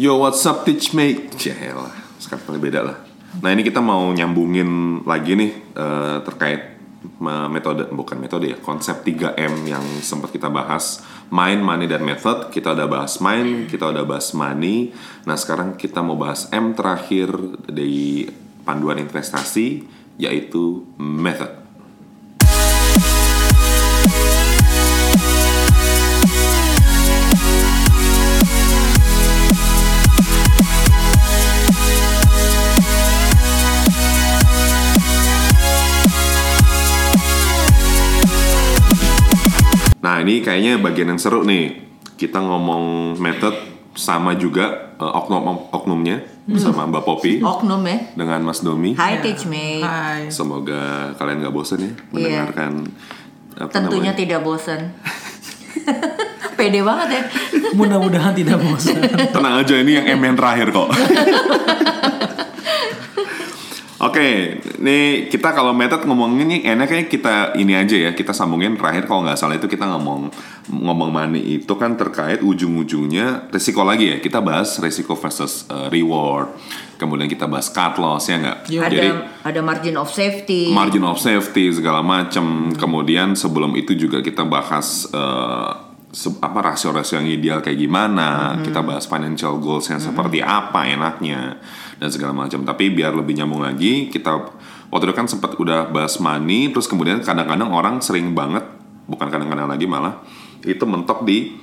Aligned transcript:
Yo 0.00 0.16
what's 0.16 0.40
up 0.48 0.64
teach 0.64 0.96
mate? 0.96 1.36
Cielah 1.36 1.92
Sekarang 2.16 2.48
kali 2.48 2.58
beda 2.64 2.80
lah. 2.80 2.96
Nah 3.44 3.52
ini 3.52 3.60
kita 3.60 3.84
mau 3.84 4.08
nyambungin 4.08 5.02
lagi 5.04 5.36
nih 5.36 5.52
eh, 5.76 6.16
Terkait 6.24 6.80
me- 7.20 7.48
metode 7.52 7.92
Bukan 7.92 8.16
metode 8.16 8.56
ya 8.56 8.56
Konsep 8.56 9.04
3M 9.04 9.68
yang 9.68 9.84
sempat 10.00 10.32
kita 10.32 10.48
bahas. 10.48 11.04
Mind, 11.28 11.60
money, 11.60 11.84
dan 11.84 12.00
method. 12.08 12.48
Kita 12.48 12.72
udah 12.72 12.88
bahas 12.88 13.20
mind 13.20 13.68
Kita 13.68 13.92
udah 13.92 14.04
bahas 14.08 14.32
money. 14.32 14.96
Nah 15.28 15.36
sekarang 15.36 15.76
kita 15.76 16.00
mau 16.00 16.16
bahas 16.16 16.48
M 16.48 16.72
terakhir 16.72 17.28
Di 17.68 18.24
panduan 18.64 18.96
investasi 18.96 19.84
Yaitu 20.16 20.88
method 20.96 21.61
ini 40.32 40.40
kayaknya 40.40 40.72
bagian 40.80 41.12
yang 41.12 41.20
seru 41.20 41.44
nih 41.44 41.76
Kita 42.16 42.40
ngomong 42.40 43.16
method 43.20 43.52
sama 43.92 44.32
juga 44.32 44.96
eh, 44.96 45.04
oknum-oknumnya 45.04 46.48
Bersama 46.48 46.88
Mbak 46.88 47.04
Popi 47.04 47.32
Oknum 47.44 47.84
ya. 47.84 47.98
Dengan 48.16 48.40
Mas 48.42 48.64
Domi 48.64 48.96
Hai 48.96 49.20
teachmate. 49.20 49.84
Hai. 49.84 50.22
Semoga 50.32 51.12
kalian 51.20 51.44
gak 51.44 51.54
bosen 51.54 51.78
ya 51.84 51.92
mendengarkan 52.10 52.88
apa 53.52 53.68
Tentunya 53.68 54.10
namanya? 54.10 54.12
tidak 54.16 54.40
bosan. 54.42 54.80
Pede 56.58 56.80
banget 56.80 57.08
ya. 57.12 57.22
Mudah-mudahan 57.76 58.32
tidak 58.32 58.58
bosan. 58.64 58.96
Tenang 59.28 59.60
aja 59.60 59.74
ini 59.76 59.92
yang 60.00 60.06
M 60.16 60.20
yang 60.24 60.36
terakhir 60.40 60.72
kok. 60.72 60.88
Oke, 64.02 64.58
nih 64.82 65.30
kita 65.30 65.54
kalau 65.54 65.70
method 65.70 66.02
ngomongin 66.10 66.50
nih 66.50 66.74
enaknya 66.74 67.06
kita 67.06 67.54
ini 67.54 67.78
aja 67.78 67.94
ya 67.94 68.10
kita 68.10 68.34
sambungin 68.34 68.74
terakhir 68.74 69.06
kalau 69.06 69.22
nggak 69.22 69.38
salah 69.38 69.54
itu 69.54 69.70
kita 69.70 69.86
ngomong 69.86 70.26
ngomong 70.74 71.14
money 71.14 71.62
itu 71.62 71.70
kan 71.78 71.94
terkait 71.94 72.42
ujung-ujungnya 72.42 73.46
risiko 73.54 73.86
lagi 73.86 74.10
ya 74.10 74.16
kita 74.18 74.42
bahas 74.42 74.74
risiko 74.82 75.14
versus 75.14 75.70
uh, 75.70 75.86
reward 75.86 76.50
kemudian 76.98 77.30
kita 77.30 77.46
bahas 77.46 77.70
cut 77.70 77.94
loss 77.98 78.26
ya 78.26 78.42
nggak 78.42 78.58
Yo. 78.66 78.82
Ada 78.82 78.90
jadi 78.90 79.08
ada 79.46 79.60
margin 79.62 79.94
of 79.94 80.10
safty. 80.10 80.74
margin 80.74 81.06
of 81.06 81.22
safety 81.22 81.70
segala 81.70 82.02
macam. 82.02 82.74
Kemudian 82.74 83.38
sebelum 83.38 83.70
itu 83.78 83.94
juga 83.94 84.18
kita 84.18 84.42
bahas 84.42 85.06
se- 86.10 86.38
apa 86.42 86.58
rasio-rasio 86.58 87.22
yang 87.22 87.30
ideal 87.30 87.58
kayak 87.62 87.78
gimana. 87.78 88.58
Kita 88.60 88.82
bahas 88.82 89.06
financial 89.06 89.62
goals 89.62 89.86
yang 89.90 90.02
seperti 90.02 90.42
apa 90.42 90.90
enaknya 90.90 91.62
dan 92.02 92.10
segala 92.10 92.34
macam. 92.34 92.66
Tapi 92.66 92.90
biar 92.90 93.14
lebih 93.14 93.38
nyambung 93.38 93.62
lagi, 93.62 94.10
kita 94.10 94.34
waktu 94.90 95.04
itu 95.06 95.14
kan 95.14 95.30
sempat 95.30 95.54
udah 95.54 95.94
bahas 95.94 96.18
money. 96.18 96.74
Terus 96.74 96.90
kemudian 96.90 97.22
kadang-kadang 97.22 97.70
orang 97.70 98.02
sering 98.02 98.34
banget, 98.34 98.66
bukan 99.06 99.30
kadang-kadang 99.30 99.70
lagi 99.70 99.86
malah 99.86 100.18
itu 100.66 100.82
mentok 100.82 101.22
di 101.26 101.54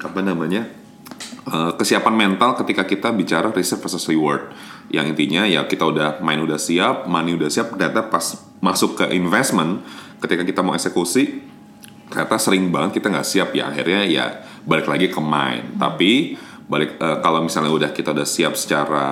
apa 0.00 0.20
namanya 0.20 0.68
eh, 1.48 1.72
kesiapan 1.76 2.12
mental 2.12 2.56
ketika 2.60 2.84
kita 2.84 3.08
bicara 3.16 3.48
risk 3.56 3.80
versus 3.80 4.04
reward. 4.04 4.52
Yang 4.92 5.16
intinya 5.16 5.42
ya 5.48 5.64
kita 5.64 5.88
udah 5.88 6.20
main 6.20 6.38
udah 6.44 6.60
siap, 6.60 7.08
money 7.08 7.34
udah 7.34 7.48
siap, 7.48 7.72
ternyata 7.74 8.06
pas 8.06 8.36
masuk 8.60 9.00
ke 9.00 9.04
investment, 9.16 9.82
ketika 10.20 10.46
kita 10.46 10.60
mau 10.62 10.76
eksekusi, 10.78 11.42
ternyata 12.12 12.38
sering 12.38 12.70
banget 12.70 13.02
kita 13.02 13.10
nggak 13.10 13.26
siap 13.26 13.50
ya 13.50 13.66
akhirnya 13.72 14.06
ya 14.06 14.24
balik 14.62 14.86
lagi 14.86 15.10
ke 15.10 15.18
main. 15.18 15.74
Tapi 15.74 16.38
balik 16.66 16.98
eh, 16.98 17.18
kalau 17.22 17.46
misalnya 17.46 17.70
udah 17.70 17.90
kita 17.94 18.10
udah 18.10 18.26
siap 18.26 18.58
secara 18.58 19.06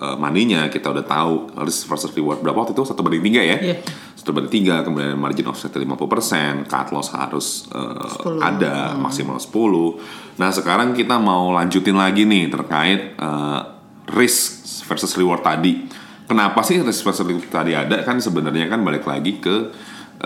eh, 0.00 0.16
maninya, 0.16 0.72
kita 0.72 0.88
udah 0.88 1.04
tahu 1.04 1.60
risk 1.60 1.88
versus 1.92 2.12
reward 2.16 2.40
berapa 2.40 2.56
waktu 2.56 2.72
itu 2.72 2.84
satu 2.88 3.04
banding 3.04 3.24
tiga 3.24 3.42
ya. 3.44 3.56
Iya. 3.60 3.76
Satu 4.16 4.32
banding 4.32 4.52
tiga, 4.52 4.80
kemudian 4.80 5.20
margin 5.20 5.46
of 5.52 5.60
safety 5.60 5.84
50%, 5.84 6.66
cut 6.66 6.88
loss 6.90 7.12
harus 7.12 7.68
10. 7.68 8.40
ada 8.40 8.96
maksimal 8.96 9.36
10. 9.36 10.40
Nah, 10.40 10.50
sekarang 10.52 10.96
kita 10.96 11.20
mau 11.20 11.52
lanjutin 11.52 11.96
lagi 11.96 12.24
nih 12.24 12.48
terkait 12.48 13.16
eh, 13.16 13.60
risk 14.16 14.64
versus 14.88 15.12
reward 15.20 15.44
tadi. 15.44 15.84
Kenapa 16.26 16.64
sih 16.64 16.80
risk 16.80 17.04
versus 17.04 17.28
reward 17.28 17.52
tadi 17.52 17.76
ada? 17.76 18.02
Kan 18.02 18.24
sebenarnya 18.24 18.72
kan 18.72 18.80
balik 18.80 19.04
lagi 19.04 19.36
ke 19.36 19.70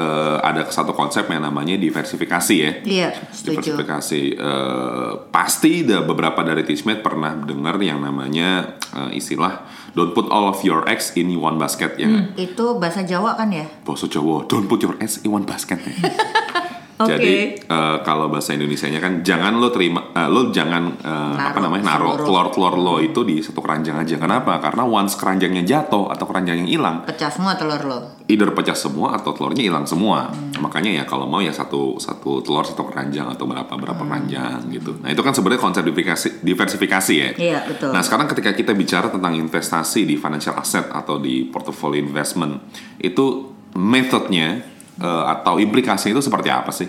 eh, 0.01 0.37
ada 0.41 0.65
satu 0.73 0.97
konsep 0.97 1.29
yang 1.29 1.45
namanya 1.45 1.77
diversifikasi 1.77 2.57
ya. 2.57 2.73
Iya, 2.81 3.09
setuju. 3.29 3.77
Diversifikasi 3.77 4.23
Eh, 4.41 5.13
pasti 5.29 5.85
ada 5.85 6.01
beberapa 6.01 6.41
dari 6.41 6.65
teachmate 6.65 7.05
pernah 7.05 7.37
dengar 7.37 7.77
yang 7.83 8.01
namanya 8.01 8.81
eh, 8.97 9.21
istilah 9.21 9.69
don't 9.93 10.17
put 10.17 10.31
all 10.33 10.49
of 10.49 10.63
your 10.65 10.87
eggs 10.89 11.13
in 11.19 11.29
one 11.37 11.61
basket 11.61 11.99
ya. 12.01 12.09
nggak? 12.09 12.41
Itu 12.41 12.81
bahasa 12.81 13.05
Jawa 13.05 13.37
kan 13.37 13.53
ya? 13.53 13.67
Bahasa 13.85 14.09
Jawa, 14.09 14.49
don't 14.49 14.65
put 14.71 14.81
your 14.81 14.97
eggs 15.03 15.21
in 15.21 15.35
one 15.35 15.45
basket. 15.45 15.77
Jadi 17.07 17.35
eh, 17.63 17.97
kalau 18.03 18.29
bahasa 18.29 18.53
Indonesianya 18.53 19.01
kan 19.01 19.25
jangan 19.25 19.57
lo 19.57 19.73
terima, 19.73 20.13
eh, 20.13 20.29
lo 20.29 20.51
jangan 20.51 21.01
apa 21.01 21.57
Naruh 21.57 21.63
namanya 21.65 21.85
naruh 21.97 22.15
telur-telur 22.21 22.75
lo 22.77 22.97
itu 22.99 23.23
di 23.23 23.41
satu 23.41 23.61
keranjang 23.61 23.97
aja. 23.97 24.19
Kenapa? 24.19 24.59
Karena 24.59 24.85
once 24.85 25.17
keranjangnya 25.17 25.65
jatuh 25.65 26.09
atau 26.09 26.25
keranjangnya 26.27 26.67
hilang, 26.67 26.97
Pecah 27.07 27.31
semua 27.33 27.57
telur 27.57 27.81
lo. 27.85 27.99
either 28.27 28.51
pecah 28.53 28.75
semua 28.75 29.17
atau 29.17 29.33
telurnya 29.33 29.65
hilang 29.65 29.85
semua. 29.85 30.29
Hmm. 30.29 30.61
Makanya 30.61 31.01
ya 31.01 31.05
kalau 31.05 31.25
mau 31.25 31.41
ya 31.41 31.51
satu 31.51 31.97
satu 31.97 32.41
telur 32.41 32.63
satu 32.63 32.85
keranjang 32.85 33.27
atau 33.29 33.45
berapa 33.45 33.71
berapa 33.71 33.97
Hmm. 33.97 34.11
keranjang 34.11 34.59
gitu. 34.71 34.99
Nah 35.01 35.09
itu 35.09 35.21
kan 35.21 35.33
sebenarnya 35.33 35.63
konsep 35.63 35.83
diversifikasi, 35.83 36.43
diversifikasi 36.43 37.15
ya. 37.15 37.31
Iya, 37.35 37.59
betul. 37.65 37.91
Nah 37.91 38.01
sekarang 38.01 38.27
ketika 38.27 38.51
kita 38.51 38.73
bicara 38.73 39.09
tentang 39.09 39.35
investasi 39.35 40.05
di 40.05 40.15
financial 40.15 40.55
asset 40.55 40.87
atau 40.89 41.17
di 41.17 41.45
portfolio 41.45 41.99
investment 41.99 42.61
itu 42.97 43.51
metodenya 43.75 44.63
eh, 45.01 45.25
atau 45.33 45.57
implikasinya 45.57 46.17
itu 46.17 46.23
seperti 46.25 46.49
apa 46.53 46.71
sih? 46.71 46.89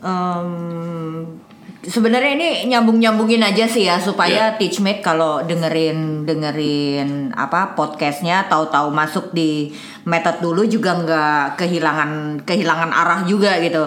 Em, 0.00 1.45
sebenarnya 1.86 2.34
ini 2.34 2.48
nyambung 2.66 2.98
nyambungin 2.98 3.46
aja 3.46 3.70
sih 3.70 3.86
ya 3.86 4.02
supaya 4.02 4.58
teachmate 4.58 4.98
kalau 4.98 5.46
dengerin 5.46 6.26
dengerin 6.26 7.30
apa 7.30 7.78
podcastnya 7.78 8.50
tahu-tahu 8.50 8.90
masuk 8.90 9.30
di 9.30 9.70
method 10.06 10.38
dulu 10.42 10.66
juga 10.66 10.98
nggak 10.98 11.58
kehilangan 11.58 12.42
kehilangan 12.42 12.90
arah 12.90 13.20
juga 13.26 13.58
gitu. 13.62 13.86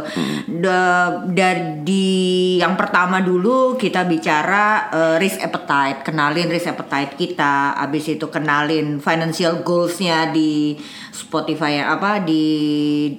Da- 0.59 1.23
dari 1.28 2.59
yang 2.59 2.75
pertama 2.79 3.19
dulu 3.23 3.75
kita 3.75 4.07
bicara 4.07 4.91
eh, 4.91 5.16
risk 5.19 5.44
appetite, 5.44 6.03
kenalin 6.07 6.47
risk 6.51 6.72
appetite 6.72 7.16
kita, 7.19 7.75
abis 7.79 8.16
itu 8.16 8.28
kenalin 8.31 9.00
financial 9.03 9.63
goalsnya 9.63 10.31
di 10.31 10.75
Spotify 11.11 11.84
apa 11.84 12.23
di 12.23 12.44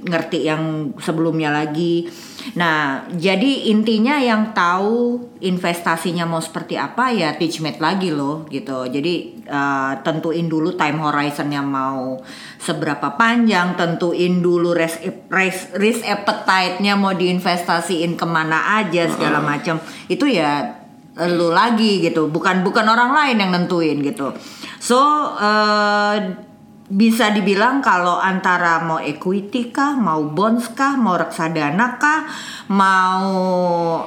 ngerti 0.05 0.49
yang 0.49 0.93
sebelumnya 0.97 1.53
lagi. 1.53 2.09
Nah, 2.57 3.07
jadi 3.15 3.71
intinya 3.71 4.19
yang 4.19 4.51
tahu 4.57 5.21
investasinya 5.41 6.25
mau 6.27 6.41
seperti 6.43 6.75
apa 6.75 7.13
ya 7.13 7.37
teachmate 7.37 7.79
lagi 7.79 8.11
loh 8.11 8.49
gitu. 8.49 8.89
Jadi 8.89 9.45
eh, 9.45 9.93
tentuin 10.03 10.47
dulu 10.49 10.75
time 10.75 10.99
horizonnya 11.05 11.63
mau 11.63 12.19
seberapa 12.59 13.15
panjang, 13.15 13.77
tentuin 13.77 14.41
dulu 14.41 14.75
risk 14.75 15.05
risk, 15.31 15.77
risk 15.77 16.03
appetite-nya 16.05 16.97
mau 16.97 17.15
diinvestasiin 17.15 18.17
ke 18.17 18.27
mana 18.27 18.83
aja 18.83 19.09
segala 19.09 19.39
macam. 19.41 19.79
Itu 20.09 20.27
ya 20.27 20.81
lu 21.21 21.53
lagi 21.53 22.01
gitu, 22.01 22.33
bukan 22.33 22.65
bukan 22.65 22.87
orang 22.89 23.13
lain 23.13 23.37
yang 23.37 23.51
nentuin 23.53 24.01
gitu. 24.01 24.33
So 24.81 24.99
eh, 25.37 26.50
bisa 26.91 27.31
dibilang 27.31 27.79
kalau 27.79 28.19
antara 28.19 28.83
mau 28.83 28.99
equity 28.99 29.71
kah, 29.71 29.95
mau 29.95 30.27
bonds 30.27 30.75
kah, 30.75 30.99
mau 30.99 31.15
reksadana 31.15 32.03
kah, 32.03 32.27
mau 32.75 33.31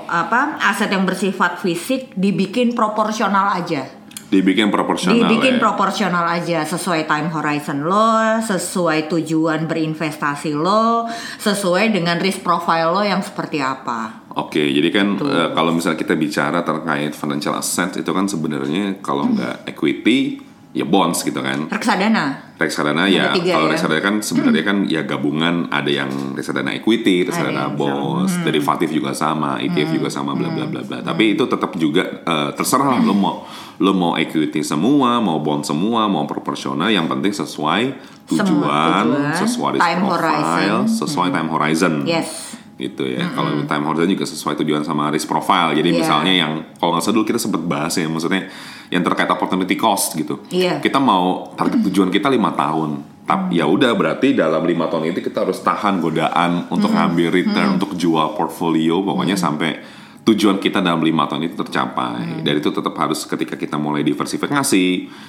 apa 0.03 0.59
aset 0.59 0.91
yang 0.91 1.07
bersifat 1.07 1.63
fisik 1.63 2.11
dibikin 2.19 2.75
proporsional 2.75 3.55
aja. 3.55 4.03
Dibikin 4.33 4.73
proporsional 4.73 5.29
Dibikin 5.29 5.55
ya. 5.55 5.61
proporsional 5.61 6.25
aja 6.25 6.65
sesuai 6.65 7.05
time 7.05 7.29
horizon 7.29 7.85
lo, 7.85 8.41
sesuai 8.41 9.05
tujuan 9.05 9.69
berinvestasi 9.69 10.57
lo, 10.57 11.05
sesuai 11.37 11.93
dengan 11.93 12.17
risk 12.17 12.41
profile 12.41 12.89
lo 12.89 13.05
yang 13.05 13.21
seperti 13.21 13.61
apa. 13.61 14.25
Oke, 14.33 14.59
jadi 14.73 14.89
kan 14.89 15.21
eh, 15.21 15.49
kalau 15.53 15.69
misalnya 15.69 16.01
kita 16.01 16.17
bicara 16.17 16.65
terkait 16.65 17.13
financial 17.13 17.53
asset 17.53 17.93
itu 18.01 18.09
kan 18.09 18.25
sebenarnya 18.25 18.97
kalau 19.05 19.29
nggak 19.29 19.69
equity 19.69 20.41
ya 20.73 20.85
bonds 20.89 21.21
gitu 21.21 21.37
kan. 21.39 21.69
Reksadana. 21.69 22.57
Reksadana 22.57 23.05
Ada 23.05 23.13
ya, 23.13 23.25
tiga 23.33 23.51
kalau 23.61 23.67
ya. 23.69 23.73
reksadana 23.77 24.01
kan 24.01 24.15
sebenarnya 24.25 24.63
kan 24.65 24.77
ya 24.89 25.01
gabungan 25.05 25.69
ada 25.69 25.89
yang 25.89 26.09
reksadana 26.33 26.73
equity, 26.73 27.29
reksadana 27.29 27.69
yang 27.69 27.77
bonds, 27.77 28.33
derivatif 28.41 28.89
juga 28.89 29.13
sama, 29.13 29.61
ETF 29.61 29.89
juga 30.01 30.09
sama, 30.09 30.33
bla 30.33 30.49
bla 30.49 30.65
bla 30.65 30.81
bla. 30.81 30.97
Tapi 31.05 31.37
itu 31.37 31.45
tetap 31.45 31.77
juga 31.77 32.03
eh, 32.25 32.49
terserah 32.57 32.97
lah 32.97 33.01
lo 33.05 33.13
mau 33.13 33.45
lo 33.81 33.91
mau 33.93 34.13
equity 34.17 34.61
semua, 34.61 35.17
mau 35.21 35.41
bond 35.41 35.65
semua, 35.65 36.05
mau 36.05 36.25
proporsional, 36.29 36.89
yang 36.93 37.09
penting 37.09 37.33
sesuai 37.33 37.81
Semua 38.29 38.45
tujuan, 38.45 39.03
tujuan, 39.09 39.33
sesuai 39.33 39.71
time 39.81 40.01
profile, 40.05 40.41
horizon. 40.45 40.81
sesuai 40.87 41.29
time 41.33 41.49
horizon. 41.49 41.93
Yes. 42.05 42.52
Gitu 42.77 43.05
ya. 43.05 43.29
Kalau 43.31 43.53
time 43.69 43.85
horizon 43.85 44.09
juga 44.09 44.25
sesuai 44.25 44.57
tujuan 44.65 44.81
sama 44.81 45.13
risk 45.13 45.29
profile. 45.29 45.77
Jadi 45.77 45.93
Iya. 45.93 45.99
misalnya 46.01 46.33
yang 46.33 46.51
kalau 46.81 46.97
nggak 46.97 47.03
salah 47.05 47.15
dulu 47.21 47.25
kita 47.29 47.39
sempat 47.39 47.61
bahas 47.61 47.93
ya, 47.93 48.09
maksudnya 48.09 48.49
yang 48.89 49.01
terkait 49.05 49.29
opportunity 49.29 49.77
cost 49.77 50.17
gitu. 50.17 50.41
Iya. 50.49 50.81
Kita 50.81 50.97
mau 50.97 51.53
target 51.53 51.85
tujuan 51.89 52.09
kita 52.09 52.29
lima 52.33 52.53
tahun. 52.53 53.13
Tapi 53.23 53.55
ya 53.55 53.65
udah 53.69 53.95
berarti 53.95 54.35
dalam 54.35 54.67
lima 54.67 54.91
tahun 54.91 55.15
itu 55.15 55.23
kita 55.23 55.47
harus 55.47 55.63
tahan 55.63 56.03
godaan 56.03 56.67
untuk 56.67 56.91
ngambil 56.91 57.31
return, 57.31 57.79
untuk 57.79 57.95
jual 57.95 58.35
portfolio, 58.35 58.99
pokoknya 58.99 59.39
sampai 59.39 59.79
tujuan 60.23 60.55
kita 60.55 60.79
dalam 60.79 61.03
lima 61.03 61.27
tahun 61.27 61.51
itu 61.51 61.59
tercapai. 61.59 62.43
Dan 62.47 62.63
itu 62.63 62.71
tetap 62.71 62.95
harus 62.95 63.27
ketika 63.27 63.59
kita 63.59 63.75
mulai 63.75 64.07
diversifikasi 64.07 64.85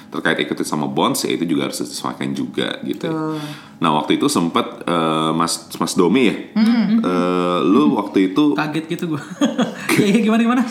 terkait 0.07 0.37
equity 0.39 0.63
sama 0.63 0.87
bonds 0.87 1.27
ya 1.27 1.35
itu 1.35 1.43
juga 1.43 1.67
harus 1.67 1.83
disesuaikan 1.83 2.31
juga 2.31 2.79
gitu. 2.87 3.11
Nah 3.83 3.91
waktu 3.99 4.15
itu 4.15 4.31
sempat 4.31 4.87
eh, 4.87 5.31
Mas 5.35 5.67
Mas 5.75 5.99
Domi 5.99 6.31
ya, 6.31 6.35
eh, 6.55 7.59
lu 7.67 7.99
waktu 7.99 8.31
itu 8.31 8.55
Kaget 8.55 8.85
gitu 8.87 9.15
gue. 9.15 9.21
Kayak 9.91 10.23
gimana 10.31 10.41
gimana? 10.47 10.61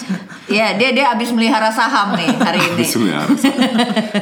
Iya, 0.48 0.80
dia 0.80 0.96
dia 0.96 1.12
abis 1.12 1.28
melihara 1.36 1.68
saham 1.68 2.16
nih 2.16 2.32
hari 2.40 2.64
ini. 2.64 2.80
Bismillah. 2.80 3.28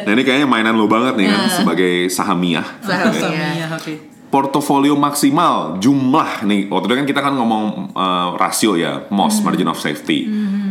Nah 0.02 0.10
ini 0.18 0.22
kayaknya 0.26 0.50
mainan 0.50 0.74
lo 0.74 0.90
banget 0.90 1.14
nih 1.14 1.30
kan 1.30 1.62
sebagai 1.62 2.10
sahamiah. 2.10 2.66
Sahamiah. 2.82 3.70
Oke. 3.78 4.11
Portofolio 4.32 4.96
maksimal 4.96 5.76
jumlah 5.76 6.48
nih 6.48 6.72
waktu 6.72 6.88
itu 6.88 6.94
kan 6.96 7.06
kita 7.06 7.20
kan 7.20 7.36
ngomong 7.36 7.92
eh, 7.92 8.28
rasio 8.40 8.80
ya 8.80 9.04
MOS 9.12 9.44
margin 9.44 9.68
of 9.68 9.76
safety. 9.76 10.24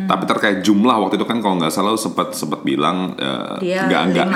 Tapi 0.10 0.26
terkait 0.26 0.66
jumlah 0.66 0.98
waktu 0.98 1.22
itu 1.22 1.30
kan 1.30 1.38
kalau 1.40 1.62
nggak 1.62 1.70
salah 1.70 1.94
sempat 1.94 2.34
sempat 2.34 2.66
bilang 2.66 3.14
Dia 3.62 3.86
nggak 3.86 4.02
nggak 4.12 4.28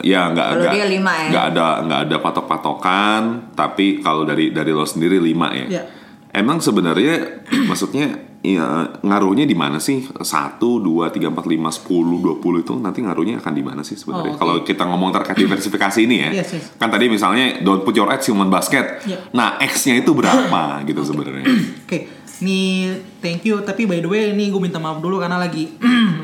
ya 0.00 0.32
nggak 0.32 0.48
nggak 0.56 0.72
ya. 0.72 1.28
nggak 1.28 1.44
ada 1.52 1.66
nggak 1.84 2.00
ada 2.08 2.16
patok-patokan 2.24 3.22
tapi 3.52 4.00
kalau 4.00 4.24
dari 4.24 4.48
dari 4.48 4.72
lo 4.72 4.84
sendiri 4.88 5.20
lima 5.20 5.52
ya. 5.52 5.66
Ya. 5.68 5.84
Emang 6.32 6.64
sebenarnya 6.64 7.44
maksudnya 7.68 8.31
ya, 8.42 8.90
ngaruhnya 9.00 9.46
di 9.46 9.54
mana 9.54 9.78
sih? 9.78 10.02
Satu, 10.20 10.82
dua, 10.82 11.08
tiga, 11.14 11.30
empat, 11.30 11.46
lima, 11.46 11.70
sepuluh, 11.70 12.18
dua 12.18 12.36
puluh 12.42 12.60
itu 12.60 12.74
nanti 12.76 13.00
ngaruhnya 13.00 13.38
akan 13.38 13.54
di 13.54 13.62
mana 13.62 13.80
sih 13.86 13.94
sebenarnya? 13.94 14.34
Oh, 14.34 14.36
oke. 14.36 14.40
Kalau 14.42 14.54
kita 14.66 14.82
ngomong 14.86 15.10
terkait 15.14 15.38
diversifikasi 15.38 15.98
ini 16.02 16.16
ya, 16.26 16.30
Yes, 16.42 16.50
yes. 16.58 16.64
kan 16.76 16.90
tadi 16.90 17.06
misalnya 17.06 17.62
don't 17.62 17.86
put 17.86 17.94
your 17.94 18.10
eggs 18.10 18.26
in 18.26 18.34
one 18.34 18.50
basket. 18.50 19.06
Ya. 19.06 19.22
Nah, 19.30 19.62
X-nya 19.62 20.02
itu 20.02 20.10
berapa 20.10 20.82
gitu 20.84 21.00
sebenarnya? 21.06 21.46
Oke, 21.86 22.21
nih 22.42 22.98
thank 23.22 23.46
you. 23.46 23.62
Tapi 23.62 23.86
by 23.86 24.02
the 24.02 24.10
way, 24.10 24.34
ini 24.34 24.50
gue 24.50 24.58
minta 24.58 24.82
maaf 24.82 24.98
dulu 24.98 25.22
karena 25.22 25.38
lagi 25.38 25.52
lagi 25.52 25.68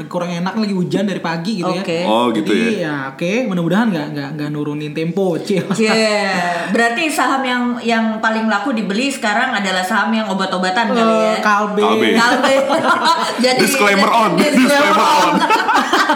kurang 0.13 0.33
enak, 0.33 0.57
lagi 0.57 0.75
hujan 0.75 1.05
dari 1.05 1.21
pagi 1.21 1.61
gitu 1.61 1.69
Oke. 1.69 2.01
ya. 2.01 2.09
Oh, 2.09 2.33
gitu 2.33 2.49
Jadi, 2.49 2.81
ya. 2.81 3.13
oke, 3.13 3.33
mudah-mudahan 3.53 3.87
nggak 3.93 4.07
nggak 4.17 4.29
nggak 4.41 4.49
nurunin 4.49 4.93
tempo, 4.97 5.37
cil. 5.37 5.69
Iya, 5.77 6.73
berarti 6.73 7.13
saham 7.13 7.43
yang 7.45 7.63
yang 7.85 8.05
paling 8.25 8.49
laku 8.49 8.73
dibeli 8.73 9.13
sekarang 9.13 9.53
adalah 9.53 9.85
saham 9.85 10.11
yang 10.17 10.27
obat-obatan 10.33 10.97
kali 10.97 11.15
ya. 11.15 11.33
Eh, 11.37 11.39
Kalbe. 11.45 11.83
Kalbe. 11.85 12.09
Kalbe. 12.17 12.55
Jadi 13.45 13.61
Disclaimer 13.61 14.11
on. 14.11 14.31
Disclaimer 14.41 14.97
on. 14.97 15.33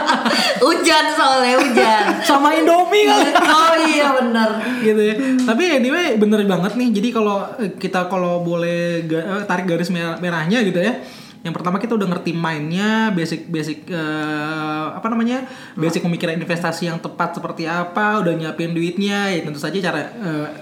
hujan 0.64 1.04
soalnya 1.12 1.56
hujan. 1.58 2.04
sama 2.22 2.54
Indomie 2.54 3.04
kali. 3.06 3.30
Oh 3.52 3.74
iya 3.84 4.08
bener. 4.16 4.48
gitu 4.80 5.02
ya. 5.02 5.14
Tapi 5.44 5.62
anyway 5.80 6.16
bener 6.16 6.44
banget 6.44 6.72
nih. 6.76 6.88
Jadi 6.92 7.08
kalau 7.12 7.44
eh, 7.58 7.72
kita 7.76 8.08
kalau 8.08 8.40
boleh 8.40 9.04
eh, 9.04 9.42
tarik 9.44 9.68
garis 9.68 9.88
merah- 9.88 10.18
merahnya 10.18 10.60
gitu 10.64 10.80
ya. 10.80 11.00
Yang 11.42 11.58
pertama 11.58 11.82
kita 11.82 11.98
udah 11.98 12.06
ngerti 12.06 12.30
mainnya, 12.38 13.10
basic 13.10 13.50
basic 13.50 13.90
eh, 13.90 14.86
apa 14.94 15.06
namanya, 15.10 15.42
basic 15.74 16.06
pemikiran 16.06 16.38
investasi 16.38 16.86
yang 16.86 17.02
tepat 17.02 17.34
seperti 17.34 17.66
apa, 17.66 18.22
udah 18.22 18.30
nyiapin 18.30 18.70
duitnya. 18.70 19.34
Ya 19.34 19.42
tentu 19.42 19.58
saja 19.58 19.74
cara 19.82 20.00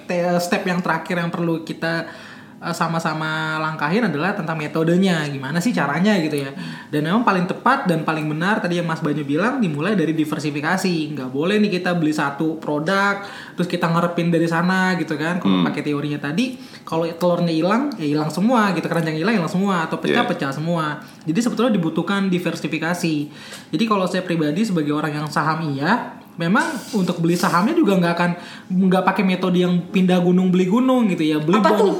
te- 0.09 0.41
step 0.41 0.65
yang 0.65 0.81
terakhir 0.81 1.21
yang 1.21 1.29
perlu 1.29 1.63
kita 1.69 2.09
sama-sama 2.61 3.57
langkahin 3.57 4.05
adalah 4.05 4.37
tentang 4.37 4.61
metodenya, 4.61 5.25
gimana 5.33 5.65
sih 5.65 5.73
caranya 5.73 6.13
gitu 6.21 6.45
ya. 6.45 6.53
Dan 6.93 7.09
memang 7.09 7.25
paling 7.25 7.49
tepat 7.49 7.89
dan 7.89 8.05
paling 8.05 8.29
benar 8.29 8.61
tadi 8.61 8.77
yang 8.77 8.85
Mas 8.85 9.01
Banyu 9.01 9.25
bilang 9.25 9.65
dimulai 9.65 9.97
dari 9.97 10.13
diversifikasi. 10.13 11.17
Nggak 11.17 11.33
boleh 11.33 11.57
nih 11.57 11.81
kita 11.81 11.97
beli 11.97 12.13
satu 12.13 12.61
produk 12.61 13.25
terus 13.57 13.65
kita 13.65 13.89
ngarepin 13.89 14.29
dari 14.29 14.45
sana 14.45 14.93
gitu 15.01 15.17
kan. 15.17 15.41
Kalau 15.41 15.65
pakai 15.65 15.81
teorinya 15.81 16.21
tadi, 16.21 16.61
kalau 16.85 17.09
telurnya 17.09 17.49
hilang 17.49 17.97
ya 17.97 18.05
hilang 18.05 18.29
semua 18.29 18.77
gitu, 18.77 18.85
keranjang 18.85 19.17
hilang 19.17 19.41
hilang 19.41 19.49
semua 19.49 19.89
atau 19.89 19.97
pecah 19.97 20.21
Yeah. 20.21 20.29
pecah 20.29 20.53
semua. 20.53 21.01
Jadi 21.25 21.41
sebetulnya 21.41 21.73
dibutuhkan 21.73 22.29
diversifikasi. 22.29 23.15
Jadi 23.73 23.85
kalau 23.89 24.05
saya 24.05 24.21
pribadi 24.21 24.69
sebagai 24.69 24.93
orang 24.93 25.17
yang 25.17 25.29
saham 25.33 25.65
iya, 25.73 26.19
memang 26.37 26.67
untuk 26.93 27.25
beli 27.25 27.41
sahamnya 27.41 27.73
juga 27.73 27.97
nggak 27.97 28.13
akan 28.13 28.31
nggak 28.69 29.05
pakai 29.07 29.25
metode 29.25 29.65
yang 29.65 29.89
pindah 29.89 30.21
gunung 30.21 30.53
beli 30.53 30.69
gunung 30.69 31.09
gitu 31.09 31.25
ya. 31.25 31.41
Beli 31.41 31.57
Apa 31.57 31.73
banyak- 31.73 31.81
tuh? 31.81 31.95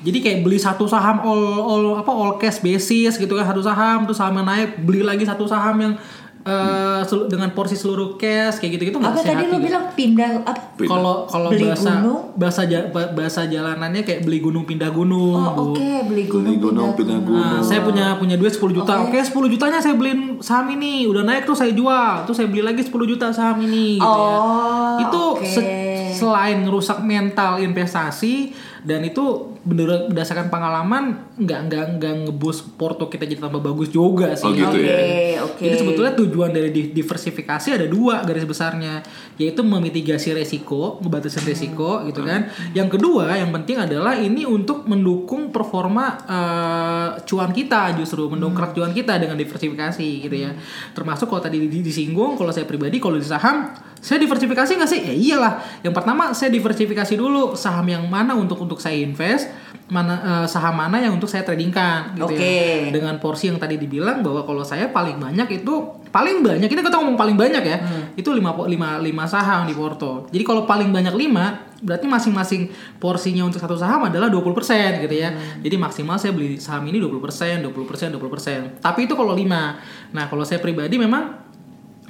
Jadi 0.00 0.18
kayak 0.18 0.38
beli 0.40 0.56
satu 0.56 0.84
saham 0.84 1.20
all 1.20 1.42
all 1.60 1.84
apa 1.96 2.08
all 2.08 2.36
cash 2.36 2.58
basis 2.58 3.14
gitu 3.14 3.32
kan 3.32 3.44
satu 3.44 3.60
saham 3.60 4.04
terus 4.04 4.16
sahamnya 4.16 4.42
naik 4.42 4.78
beli 4.78 5.00
lagi 5.00 5.22
satu 5.22 5.42
saham 5.44 5.74
yang 5.76 5.94
eh, 6.40 7.00
selu- 7.04 7.26
dengan 7.26 7.50
porsi 7.50 7.74
seluruh 7.74 8.14
cash 8.14 8.56
kayak 8.56 8.72
gitu-gitu 8.74 8.96
nggak 8.96 9.10
Apa 9.10 9.20
sehat 9.20 9.36
tadi 9.36 9.44
lu 9.44 9.52
juga. 9.52 9.66
bilang 9.66 9.84
pindah 9.90 10.30
apa? 10.40 10.62
Pindah. 10.72 10.88
Kalau 10.88 11.14
kalau 11.26 11.48
Beli 11.50 11.66
bahasa 11.66 11.90
gunung? 11.92 12.20
bahasa 12.32 12.62
ja- 12.64 12.86
bahasa 12.88 13.40
jalanannya 13.44 14.02
kayak 14.02 14.20
beli 14.22 14.38
gunung 14.38 14.64
pindah 14.64 14.88
gunung. 14.88 15.34
Oh 15.36 15.74
oke 15.74 15.88
beli 16.06 16.24
gunung, 16.24 16.46
Beli 16.46 16.58
gunung, 16.62 16.90
pindah 16.94 17.18
Nah, 17.20 17.58
saya 17.60 17.82
punya 17.82 18.16
punya 18.16 18.34
duit 18.34 18.48
10 18.50 18.70
juta. 18.72 18.92
Oke. 19.02 19.12
Oke, 19.12 19.20
10 19.20 19.50
jutanya 19.50 19.78
saya 19.78 19.92
beliin 19.92 20.38
saham 20.38 20.70
ini. 20.70 21.04
Udah 21.04 21.20
naik 21.22 21.42
tuh 21.42 21.52
saya 21.52 21.74
jual. 21.74 22.24
Terus 22.24 22.36
saya 22.36 22.48
beli 22.48 22.62
lagi 22.62 22.80
10 22.80 22.94
juta 23.04 23.28
saham 23.28 23.58
ini 23.60 23.98
gitu 23.98 24.06
ya. 24.06 24.30
Oh, 24.32 24.96
Itu 25.00 25.22
oke. 25.34 25.44
se- 25.44 25.68
selain 26.14 26.62
ngerusak 26.62 26.98
mental 27.00 27.58
investasi 27.58 28.54
dan 28.80 29.02
itu 29.02 29.57
berdasarkan 29.68 30.48
pengalaman 30.48 31.27
nggak 31.38 31.60
nggak 31.70 31.84
nggak 31.96 32.14
ngebus 32.26 32.66
porto 32.74 33.06
kita 33.06 33.22
jadi 33.22 33.38
tambah 33.38 33.62
bagus 33.62 33.88
juga 33.88 34.34
sih. 34.34 34.44
Oh, 34.44 34.52
gitu 34.52 34.74
Oke 34.74 34.82
ya. 34.82 35.38
oke. 35.40 35.62
Jadi 35.62 35.74
sebetulnya 35.78 36.12
tujuan 36.18 36.50
dari 36.50 36.68
di- 36.68 36.90
diversifikasi 36.90 37.68
ada 37.70 37.86
dua 37.86 38.26
garis 38.26 38.42
besarnya, 38.42 39.00
yaitu 39.38 39.62
memitigasi 39.62 40.34
resiko, 40.34 40.98
ngebatasin 40.98 41.46
resiko 41.46 42.02
gitu 42.04 42.26
kan. 42.26 42.50
Yang 42.74 42.98
kedua 42.98 43.38
yang 43.38 43.54
penting 43.54 43.78
adalah 43.78 44.18
ini 44.18 44.42
untuk 44.42 44.84
mendukung 44.84 45.54
performa 45.54 46.18
eh, 46.26 47.08
cuan 47.22 47.54
kita 47.54 47.94
justru 47.94 48.26
mendongkrak 48.26 48.74
cuan 48.74 48.90
kita 48.90 49.16
dengan 49.16 49.38
diversifikasi 49.38 50.06
gitu 50.26 50.36
ya. 50.36 50.50
Termasuk 50.92 51.30
kalau 51.30 51.40
tadi 51.40 51.62
di- 51.62 51.80
disinggung, 51.80 52.34
kalau 52.34 52.50
saya 52.50 52.66
pribadi 52.66 52.98
kalau 52.98 53.14
di 53.14 53.24
saham 53.24 53.70
saya 53.98 54.18
diversifikasi 54.18 54.70
nggak 54.74 54.90
sih? 54.90 55.00
Ya 55.02 55.14
iyalah. 55.14 55.54
Yang 55.82 55.94
pertama 55.94 56.30
saya 56.30 56.50
diversifikasi 56.50 57.14
dulu 57.14 57.54
saham 57.54 57.86
yang 57.86 58.04
mana 58.06 58.34
untuk 58.34 58.58
untuk 58.58 58.78
saya 58.78 58.94
invest, 58.94 59.50
mana 59.88 60.14
eh, 60.20 60.46
saham 60.46 60.76
mana 60.76 61.00
yang 61.00 61.16
untuk 61.16 61.28
saya 61.28 61.42
tradingkan 61.44 62.12
gitu 62.12 62.28
Oke. 62.28 62.36
ya. 62.36 62.92
Dengan 62.92 63.16
porsi 63.16 63.48
yang 63.48 63.56
tadi 63.56 63.80
dibilang 63.80 64.20
bahwa 64.20 64.44
kalau 64.44 64.60
saya 64.60 64.92
paling 64.92 65.16
banyak 65.16 65.64
itu 65.64 65.74
paling 66.12 66.40
banyak 66.40 66.68
ini 66.68 66.80
kita 66.80 66.92
ngomong 66.92 67.16
paling 67.16 67.36
banyak 67.40 67.64
ya. 67.64 67.78
Itu 68.12 68.36
5 68.36 68.68
lima, 68.68 69.00
lima 69.00 69.24
saham 69.24 69.64
di 69.64 69.72
Porto. 69.72 70.28
Jadi 70.28 70.44
kalau 70.44 70.68
paling 70.68 70.92
banyak 70.92 71.16
5 71.16 71.78
berarti 71.78 72.06
masing-masing 72.10 72.68
porsinya 72.98 73.46
untuk 73.46 73.62
satu 73.62 73.78
saham 73.78 74.10
adalah 74.10 74.28
20% 74.28 75.04
gitu 75.08 75.14
ya. 75.14 75.32
Jadi 75.62 75.76
maksimal 75.78 76.20
saya 76.20 76.36
beli 76.36 76.60
saham 76.60 76.84
ini 76.90 77.00
20%, 77.00 77.64
20%, 77.64 78.12
20%. 78.12 78.82
Tapi 78.82 79.00
itu 79.08 79.14
kalau 79.16 79.32
5. 79.32 80.12
Nah, 80.12 80.24
kalau 80.28 80.44
saya 80.44 80.58
pribadi 80.60 81.00
memang 81.00 81.47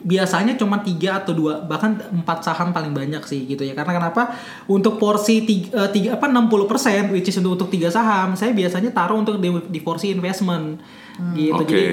biasanya 0.05 0.55
cuma 0.55 0.83
tiga 0.83 1.23
atau 1.23 1.35
dua 1.35 1.65
bahkan 1.65 1.99
empat 2.13 2.47
saham 2.47 2.71
paling 2.71 2.95
banyak 2.95 3.23
sih 3.27 3.47
gitu 3.47 3.63
ya. 3.67 3.75
Karena 3.75 3.99
kenapa? 3.99 4.35
Untuk 4.71 4.99
porsi 5.01 5.43
tiga, 5.43 5.87
eh, 5.87 5.91
tiga 5.91 6.19
apa 6.19 6.27
60% 6.31 7.11
which 7.15 7.31
is 7.31 7.39
untuk 7.39 7.59
untuk 7.59 7.69
tiga 7.73 7.89
saham 7.91 8.39
saya 8.39 8.55
biasanya 8.55 8.95
taruh 8.95 9.19
untuk 9.19 9.41
di, 9.41 9.51
di 9.69 9.81
porsi 9.83 10.15
investment 10.15 10.79
gitu. 11.35 11.55
Oke. 11.59 11.75
jadi 11.75 11.87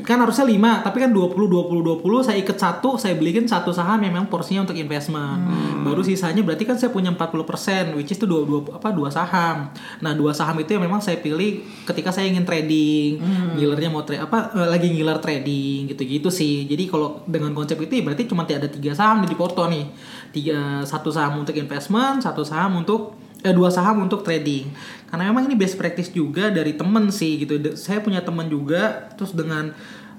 kan 0.00 0.16
harusnya 0.24 0.48
5 0.48 0.86
tapi 0.86 0.98
kan 1.04 1.10
20 1.12 1.36
20 1.36 2.02
20 2.02 2.26
saya 2.26 2.36
ikat 2.40 2.58
satu 2.58 2.96
saya 2.96 3.14
belikan 3.14 3.44
satu 3.44 3.70
saham 3.70 4.00
yang 4.00 4.16
memang 4.16 4.32
porsinya 4.32 4.64
untuk 4.64 4.76
investment. 4.76 5.44
Baru 5.84 6.00
sisanya 6.00 6.40
berarti 6.40 6.64
kan 6.64 6.76
saya 6.80 6.90
punya 6.90 7.12
40% 7.12 7.96
which 7.96 8.12
is 8.12 8.18
itu 8.20 8.28
dua, 8.28 8.44
dua 8.44 8.60
apa 8.76 8.92
dua 8.92 9.08
saham. 9.12 9.72
Nah 10.04 10.12
dua 10.16 10.32
saham 10.32 10.56
itu 10.60 10.76
yang 10.76 10.84
memang 10.84 11.00
saya 11.00 11.20
pilih 11.20 11.64
ketika 11.84 12.12
saya 12.12 12.28
ingin 12.28 12.44
trading. 12.44 13.20
Ngilernya 13.56 13.88
mau 13.92 14.04
trade 14.04 14.24
apa 14.24 14.52
eh, 14.56 14.68
lagi 14.68 14.88
ngiler 14.92 15.20
trading 15.20 15.92
gitu-gitu 15.92 16.28
sih. 16.32 16.68
Jadi 16.68 16.88
kalau 16.88 17.24
dengan 17.28 17.52
konsep 17.52 17.76
itu 17.80 18.00
ya 18.00 18.02
berarti 18.04 18.28
cuma 18.28 18.44
ada 18.48 18.68
tiga 18.68 18.92
saham 18.96 19.24
di 19.24 19.36
Porto 19.36 19.64
nih. 19.68 19.84
Tiga 20.32 20.84
satu 20.84 21.12
saham 21.12 21.44
untuk 21.44 21.56
investment 21.56 22.24
satu 22.24 22.44
saham 22.44 22.80
untuk 22.80 23.29
eh, 23.44 23.54
dua 23.54 23.72
saham 23.72 24.04
untuk 24.04 24.22
trading. 24.22 24.70
Karena 25.08 25.30
memang 25.32 25.48
ini 25.50 25.56
best 25.58 25.74
practice 25.80 26.12
juga 26.12 26.52
dari 26.52 26.76
temen 26.76 27.10
sih 27.10 27.42
gitu. 27.42 27.58
Saya 27.74 27.98
punya 28.04 28.22
temen 28.22 28.46
juga 28.46 29.10
terus 29.16 29.34
dengan 29.34 29.74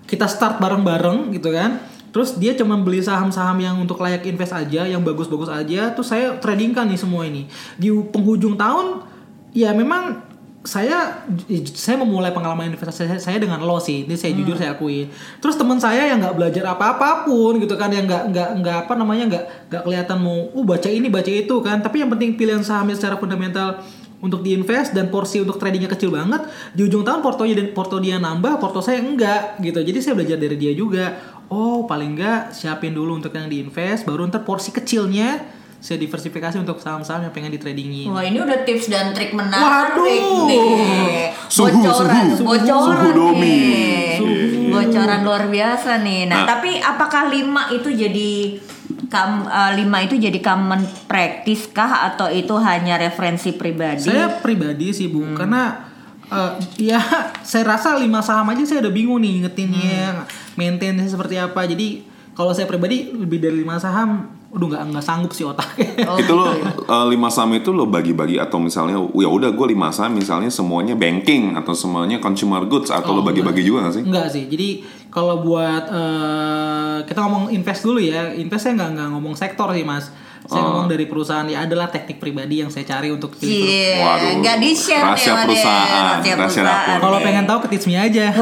kita 0.10 0.28
start 0.28 0.60
bareng-bareng 0.60 1.32
gitu 1.36 1.54
kan. 1.54 1.80
Terus 2.12 2.36
dia 2.36 2.51
cuma 2.60 2.75
beli 2.75 3.00
saham-saham 3.00 3.56
yang 3.63 3.80
untuk 3.80 4.04
layak 4.04 4.28
invest 4.28 4.51
aja 4.51 4.84
yang 4.84 5.00
bagus-bagus 5.00 5.48
aja 5.48 5.96
terus 5.96 6.12
saya 6.12 6.36
tradingkan 6.44 6.90
nih 6.92 7.00
semua 7.00 7.24
ini. 7.24 7.48
Di 7.80 7.88
penghujung 7.88 8.60
tahun 8.60 9.08
ya 9.56 9.72
memang 9.72 10.31
saya 10.62 11.25
saya 11.74 11.98
memulai 11.98 12.30
pengalaman 12.30 12.70
investasi 12.70 13.10
saya, 13.10 13.18
saya 13.18 13.38
dengan 13.41 13.65
lo 13.65 13.82
sih. 13.82 14.06
Ini 14.06 14.13
saya 14.13 14.38
jujur 14.38 14.53
saya 14.53 14.77
akui. 14.77 15.10
Terus 15.41 15.58
teman 15.58 15.82
saya 15.82 16.06
yang 16.06 16.22
nggak 16.22 16.38
belajar 16.38 16.63
apa 16.70 16.98
apa 16.98 17.10
pun 17.25 17.58
gitu 17.58 17.74
kan 17.74 17.89
yang 17.89 18.06
nggak 18.06 18.30
nggak 18.30 18.50
nggak 18.62 18.77
apa 18.86 18.94
namanya 18.94 19.25
nggak 19.25 19.44
nggak 19.74 19.82
kelihatan 19.89 20.18
mau 20.22 20.53
uh 20.53 20.65
baca 20.65 20.89
ini 20.89 21.10
baca 21.10 21.32
itu 21.34 21.56
kan. 21.65 21.82
Tapi 21.82 22.06
yang 22.06 22.13
penting 22.13 22.38
pilihan 22.38 22.62
sahamnya 22.62 22.94
secara 22.94 23.18
fundamental 23.18 23.82
untuk 24.22 24.46
diinvest 24.46 24.94
dan 24.94 25.10
porsi 25.10 25.41
untuk 25.41 25.58
tradingnya 25.58 25.89
kecil 25.89 26.13
banget 26.13 26.46
di 26.77 26.86
ujung 26.86 27.01
tahun 27.01 27.25
portonya 27.25 27.58
dan 27.58 27.74
porto 27.74 27.98
dia 27.98 28.22
nambah 28.22 28.62
porto 28.62 28.86
saya 28.86 29.01
enggak 29.01 29.58
gitu. 29.65 29.82
Jadi 29.82 29.98
saya 29.98 30.13
belajar 30.13 30.38
dari 30.38 30.62
dia 30.62 30.77
juga. 30.77 31.18
Oh 31.50 31.89
paling 31.89 32.15
enggak 32.15 32.53
siapin 32.53 32.94
dulu 32.94 33.18
untuk 33.18 33.34
yang 33.34 33.50
diinvest 33.50 34.06
baru 34.06 34.30
ntar 34.30 34.46
porsi 34.46 34.70
kecilnya 34.70 35.41
saya 35.82 35.98
diversifikasi 35.98 36.56
untuk 36.56 36.78
saham-saham 36.78 37.26
yang 37.26 37.34
pengen 37.34 37.50
ditradingin 37.52 38.06
Wah 38.08 38.22
ini 38.22 38.38
udah 38.38 38.62
tips 38.62 38.86
dan 38.88 39.12
trik 39.12 39.34
menarik 39.34 39.98
Waduh. 39.98 40.46
nih. 40.46 41.34
Suhu, 41.50 41.82
bocoran, 41.82 42.26
suhu. 42.32 42.46
bocoran 42.46 43.02
Suhu 43.02 43.10
domi. 43.12 43.42
nih. 43.42 44.16
Suhu. 44.16 44.70
Bocoran 44.70 45.20
luar 45.22 45.50
biasa 45.50 46.00
nih. 46.00 46.26
Nah, 46.26 46.38
Nah. 46.38 46.48
tapi 46.48 46.78
apakah 46.78 47.28
lima 47.28 47.68
itu 47.72 47.90
jadi 47.90 48.62
kam, 49.08 49.44
eh, 49.44 49.72
lima 49.76 50.00
itu 50.00 50.16
jadi 50.16 50.38
common 50.40 50.80
practice 51.06 51.68
kah 51.68 52.08
atau 52.08 52.30
itu 52.30 52.54
hanya 52.56 52.96
referensi 52.96 53.52
pribadi? 53.52 54.06
Saya 54.06 54.38
pribadi 54.38 54.94
sih 54.94 55.10
bu, 55.10 55.34
karena 55.34 55.82
eh, 56.24 56.52
ya 56.80 57.02
saya 57.44 57.66
rasa 57.68 57.98
lima 57.98 58.22
saham 58.22 58.48
aja 58.48 58.64
saya 58.64 58.80
udah 58.80 58.94
bingung 58.94 59.20
nih 59.20 59.44
ngetinnya, 59.44 60.30
maintainnya 60.54 61.04
seperti 61.04 61.36
apa. 61.36 61.66
Jadi 61.66 62.06
kalau 62.32 62.54
saya 62.54 62.64
pribadi 62.64 63.12
lebih 63.12 63.42
dari 63.42 63.60
lima 63.60 63.76
saham, 63.76 64.30
udah 64.51 64.67
nggak 64.67 64.84
nggak 64.91 65.05
sanggup 65.05 65.31
sih 65.31 65.48
otaknya. 65.48 65.88
Oh, 66.12 66.20
itu 66.20 66.34
lo 66.36 66.51
eh, 66.51 67.05
lima 67.08 67.31
saham 67.31 67.55
itu 67.55 67.72
lo 67.72 67.88
bagi-bagi 67.88 68.36
atau 68.36 68.60
misalnya 68.60 69.00
ya 69.00 69.29
udah 69.31 69.55
gue 69.55 69.67
lima 69.72 69.89
saham 69.96 70.20
misalnya 70.20 70.51
semuanya 70.51 70.93
banking 71.00 71.55
atau 71.55 71.72
semuanya 71.72 72.20
consumer 72.20 72.67
goods 72.67 72.91
atau 72.91 73.15
lo 73.15 73.20
Oh, 73.22 73.25
bagi-bagi 73.25 73.63
juga 73.63 73.88
gak 73.88 74.01
sih? 74.01 74.03
Enggak 74.03 74.27
sih. 74.34 74.43
Jadi 74.51 74.70
kalau 75.08 75.39
buat 75.39 75.84
eh, 75.88 76.98
kita 77.08 77.20
ngomong 77.24 77.55
invest 77.55 77.88
dulu 77.88 78.03
ya, 78.03 78.36
invest 78.36 78.67
saya 78.67 78.75
nggak 78.75 78.91
nggak 78.98 79.08
ngomong 79.15 79.36
sektor 79.39 79.72
sih 79.72 79.88
mas. 79.88 80.12
Saya 80.51 80.60
Oh. 80.60 80.67
ngomong 80.67 80.91
dari 80.91 81.08
perusahaan 81.08 81.48
ya 81.48 81.63
adalah 81.63 81.88
teknik 81.88 82.20
pribadi 82.20 82.60
yang 82.60 82.67
saya 82.67 82.84
cari 82.84 83.08
untuk 83.08 83.39
pilih 83.39 83.55
perusahaan. 83.55 83.72
Iya, 83.72 84.03
Waduh. 84.03 84.31
nggak 84.43 84.58
di 84.60 84.72
share 84.75 85.03
Rahasia 85.08 85.34
perusahaan, 85.39 86.20
rahasia 86.20 86.63
dapur. 86.67 86.98
Kalau 87.00 87.17
pengen 87.24 87.46
tahu 87.48 87.60
ke 87.63 87.67
Teach 87.72 87.88
Me 87.88 87.96
aja. 87.96 88.27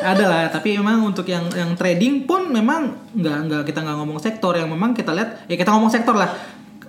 Ada 0.00 0.24
lah 0.24 0.48
tapi 0.48 0.80
memang 0.80 1.04
untuk 1.04 1.28
yang 1.28 1.44
yang 1.52 1.76
trading 1.76 2.24
pun 2.24 2.48
memang 2.48 2.96
nggak 3.12 3.36
nggak 3.44 3.62
kita 3.68 3.84
nggak 3.84 3.96
ngomong 4.00 4.16
sektor 4.16 4.56
yang 4.56 4.72
memang 4.72 4.96
kita 4.96 5.12
lihat 5.12 5.44
ya 5.44 5.60
kita 5.60 5.68
ngomong 5.68 5.92
sektor 5.92 6.16
lah 6.16 6.32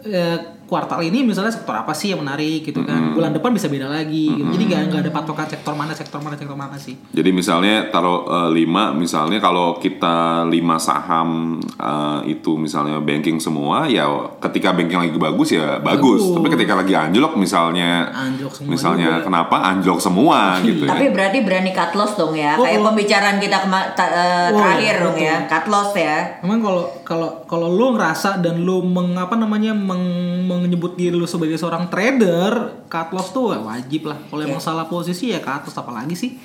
Eh, 0.01 0.37
kuartal 0.71 1.03
ini 1.03 1.19
misalnya 1.21 1.51
sektor 1.51 1.75
apa 1.75 1.91
sih 1.91 2.09
yang 2.09 2.23
menarik 2.23 2.63
gitu 2.63 2.79
kan 2.81 3.11
bulan 3.11 3.29
depan 3.29 3.51
bisa 3.51 3.67
beda 3.67 3.85
lagi 3.85 4.31
gitu. 4.31 4.47
jadi 4.49 4.63
nggak 4.65 4.81
nggak 4.87 5.01
ada 5.01 5.11
patokan 5.11 5.43
sektor 5.45 5.73
mana 5.73 5.91
sektor 5.91 6.17
mana 6.17 6.33
sektor 6.33 6.55
mana 6.55 6.77
sih 6.77 6.95
Jadi 7.11 7.29
misalnya 7.29 7.91
taruh 7.91 8.23
lima, 8.49 8.93
misalnya 8.93 9.37
kalau 9.37 9.75
kita 9.75 10.15
lima 10.45 10.79
saham 10.79 11.59
eh, 11.59 12.19
itu 12.29 12.55
misalnya 12.55 12.97
banking 12.99 13.35
semua, 13.37 13.83
ya 13.85 14.07
ketika 14.39 14.71
banking 14.71 14.95
lagi 14.97 15.11
bagus 15.13 15.49
ya 15.51 15.75
bagus. 15.77 16.21
Bagus. 16.21 16.23
Tapi 16.33 16.47
ketika 16.51 16.73
lagi 16.77 16.93
anjlok 16.93 17.35
misalnya, 17.35 18.07
Anjlok 18.09 18.53
semua 18.53 18.71
misalnya 18.71 19.09
juga. 19.11 19.25
kenapa 19.25 19.55
anjlok 19.65 19.99
semua 19.99 20.37
gitu 20.63 20.87
ya? 20.87 20.89
Tapi 20.89 21.05
berarti 21.09 21.37
berani 21.41 21.71
cut 21.71 21.91
loss 21.93 22.15
dong 22.15 22.31
ya, 22.33 22.55
Oh, 22.55 22.63
kayak 22.63 22.79
oh. 22.79 22.85
pembicaraan 22.87 23.37
kita 23.37 23.57
kema- 23.59 23.91
ta- 23.91 24.07
eh, 24.09 24.47
Oh, 24.47 24.57
terakhir 24.57 24.93
dong 25.01 25.15
betul. 25.15 25.27
ya, 25.27 25.35
cut 25.45 25.65
loss 25.67 25.91
ya. 25.93 26.15
memang 26.39 26.59
kalau 26.61 26.83
kalau 27.03 27.29
kalau 27.43 27.67
lo 27.67 27.87
ngerasa 27.91 28.39
dan 28.39 28.61
lo 28.61 28.79
mengapa 28.79 29.35
namanya 29.35 29.73
meng- 29.73 30.47
menyebut 30.61 30.93
diri 30.93 31.17
lo 31.17 31.25
sebagai 31.25 31.57
seorang 31.57 31.89
trader 31.89 32.85
cut 32.85 33.09
loss 33.11 33.33
tuh 33.33 33.57
wajib 33.57 34.07
lah. 34.07 34.17
Kalau 34.29 34.41
emang 34.45 34.61
salah 34.61 34.85
posisi 34.85 35.33
ya 35.33 35.41
cut 35.41 35.65
loss 35.65 35.75
apalagi 35.75 36.13
sih. 36.13 36.37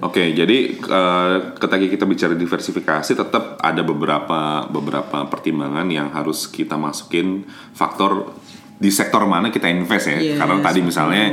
Oke, 0.00 0.30
jadi 0.32 0.58
eh, 0.78 1.36
ketika 1.58 1.86
kita 1.98 2.04
bicara 2.06 2.34
diversifikasi, 2.38 3.12
tetap 3.12 3.58
ada 3.58 3.82
beberapa 3.82 4.70
beberapa 4.70 5.26
pertimbangan 5.26 5.90
yang 5.90 6.08
harus 6.14 6.46
kita 6.46 6.78
masukin 6.78 7.42
faktor 7.74 8.32
di 8.78 8.94
sektor 8.94 9.26
mana 9.26 9.50
kita 9.50 9.66
invest 9.66 10.06
ya. 10.06 10.18
Yes, 10.22 10.38
Karena 10.38 10.62
tadi 10.62 10.80
misalnya 10.80 11.24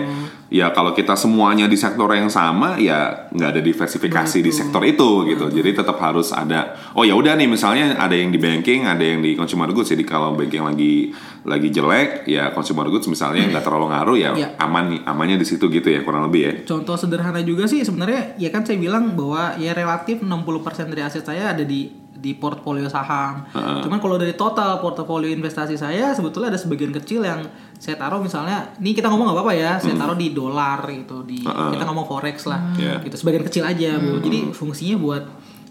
ya 0.47 0.69
kalau 0.69 0.93
kita 0.93 1.17
semuanya 1.17 1.65
di 1.65 1.73
sektor 1.73 2.05
yang 2.13 2.29
sama 2.29 2.77
ya 2.77 3.27
nggak 3.33 3.49
ada 3.49 3.61
diversifikasi 3.61 4.37
di 4.39 4.51
sektor 4.53 4.81
itu 4.85 5.25
gitu. 5.25 5.49
Jadi 5.49 5.69
tetap 5.73 5.97
harus 5.97 6.29
ada. 6.29 6.77
Oh 6.93 7.01
ya 7.01 7.17
udah 7.17 7.33
nih 7.33 7.49
misalnya 7.49 7.97
ada 7.97 8.13
yang 8.13 8.29
di 8.29 8.37
banking, 8.37 8.85
ada 8.85 9.01
yang 9.01 9.25
di 9.25 9.33
consumer 9.33 9.69
goods. 9.73 9.89
Jadi 9.89 10.05
kalau 10.05 10.37
banking 10.37 10.61
lagi 10.61 11.09
lagi 11.45 11.69
jelek 11.69 12.25
ya 12.25 12.49
consumer 12.53 12.89
goods 12.89 13.05
misalnya 13.05 13.45
nggak 13.49 13.65
terlalu 13.65 13.85
ngaruh 13.93 14.17
ya 14.17 14.31
Iya. 14.35 14.49
aman 14.57 15.05
amannya 15.05 15.37
di 15.37 15.45
situ 15.45 15.69
gitu 15.69 15.87
ya 15.89 16.01
kurang 16.01 16.25
lebih 16.29 16.41
ya. 16.41 16.53
Contoh 16.65 16.97
sederhana 16.97 17.41
juga 17.45 17.65
sih 17.65 17.85
sebenarnya 17.85 18.37
ya 18.37 18.49
kan 18.49 18.65
saya 18.65 18.77
bilang 18.81 19.13
bahwa 19.13 19.53
ya 19.57 19.73
relatif 19.73 20.21
60% 20.21 20.89
dari 20.89 21.01
aset 21.05 21.21
saya 21.21 21.53
ada 21.53 21.61
di 21.61 21.89
di 22.15 22.33
portfolio 22.33 22.89
saham. 22.89 23.45
Cuman 23.53 24.01
kalau 24.01 24.17
dari 24.17 24.33
total 24.33 24.81
portofolio 24.81 25.29
investasi 25.29 25.77
saya 25.77 26.09
sebetulnya 26.09 26.55
ada 26.55 26.57
sebagian 26.57 26.89
kecil 26.89 27.21
yang 27.21 27.45
saya 27.75 27.99
taruh 27.99 28.23
misalnya, 28.23 28.71
ini 28.79 28.95
kita 28.95 29.11
ngomong 29.11 29.29
nggak 29.29 29.37
apa-apa 29.37 29.53
ya, 29.53 29.71
saya 29.77 29.93
taruh 29.99 30.17
di 30.17 30.31
dolar 30.31 30.79
gitu, 30.89 31.21
di 31.27 31.43
kita 31.43 31.83
ngomong 31.85 32.07
forex 32.07 32.47
lah, 32.47 32.73
Iya. 32.75 33.03
gitu 33.03 33.15
sebagian 33.19 33.43
kecil 33.43 33.63
aja 33.67 33.99
bu. 33.99 34.19
Jadi 34.23 34.49
fungsinya 34.55 34.95
buat 34.97 35.23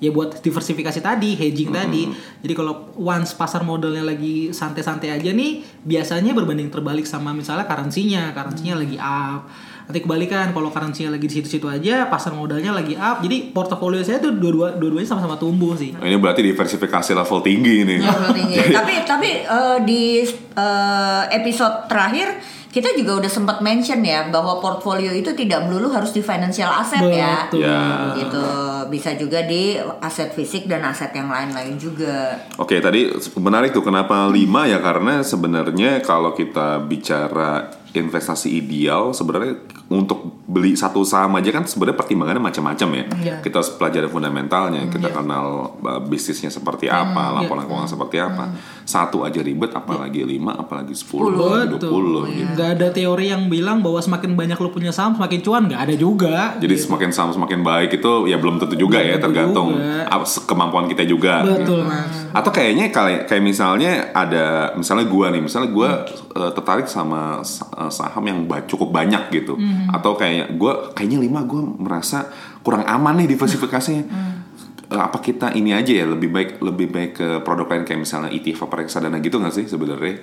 ya 0.03 0.11
buat 0.11 0.43
diversifikasi 0.43 1.01
tadi, 1.01 1.33
hedging 1.39 1.71
tadi. 1.73 2.05
Jadi 2.45 2.53
kalau 2.53 2.93
once 2.99 3.33
pasar 3.33 3.65
modalnya 3.65 4.05
lagi 4.05 4.53
santai-santai 4.53 5.17
aja 5.17 5.31
nih, 5.33 5.65
biasanya 5.81 6.35
berbanding 6.37 6.69
terbalik 6.69 7.09
sama 7.09 7.33
misalnya 7.33 7.65
currency-nya, 7.65 8.35
currency-nya 8.37 8.75
lagi 8.77 8.99
up. 9.01 9.49
Nanti 9.85 10.01
kebalikan 10.01 10.57
kalau 10.57 10.73
currency-nya 10.73 11.13
lagi 11.13 11.29
di 11.29 11.35
situ-situ 11.37 11.69
aja, 11.69 12.09
pasar 12.09 12.33
modalnya 12.33 12.73
lagi 12.73 12.97
up. 12.97 13.21
Jadi 13.21 13.53
portofolio 13.53 14.01
saya 14.01 14.17
tuh 14.17 14.33
dua-dua 14.33 14.81
dua-duanya 14.81 15.09
sama-sama 15.09 15.37
tumbuh 15.37 15.77
sih. 15.77 15.93
Ini 15.93 16.17
berarti 16.17 16.41
diversifikasi 16.41 17.13
level 17.13 17.41
tinggi 17.45 17.77
nih. 17.85 17.99
Level 18.01 18.33
tinggi. 18.33 18.57
tapi 18.81 18.95
tapi 19.05 19.31
eh, 19.45 19.79
di 19.85 20.25
eh, 20.57 21.23
episode 21.37 21.85
terakhir 21.93 22.29
kita 22.75 22.91
juga 22.99 23.23
udah 23.23 23.31
sempat 23.31 23.63
mention 23.63 24.03
ya 24.03 24.27
bahwa 24.35 24.59
portfolio 24.59 25.15
itu 25.15 25.31
tidak 25.39 25.63
melulu 25.63 25.95
harus 25.95 26.11
di 26.11 26.19
financial 26.19 26.75
asset 26.75 27.07
ya. 27.07 27.47
Betul. 27.47 27.63
Ya. 27.63 27.83
Gitu. 28.19 28.47
Bisa 28.91 29.15
juga 29.15 29.47
di 29.47 29.79
aset 30.03 30.35
fisik 30.35 30.67
dan 30.67 30.83
aset 30.83 31.15
yang 31.15 31.31
lain-lain 31.31 31.79
juga. 31.79 32.35
Oke, 32.59 32.83
tadi 32.83 33.15
menarik 33.39 33.71
tuh 33.71 33.87
kenapa 33.87 34.27
5 34.27 34.35
ya 34.67 34.83
karena 34.83 35.23
sebenarnya 35.23 36.03
kalau 36.03 36.35
kita 36.35 36.83
bicara 36.83 37.84
investasi 38.03 38.51
ideal 38.51 39.15
sebenarnya 39.15 39.63
untuk 39.87 40.43
beli 40.45 40.75
satu 40.75 41.07
saham 41.07 41.39
aja 41.39 41.55
kan 41.55 41.63
sebenarnya 41.63 41.99
pertimbangannya 41.99 42.43
macam-macam 42.43 42.89
ya. 42.91 43.05
Iya. 43.15 43.37
Kita 43.45 43.63
harus 43.63 43.71
pelajari 43.79 44.09
fundamentalnya, 44.11 44.91
kita 44.91 45.15
kenal 45.15 45.79
uh, 45.79 46.01
bisnisnya 46.03 46.51
seperti 46.51 46.91
apa, 46.91 47.31
iya. 47.31 47.37
laporan 47.45 47.65
keuangan 47.69 47.91
seperti 47.91 48.17
apa. 48.19 48.45
Satu 48.85 49.23
aja 49.23 49.41
ribet 49.41 49.71
apalagi 49.73 50.27
5, 50.27 50.63
apalagi 50.67 50.95
10, 50.97 51.79
Betul. 51.79 52.27
20 52.27 52.39
gitu. 52.39 52.51
Nggak 52.59 52.71
ada 52.81 52.89
teori 52.91 53.27
yang 53.31 53.47
bilang 53.47 53.81
bahwa 53.81 54.03
semakin 54.03 54.35
banyak 54.35 54.59
lo 54.59 54.69
punya 54.75 54.91
saham 54.91 55.15
semakin 55.15 55.41
cuan, 55.41 55.63
nggak 55.71 55.83
ada 55.87 55.95
juga. 55.95 56.37
Jadi 56.59 56.75
semakin 56.75 57.11
saham 57.15 57.31
semakin 57.31 57.61
baik 57.63 58.01
itu 58.01 58.27
ya 58.27 58.37
belum 58.41 58.59
tentu 58.59 58.75
juga 58.75 58.99
ya, 59.01 59.17
tentu 59.17 59.31
tergantung 59.31 59.79
juga. 59.79 60.27
kemampuan 60.49 60.91
kita 60.91 61.07
juga. 61.07 61.47
Betul 61.47 61.87
mas. 61.87 62.24
Atau 62.35 62.51
kayaknya 62.51 62.91
kayak 62.91 63.31
kayak 63.31 63.45
misalnya 63.47 64.11
ada 64.11 64.75
misalnya 64.75 65.07
gua 65.07 65.31
nih, 65.31 65.41
misalnya 65.41 65.71
gua 65.71 66.03
eh, 66.35 66.51
tertarik 66.51 66.91
sama 66.91 67.41
sa- 67.47 67.71
eh, 67.71 67.93
saham 67.95 68.25
yang 68.27 68.43
cukup 68.67 68.91
banyak 68.91 69.31
gitu. 69.31 69.55
Atau 69.95 70.19
kayak 70.19 70.59
gua 70.59 70.91
kayaknya 70.93 71.23
lima 71.23 71.47
gua 71.47 71.63
merasa 71.63 72.27
kurang 72.61 72.83
aman 72.85 73.23
nih 73.23 73.39
diversifikasinya. 73.39 74.05
Eh, 74.85 75.01
apa 75.01 75.17
kita 75.17 75.57
ini 75.57 75.73
aja 75.73 75.97
ya 75.97 76.05
lebih 76.05 76.29
baik 76.29 76.61
lebih 76.61 76.93
baik 76.93 77.11
ke 77.17 77.29
produk 77.41 77.65
lain 77.73 77.89
kayak 77.89 78.05
misalnya 78.05 78.29
ETF 78.29 78.69
apa 78.69 78.85
reksadana 78.85 79.17
gitu 79.17 79.41
nggak 79.41 79.57
sih 79.57 79.65
sebenarnya? 79.65 80.21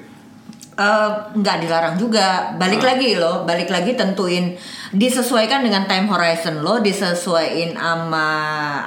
Eh, 0.72 1.10
nggak 1.36 1.58
dilarang 1.68 1.96
juga. 2.00 2.56
Balik 2.56 2.80
lagi 2.80 3.20
loh 3.20 3.44
balik 3.44 3.68
lagi 3.68 3.92
tentuin. 4.00 4.56
Disesuaikan 4.96 5.68
dengan 5.68 5.84
time 5.84 6.08
horizon 6.08 6.64
lo 6.64 6.80
disesuaikan 6.80 7.76
sama 7.76 8.28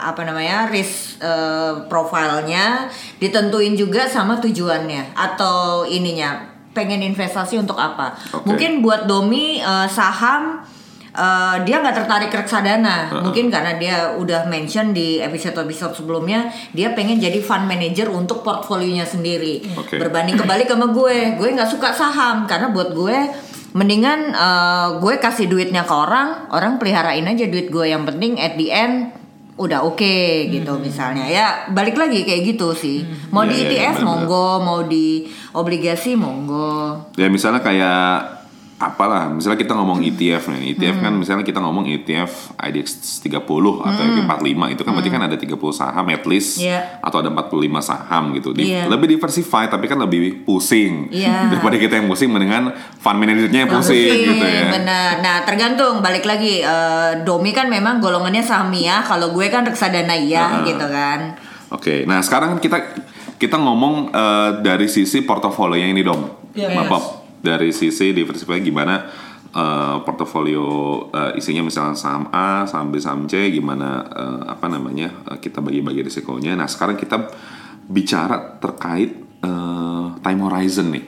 apa 0.00 0.24
namanya 0.24 0.72
risk 0.72 1.20
eh, 1.20 1.84
profilnya 1.84 2.88
ditentuin 3.20 3.76
juga 3.76 4.08
sama 4.08 4.40
tujuannya 4.40 5.12
atau 5.12 5.84
ininya 5.84 6.56
pengen 6.72 7.04
investasi 7.04 7.60
untuk 7.60 7.76
apa. 7.76 8.16
Oke. 8.32 8.48
mungkin 8.48 8.80
buat 8.80 9.04
domi 9.04 9.60
eh, 9.60 9.88
saham 9.92 10.64
eh, 11.14 11.56
dia 11.62 11.78
nggak 11.78 11.94
tertarik 11.94 12.28
reksadana. 12.28 13.06
Mungkin 13.23 13.47
karena 13.47 13.73
dia 13.75 13.97
udah 14.12 14.44
mention 14.44 14.90
di 14.90 15.18
episode-episode 15.18 15.94
sebelumnya 15.94 16.47
dia 16.71 16.90
pengen 16.90 17.16
jadi 17.16 17.38
fund 17.38 17.64
manager 17.64 18.11
untuk 18.11 18.42
portfolionya 18.42 19.06
sendiri. 19.06 19.62
Oke. 19.75 19.97
berbanding 19.97 20.35
kebalik 20.37 20.66
sama 20.66 20.90
gue. 20.90 21.38
Gue 21.38 21.49
nggak 21.50 21.71
suka 21.71 21.90
saham 21.90 22.44
karena 22.44 22.68
buat 22.68 22.90
gue 22.92 23.16
mendingan 23.73 24.30
eh, 24.30 24.88
gue 24.99 25.14
kasih 25.16 25.47
duitnya 25.47 25.83
ke 25.83 25.90
orang 25.90 26.50
orang 26.50 26.76
peliharain 26.76 27.25
aja 27.25 27.47
duit 27.47 27.71
gue. 27.71 27.87
Yang 27.87 28.11
penting 28.11 28.33
at 28.37 28.54
the 28.54 28.68
end 28.68 28.97
udah 29.54 29.87
oke 29.87 30.14
gitu 30.50 30.83
misalnya. 30.83 31.30
Ya 31.30 31.47
balik 31.71 31.94
lagi 31.94 32.26
kayak 32.26 32.42
gitu 32.44 32.75
sih. 32.75 33.06
Mau 33.30 33.42
Iya, 33.42 33.50
di 33.50 33.56
iya, 33.56 33.62
ETF 33.62 34.02
benar-benar. 34.02 34.02
monggo. 34.02 34.49
Mau 34.61 34.80
di 34.83 35.06
obligasi 35.54 36.18
monggo. 36.18 37.06
Ya 37.14 37.30
misalnya 37.30 37.62
kayak 37.62 38.42
apalah 38.75 39.31
misalnya 39.31 39.54
kita 39.54 39.71
ngomong 39.71 40.02
ETF 40.02 40.50
nih 40.50 40.75
ETF 40.75 40.97
kan 40.99 41.14
misalnya 41.14 41.47
kita 41.47 41.62
ngomong 41.62 41.87
E 41.87 42.02
ETF 42.02 42.59
IDX 42.59 43.23
30 43.23 43.47
atau 43.81 44.02
IP 44.02 44.19
45 44.26 44.75
itu 44.75 44.83
kan 44.83 44.93
berarti 44.93 45.11
kan 45.14 45.23
ada 45.23 45.37
30 45.38 45.54
saham 45.71 46.04
at 46.11 46.26
least 46.26 46.59
Iya. 46.59 46.99
atau 46.99 47.23
ada 47.23 47.31
45 47.31 47.78
saham 47.78 48.35
gitu 48.35 48.50
Di- 48.50 48.75
Iya. 48.75 48.90
lebih 48.90 49.14
diversify 49.14 49.71
tapi 49.71 49.87
kan 49.87 50.02
lebih 50.02 50.43
pusing 50.43 51.07
Iya. 51.09 51.47
daripada 51.54 51.78
kita 51.78 52.02
yang 52.02 52.11
pusing 52.11 52.35
mendingan 52.35 52.75
fund 52.99 53.16
manajernya 53.16 53.61
yang 53.62 53.71
pusing, 53.71 54.11
gitu 54.11 54.43
ya 54.43 54.66
Benar. 54.75 55.23
Nah, 55.23 55.37
tergantung 55.47 56.02
balik 56.02 56.26
lagi 56.26 56.59
eh, 56.61 57.23
Domi 57.23 57.54
kan 57.54 57.71
memang 57.71 58.02
golongannya 58.02 58.43
Samia, 58.43 59.07
kalau 59.07 59.31
gue 59.31 59.47
kan 59.49 59.62
reksadana 59.62 60.19
iya 60.19 60.66
gitu 60.66 60.83
kan. 60.83 61.38
Oke, 61.71 62.02
nah 62.04 62.19
sekarang 62.21 62.54
kan 62.54 62.61
kita 62.61 62.78
kita 63.38 63.54
ngomong 63.54 64.11
eh, 64.11 64.50
dari 64.61 64.90
sisi 64.90 65.23
portofolionya 65.23 65.88
ini 65.88 66.02
dong, 66.02 66.26
Iya, 66.52 66.75
Mbak 66.75 66.87
yes. 66.90 67.24
Dari 67.44 67.76
sisi 67.76 68.16
diversify 68.16 68.64
gimana 68.64 69.04
eh, 69.52 69.96
portofolio 70.00 70.64
eh, 71.12 71.36
isinya 71.36 71.60
misalnya 71.60 71.92
saham 71.92 72.32
A, 72.32 72.64
saham 72.64 72.88
B, 72.88 72.96
saham 72.96 73.28
C, 73.28 73.52
gimana 73.52 74.00
eh, 74.08 74.40
apa 74.48 74.66
namanya 74.72 75.12
eh, 75.28 75.38
kita 75.38 75.60
bagi-bagi 75.60 76.08
risikonya. 76.08 76.56
Nah 76.56 76.64
sekarang 76.64 76.96
kita 76.96 77.28
bicara 77.84 78.56
terkait 78.56 79.12
eh, 79.44 80.04
time 80.24 80.40
horizon 80.40 80.88
nih. 80.88 81.04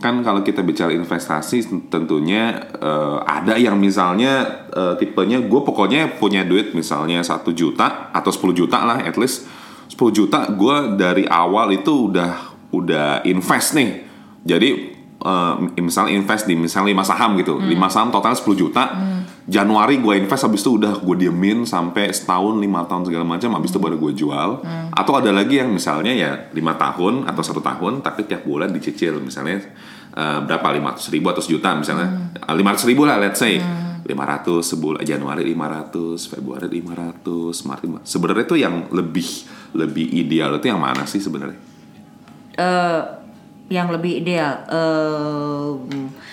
Kan 0.00 0.24
kalau 0.24 0.40
kita 0.40 0.64
bicara 0.64 0.96
investasi 0.96 1.92
tentunya 1.92 2.72
eh, 2.80 3.18
ada 3.28 3.60
yang 3.60 3.76
misalnya 3.76 4.64
eh, 4.72 4.94
tipenya 4.96 5.44
gue 5.44 5.60
pokoknya 5.60 6.16
punya 6.16 6.40
duit 6.48 6.72
misalnya 6.72 7.20
satu 7.20 7.52
juta 7.52 8.08
atau 8.16 8.32
10 8.32 8.56
juta 8.56 8.80
lah 8.80 9.04
at 9.04 9.20
least 9.20 9.44
10 9.92 10.00
juta 10.16 10.48
gue 10.48 10.96
dari 10.96 11.28
awal 11.28 11.76
itu 11.76 12.08
udah 12.08 12.32
udah 12.72 13.28
invest 13.28 13.76
nih. 13.76 14.08
Jadi 14.40 14.89
eh, 15.20 15.54
misalnya 15.80 16.12
invest 16.16 16.48
di 16.48 16.56
misalnya 16.56 16.96
5 16.96 17.10
saham 17.10 17.30
gitu. 17.36 17.60
5 17.60 17.68
saham 17.92 18.08
total 18.08 18.32
10 18.32 18.56
juta. 18.56 18.84
Januari 19.50 19.98
gue 19.98 20.14
invest 20.14 20.46
habis 20.46 20.62
itu 20.62 20.78
udah 20.78 21.02
gue 21.02 21.16
diemin 21.26 21.66
sampai 21.66 22.14
setahun, 22.14 22.54
lima 22.62 22.86
tahun 22.86 23.10
segala 23.10 23.26
macam 23.26 23.50
habis 23.58 23.74
itu 23.74 23.82
baru 23.82 23.98
gue 23.98 24.12
jual. 24.14 24.62
Atau 24.94 25.12
ada 25.18 25.34
lagi 25.34 25.58
yang 25.58 25.74
misalnya 25.74 26.14
ya 26.14 26.30
lima 26.54 26.78
tahun 26.78 27.26
atau 27.26 27.42
satu 27.42 27.58
tahun 27.58 27.98
tapi 28.04 28.30
tiap 28.30 28.46
bulan 28.46 28.70
dicicil 28.70 29.18
misalnya 29.18 29.64
eh, 30.14 30.38
berapa 30.46 30.66
500 30.94 31.14
ribu 31.14 31.26
atau 31.34 31.42
sejuta 31.42 31.74
misalnya. 31.74 32.30
Eh, 32.36 32.54
500 32.54 32.90
ribu 32.90 33.02
lah 33.08 33.18
let's 33.18 33.42
say. 33.42 33.58
500 34.00 34.64
sebulan 34.66 35.06
Januari 35.06 35.44
500, 35.54 36.34
Februari 36.34 36.66
500, 36.82 37.62
Maret 37.68 37.82
500. 38.02 38.10
Sebenarnya 38.10 38.44
itu 38.48 38.56
yang 38.58 38.74
lebih 38.90 39.28
lebih 39.76 40.06
ideal 40.10 40.58
itu 40.58 40.66
yang 40.66 40.82
mana 40.82 41.06
sih 41.06 41.22
sebenarnya? 41.22 41.70
eh 42.60 43.00
yang 43.70 43.88
lebih 43.88 44.20
ideal. 44.20 44.66
Eh 44.68 46.28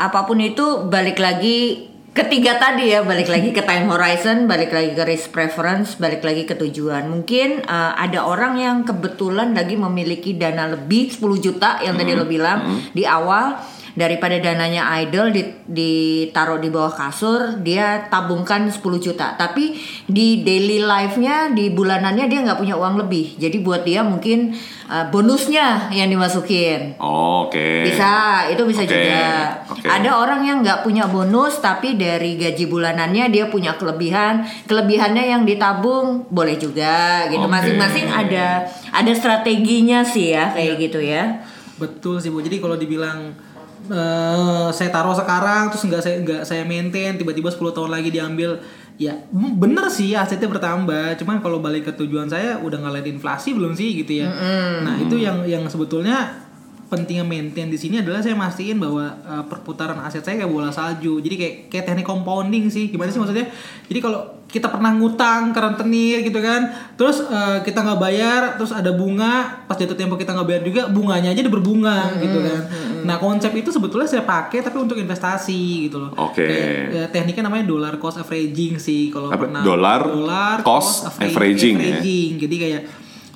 apa 0.00 0.24
pun 0.24 0.40
itu 0.40 0.88
balik 0.88 1.20
lagi 1.20 1.92
ketiga 2.16 2.56
tadi 2.56 2.88
ya. 2.96 3.04
Balik 3.04 3.28
lagi 3.28 3.52
ke 3.52 3.60
time 3.60 3.92
horizon 3.92 4.48
balik 4.48 4.72
lagi 4.72 4.96
ke 4.96 5.04
risk 5.04 5.28
preference 5.28 6.00
balik 6.00 6.24
lagi 6.24 6.48
ke 6.48 6.56
tujuan. 6.56 7.12
Mungkin 7.12 7.68
eh, 7.68 7.92
ada 8.00 8.24
orang 8.24 8.56
yang 8.56 8.76
kebetulan 8.88 9.52
lagi 9.52 9.76
memiliki 9.76 10.32
dana 10.32 10.72
lebih 10.72 11.12
10 11.12 11.20
juta 11.44 11.84
yang 11.84 12.00
tadi 12.00 12.16
lo 12.16 12.24
bilang 12.24 12.88
di 12.96 13.04
awal 13.04 13.60
daripada 13.94 14.38
dananya 14.38 14.86
idle 15.02 15.30
di- 15.34 15.54
ditaruh 15.66 16.58
di 16.62 16.68
bawah 16.70 16.92
kasur 16.94 17.58
dia 17.62 18.06
tabungkan 18.10 18.70
10 18.70 18.78
juta. 19.00 19.34
Tapi 19.34 19.74
di 20.06 20.42
daily 20.46 20.82
life-nya 20.82 21.50
di 21.54 21.70
bulanannya 21.70 22.26
dia 22.30 22.40
nggak 22.46 22.58
punya 22.60 22.74
uang 22.78 23.06
lebih. 23.06 23.38
Jadi 23.38 23.56
buat 23.62 23.82
dia 23.82 24.02
mungkin 24.06 24.54
uh, 24.90 25.06
bonusnya 25.10 25.90
yang 25.94 26.10
dimasukin. 26.10 26.98
Oke. 27.00 27.86
bisa 27.86 28.46
itu 28.50 28.62
bisa 28.66 28.82
Oke, 28.86 28.90
juga. 28.90 29.26
Oke. 29.70 29.86
ada 29.86 30.10
orang 30.18 30.40
yang 30.46 30.58
nggak 30.62 30.82
punya 30.86 31.06
bonus 31.10 31.58
tapi 31.58 31.98
dari 31.98 32.38
gaji 32.38 32.66
bulanannya 32.66 33.30
dia 33.30 33.46
punya 33.50 33.74
kelebihan. 33.74 34.46
Kelebihannya 34.66 35.24
yang 35.30 35.42
ditabung 35.46 36.26
boleh 36.30 36.58
juga 36.58 37.26
gitu. 37.30 37.46
Masing-masing 37.46 38.06
ada 38.06 38.66
ada 38.90 39.12
strateginya 39.14 40.02
sih 40.06 40.34
ya 40.34 40.54
kayak 40.54 40.74
gitu 40.78 40.98
ya. 41.02 41.42
Betul 41.80 42.20
sih 42.20 42.28
Bu. 42.28 42.44
Jadi 42.44 42.60
kalau 42.60 42.76
dibilang 42.76 43.32
eh, 43.88 44.68
saya 44.74 44.90
taruh 44.92 45.16
sekarang 45.16 45.72
terus 45.72 45.86
nggak 45.88 46.02
saya 46.02 46.16
nggak 46.20 46.42
saya 46.44 46.62
maintain 46.68 47.16
tiba-tiba 47.16 47.48
10 47.48 47.72
tahun 47.72 47.90
lagi 47.90 48.12
diambil. 48.12 48.60
Ya 49.00 49.16
mm, 49.16 49.56
bener 49.56 49.88
sih 49.88 50.12
asetnya 50.12 50.44
bertambah 50.52 51.16
cuman 51.16 51.40
kalau 51.40 51.64
balik 51.64 51.88
ke 51.88 51.92
tujuan 51.96 52.28
saya 52.28 52.60
udah 52.60 52.84
ngalahin 52.84 53.16
inflasi 53.16 53.56
belum 53.56 53.72
sih 53.72 54.04
gitu 54.04 54.20
ya. 54.20 54.28
Nah 54.84 55.00
itu 55.00 55.16
yang 55.16 55.48
yang 55.48 55.64
sebetulnya 55.72 56.49
pentingnya 56.90 57.22
maintain 57.22 57.70
di 57.70 57.78
sini 57.78 58.02
adalah 58.02 58.18
saya 58.18 58.34
mastiin 58.34 58.82
bahwa 58.82 59.06
eh, 59.06 59.44
perputaran 59.46 59.96
aset 60.02 60.26
saya 60.26 60.42
kayak 60.42 60.50
bola 60.50 60.74
salju. 60.74 61.22
Jadi 61.22 61.34
kayak 61.38 61.54
kayak 61.70 61.84
teknik 61.86 62.06
compounding 62.06 62.66
sih. 62.66 62.90
Gimana 62.90 63.14
sih 63.14 63.22
maksudnya? 63.22 63.46
Jadi 63.86 63.98
kalau 64.02 64.40
kita 64.50 64.66
pernah 64.66 64.90
ngutang 64.98 65.54
ke 65.54 65.60
rentenir 65.62 66.26
gitu 66.26 66.42
kan 66.42 66.74
terus 66.98 67.22
eh, 67.22 67.62
kita 67.62 67.86
nggak 67.86 68.00
bayar 68.02 68.40
terus 68.58 68.74
ada 68.74 68.90
bunga 68.90 69.62
pas 69.70 69.78
jatuh 69.78 69.94
tempo 69.94 70.18
kita 70.18 70.34
nggak 70.34 70.48
bayar 70.50 70.62
juga 70.66 70.82
bunganya 70.90 71.30
aja 71.30 71.46
udah 71.46 71.54
berbunga 71.54 71.98
gitu 72.18 72.38
kan. 72.42 72.62
nah 73.06 73.16
konsep 73.16 73.54
itu 73.54 73.70
sebetulnya 73.70 74.10
saya 74.10 74.26
pakai 74.26 74.60
tapi 74.60 74.76
untuk 74.76 74.98
investasi 74.98 75.88
gitu 75.88 76.02
loh. 76.02 76.12
Oke. 76.18 76.44
Kayak, 76.44 76.68
ya, 76.92 77.04
tekniknya 77.08 77.48
namanya 77.48 77.64
dollar 77.64 77.94
cost 77.96 78.20
averaging 78.20 78.76
sih 78.76 79.08
kalau 79.08 79.32
pernah. 79.32 79.62
Dollar 79.64 80.04
dollar 80.04 80.56
cost 80.66 81.08
average- 81.08 81.32
averaging 81.32 81.74
ya? 81.78 81.82
averaging. 81.96 82.30
jadi 82.36 82.54
kayak 82.58 82.80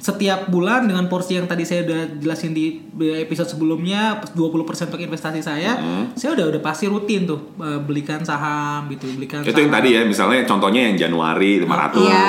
setiap 0.05 0.53
bulan 0.53 0.85
dengan 0.85 1.09
porsi 1.09 1.41
yang 1.41 1.49
tadi 1.49 1.65
saya 1.65 1.81
udah 1.89 2.21
jelasin 2.21 2.53
di 2.53 2.77
episode 3.25 3.49
sebelumnya 3.49 4.21
20% 4.37 4.93
untuk 4.93 5.01
investasi 5.01 5.41
saya 5.41 5.73
Hmm. 5.75 6.13
saya 6.13 6.37
udah 6.37 6.53
udah 6.53 6.61
pasti 6.61 6.85
rutin 6.85 7.25
tuh 7.25 7.57
eh, 7.57 7.81
belikan 7.81 8.21
saham 8.21 8.85
gitu 8.93 9.09
belikan 9.17 9.41
Itu 9.41 9.57
yang 9.57 9.73
tadi 9.73 9.97
ya, 9.97 10.05
misalnya 10.05 10.45
contohnya 10.45 10.93
yang 10.93 11.09
Januari 11.09 11.65
500. 11.65 12.05
Iya. 12.05 12.25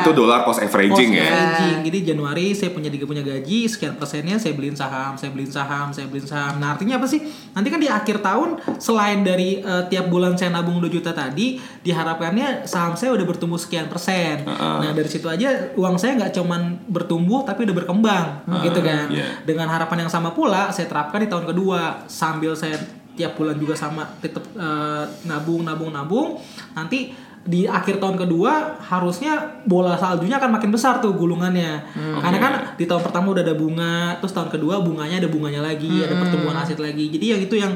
Itu 0.00 0.10
dolar 0.16 0.48
cost 0.48 0.64
averaging 0.64 1.12
Cost 1.12 1.20
ya. 1.20 1.28
averaging. 1.28 1.78
Jadi 1.84 1.98
Januari 2.08 2.46
saya 2.56 2.72
punya 2.72 2.88
tiga 2.88 3.04
punya 3.04 3.20
gaji 3.20 3.68
sekian 3.68 4.00
persennya 4.00 4.40
saya 4.40 4.56
beliin 4.56 4.72
saham, 4.72 5.12
saya 5.20 5.28
beliin 5.28 5.52
saham, 5.52 5.92
saya 5.92 6.08
beliin 6.08 6.24
saham. 6.24 6.56
Nah 6.56 6.72
artinya 6.72 6.96
apa 6.96 7.04
sih? 7.04 7.20
Nanti 7.52 7.68
kan 7.68 7.80
di 7.84 7.88
akhir 7.92 8.24
tahun 8.24 8.48
selain 8.80 9.20
dari 9.20 9.60
eh, 9.60 9.82
tiap 9.92 10.08
bulan 10.08 10.40
saya 10.40 10.56
nabung 10.56 10.80
2 10.80 10.88
juta 10.88 11.12
tadi, 11.12 11.60
diharapkannya 11.84 12.64
saham 12.64 12.96
saya 12.96 13.12
udah 13.12 13.26
bertumbuh 13.28 13.60
sekian 13.60 13.92
persen. 13.92 14.40
Uh-uh. 14.48 14.80
Nah 14.80 14.90
dari 14.96 15.10
situ 15.12 15.28
aja 15.28 15.76
uang 15.76 16.00
saya 16.00 16.16
nggak 16.16 16.32
cuman 16.32 16.88
bertumbuh 17.10 17.42
tapi 17.42 17.66
udah 17.66 17.74
berkembang, 17.82 18.26
gitu 18.62 18.78
kan? 18.86 19.10
iya. 19.10 19.42
Dengan 19.42 19.66
harapan 19.66 20.06
yang 20.06 20.10
sama 20.14 20.30
pula 20.30 20.70
saya 20.70 20.86
terapkan 20.86 21.18
di 21.18 21.26
tahun 21.26 21.50
kedua. 21.50 22.06
Sambil 22.06 22.54
saya 22.54 22.78
tiap 23.18 23.34
bulan 23.34 23.58
juga 23.58 23.74
sama 23.74 24.06
tetap 24.22 24.46
eh, 24.54 25.04
nabung 25.26 25.66
nabung 25.66 25.90
nabung 25.90 26.38
nanti 26.78 27.10
di 27.40 27.66
akhir 27.66 27.98
tahun 27.98 28.20
kedua 28.20 28.78
harusnya 28.78 29.64
bola 29.64 29.96
saljunya 29.96 30.36
akan 30.36 30.60
makin 30.60 30.70
besar 30.70 31.02
tuh 31.02 31.16
gulungannya. 31.18 31.82
Karena 32.22 32.38
kan 32.38 32.52
di 32.78 32.84
tahun 32.86 33.02
pertama 33.02 33.34
udah 33.34 33.42
ada 33.42 33.56
bunga 33.58 34.14
terus 34.22 34.30
tahun 34.30 34.54
kedua 34.54 34.84
bunganya 34.84 35.18
ada 35.18 35.28
bunganya 35.32 35.64
lagi 35.64 36.04
ada 36.04 36.14
pertumbuhan 36.14 36.54
aset 36.62 36.78
lagi. 36.78 37.10
Jadi 37.10 37.24
ya 37.34 37.36
itu 37.40 37.58
yang 37.58 37.74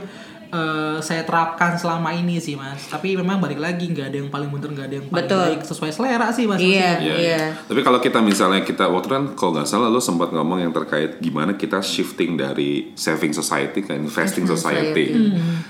eh, 0.55 0.97
saya 1.03 1.27
terapkan 1.27 1.75
selama 1.75 2.15
ini 2.15 2.39
sih 2.39 2.55
mas 2.55 2.87
tapi 2.87 3.19
memang 3.19 3.43
balik 3.43 3.59
lagi 3.59 3.91
nggak 3.91 4.07
ada 4.15 4.17
yang 4.23 4.31
paling 4.31 4.49
bener 4.55 4.71
nggak 4.71 4.87
ada 4.87 4.97
yang 5.03 5.07
paling 5.11 5.27
Betul. 5.27 5.47
baik 5.51 5.63
sesuai 5.67 5.91
selera 5.91 6.31
sih 6.31 6.47
mas 6.47 6.63
Iya. 6.63 6.91
Iya, 7.03 7.15
iya. 7.19 7.43
Tapi 7.67 7.81
kalau 7.83 7.99
kita 7.99 8.23
misalnya 8.23 8.63
kita 8.63 8.87
waktu 8.87 9.09
kan 9.11 9.25
kalau 9.35 9.59
nggak 9.59 9.69
salah 9.69 9.91
lo 9.91 9.99
sempat 9.99 10.31
ngomong 10.31 10.63
yang 10.63 10.73
terkait 10.73 11.19
gimana 11.19 11.59
kita 11.59 11.83
shifting 11.83 12.39
dari 12.39 12.95
saving 12.95 13.35
society 13.35 13.83
ke 13.83 13.93
investing 13.95 14.47
society. 14.47 15.17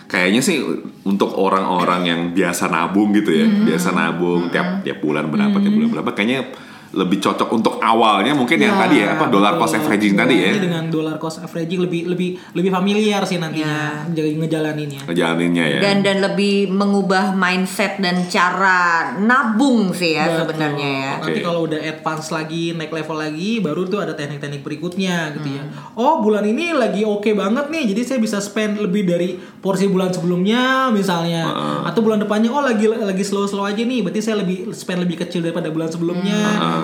Kayaknya 0.06 0.40
sih 0.44 0.58
untuk 1.06 1.32
orang-orang 1.34 2.02
yang 2.04 2.20
biasa 2.36 2.68
nabung 2.68 3.10
gitu 3.14 3.30
ya, 3.32 3.46
biasa 3.46 3.90
nabung 3.94 4.52
tiap 4.52 4.84
tiap 4.84 4.98
bulan 5.00 5.30
berapa, 5.32 5.56
tiap 5.58 5.74
bulan 5.74 5.90
berapa, 5.90 6.10
kayaknya 6.12 6.40
lebih 6.94 7.18
cocok 7.18 7.48
untuk 7.50 7.74
awalnya 7.78 8.32
mungkin 8.32 8.56
yang 8.56 8.78
tadi 8.78 9.02
ya 9.02 9.18
apa 9.18 9.26
dollar 9.26 9.58
cost 9.58 9.74
Betul. 9.74 9.84
averaging 9.90 10.14
tadi 10.14 10.34
ya 10.38 10.48
Ini 10.54 10.60
dengan 10.62 10.84
dollar 10.88 11.16
cost 11.18 11.42
averaging 11.42 11.80
lebih 11.82 12.00
lebih 12.06 12.28
lebih 12.54 12.70
familiar 12.70 13.22
sih 13.26 13.36
nantinya 13.36 14.06
nge- 14.08 14.38
ngejalaninnya 14.38 15.00
ngejalaninnya 15.04 15.64
ya. 15.66 15.80
dan 15.82 15.96
dan 16.00 16.22
lebih 16.22 16.70
mengubah 16.70 17.34
mindset 17.34 17.98
dan 17.98 18.24
cara 18.26 19.12
nabung 19.18 19.90
sih 19.90 20.14
ya 20.14 20.24
Betul. 20.26 20.38
sebenarnya 20.46 20.88
ya 20.88 21.12
Nanti 21.24 21.40
kalau 21.40 21.64
udah 21.64 21.80
advance 21.80 22.28
lagi, 22.28 22.76
naik 22.76 22.92
level 22.92 23.16
lagi, 23.16 23.58
baru 23.58 23.88
tuh 23.88 23.98
ada 23.98 24.12
teknik-teknik 24.12 24.60
berikutnya 24.60 25.32
gitu 25.34 25.48
ya. 25.50 25.62
Oh 25.96 26.20
bulan 26.20 26.44
ini 26.44 26.70
lagi 26.70 27.02
oke 27.02 27.32
banget 27.32 27.72
nih, 27.72 27.90
jadi 27.90 28.00
saya 28.04 28.18
bisa 28.20 28.38
spend 28.38 28.76
lebih 28.76 29.02
dari 29.02 29.34
porsi 29.58 29.88
bulan 29.88 30.12
sebelumnya 30.12 30.92
misalnya. 30.92 31.48
Atau 31.82 32.04
bulan 32.04 32.20
depannya 32.20 32.52
oh 32.52 32.60
lagi 32.60 32.86
lagi 32.86 33.24
slow-slow 33.24 33.64
aja 33.64 33.80
nih, 33.80 34.04
berarti 34.04 34.20
saya 34.20 34.44
lebih 34.44 34.70
spend 34.70 35.00
lebih 35.00 35.16
kecil 35.18 35.40
daripada 35.40 35.72
bulan 35.72 35.88
sebelumnya. 35.88 36.38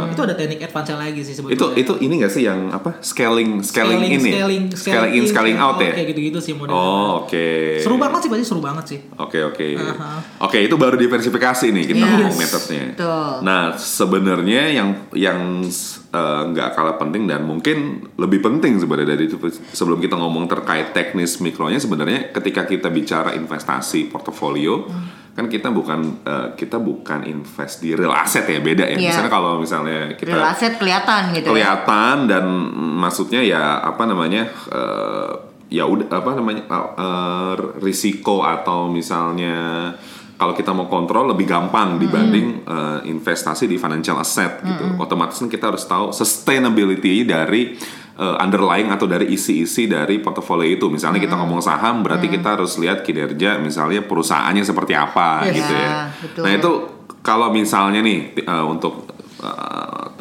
Itu 0.08 0.22
ada 0.22 0.32
teknik 0.32 0.60
advance 0.62 0.90
lagi 0.90 1.20
sih 1.20 1.32
Itu 1.32 1.44
sebetulnya. 1.44 1.76
itu 1.76 1.92
ini 2.00 2.14
gak 2.18 2.32
sih 2.32 2.42
yang 2.42 2.60
apa 2.68 2.96
scaling 3.00 3.60
scaling, 3.60 4.00
ini, 4.00 4.16
scaling, 4.16 4.62
scaling 4.72 5.12
in 5.12 5.24
scaling 5.24 5.56
out 5.56 5.76
ya? 5.76 5.92
Kayak 5.92 6.08
gitu-gitu 6.10 6.38
sih 6.40 6.52
modelnya. 6.54 6.78
Oh 6.78 7.24
oke. 7.24 7.46
Seru 7.78 7.96
banget 7.96 8.20
sih, 8.22 8.28
pasti 8.30 8.44
seru 8.44 8.60
banget 8.60 8.84
sih. 8.86 8.98
Oke 9.16 9.38
oke. 9.42 9.66
Aha. 9.76 10.10
Oke 10.40 10.58
itu 10.60 10.74
baru 10.74 10.96
diversifikasi 10.96 11.66
nih 11.68 11.84
kita 11.86 11.98
Yes. 12.00 12.10
ngomong 12.10 12.36
metodenya. 12.36 12.86
Betul. 12.94 13.32
Nah 13.42 13.62
sebenarnya 13.76 14.62
yang 14.70 14.88
yang 15.12 15.40
eh, 16.10 16.42
nggak 16.46 16.68
kalah 16.72 16.96
penting 16.96 17.26
dan 17.26 17.42
mungkin 17.42 17.78
lebih 18.16 18.40
penting 18.40 18.78
sebenarnya 18.78 19.14
dari 19.14 19.26
itu 19.26 19.36
sebelum 19.70 19.98
kita 19.98 20.14
ngomong 20.14 20.46
terkait 20.46 20.90
teknis 20.90 21.38
mikronya 21.38 21.78
sebenarnya 21.78 22.30
ketika 22.30 22.64
kita 22.64 22.88
bicara 22.88 23.32
investasi 23.32 24.10
portofolio 24.10 24.86
kan 25.40 25.48
kita 25.48 25.72
bukan 25.72 26.20
eh, 26.20 26.48
kita 26.53 26.76
bukan 26.76 27.24
invest 27.24 27.81
di 27.81 27.96
real 27.96 28.12
asset 28.12 28.44
ya 28.44 28.61
beda 28.61 28.85
ya. 28.85 29.00
Iya. 29.00 29.09
Misalnya 29.09 29.33
kalau 29.33 29.57
misalnya 29.57 30.12
kita 30.12 30.37
Real 30.37 30.53
asset 30.53 30.76
kelihatan 30.76 31.33
gitu 31.33 31.48
ya. 31.48 31.50
kelihatan 31.57 32.16
dan 32.29 32.44
mm, 32.44 32.92
maksudnya 33.00 33.40
ya 33.40 33.81
apa 33.81 34.05
namanya 34.05 34.53
eh, 34.68 35.33
ya 35.72 35.88
udah 35.88 36.12
apa 36.12 36.31
namanya 36.37 36.62
eh, 36.68 36.88
eh, 37.00 37.55
risiko 37.81 38.44
atau 38.44 38.92
misalnya 38.92 39.88
kalau 40.40 40.57
kita 40.57 40.72
mau 40.72 40.88
kontrol 40.88 41.37
lebih 41.37 41.44
gampang 41.44 42.00
dibanding 42.00 42.64
eh, 42.64 42.98
investasi 43.12 43.68
di 43.68 43.76
financial 43.76 44.16
asset 44.16 44.64
gitu. 44.64 44.96
Otomatis 44.96 45.37
kan 45.37 45.53
kita 45.53 45.68
harus 45.68 45.85
tahu 45.85 46.16
sustainability 46.16 47.29
dari 47.29 47.76
eh, 48.16 48.37
underlying 48.40 48.88
atau 48.88 49.05
dari 49.05 49.29
isi-isi 49.37 49.85
dari 49.85 50.16
portofolio 50.16 50.64
itu. 50.64 50.88
Misalnya 50.88 51.20
kita 51.20 51.37
ngomong 51.37 51.61
saham 51.61 52.00
berarti 52.00 52.33
kita 52.33 52.57
harus 52.57 52.81
lihat 52.81 53.05
kinerja 53.05 53.61
misalnya 53.61 54.00
perusahaannya 54.00 54.64
seperti 54.64 54.96
apa 54.96 55.44
Yes. 55.44 55.55
gitu 55.61 55.72
ya. 55.76 55.85
Ya, 55.85 56.00
betul. 56.24 56.42
Nah, 56.48 56.53
itu 56.57 56.70
kalau 57.20 57.48
misalnya 57.53 58.00
nih 58.00 58.40
eh, 58.40 58.64
untuk 58.64 59.12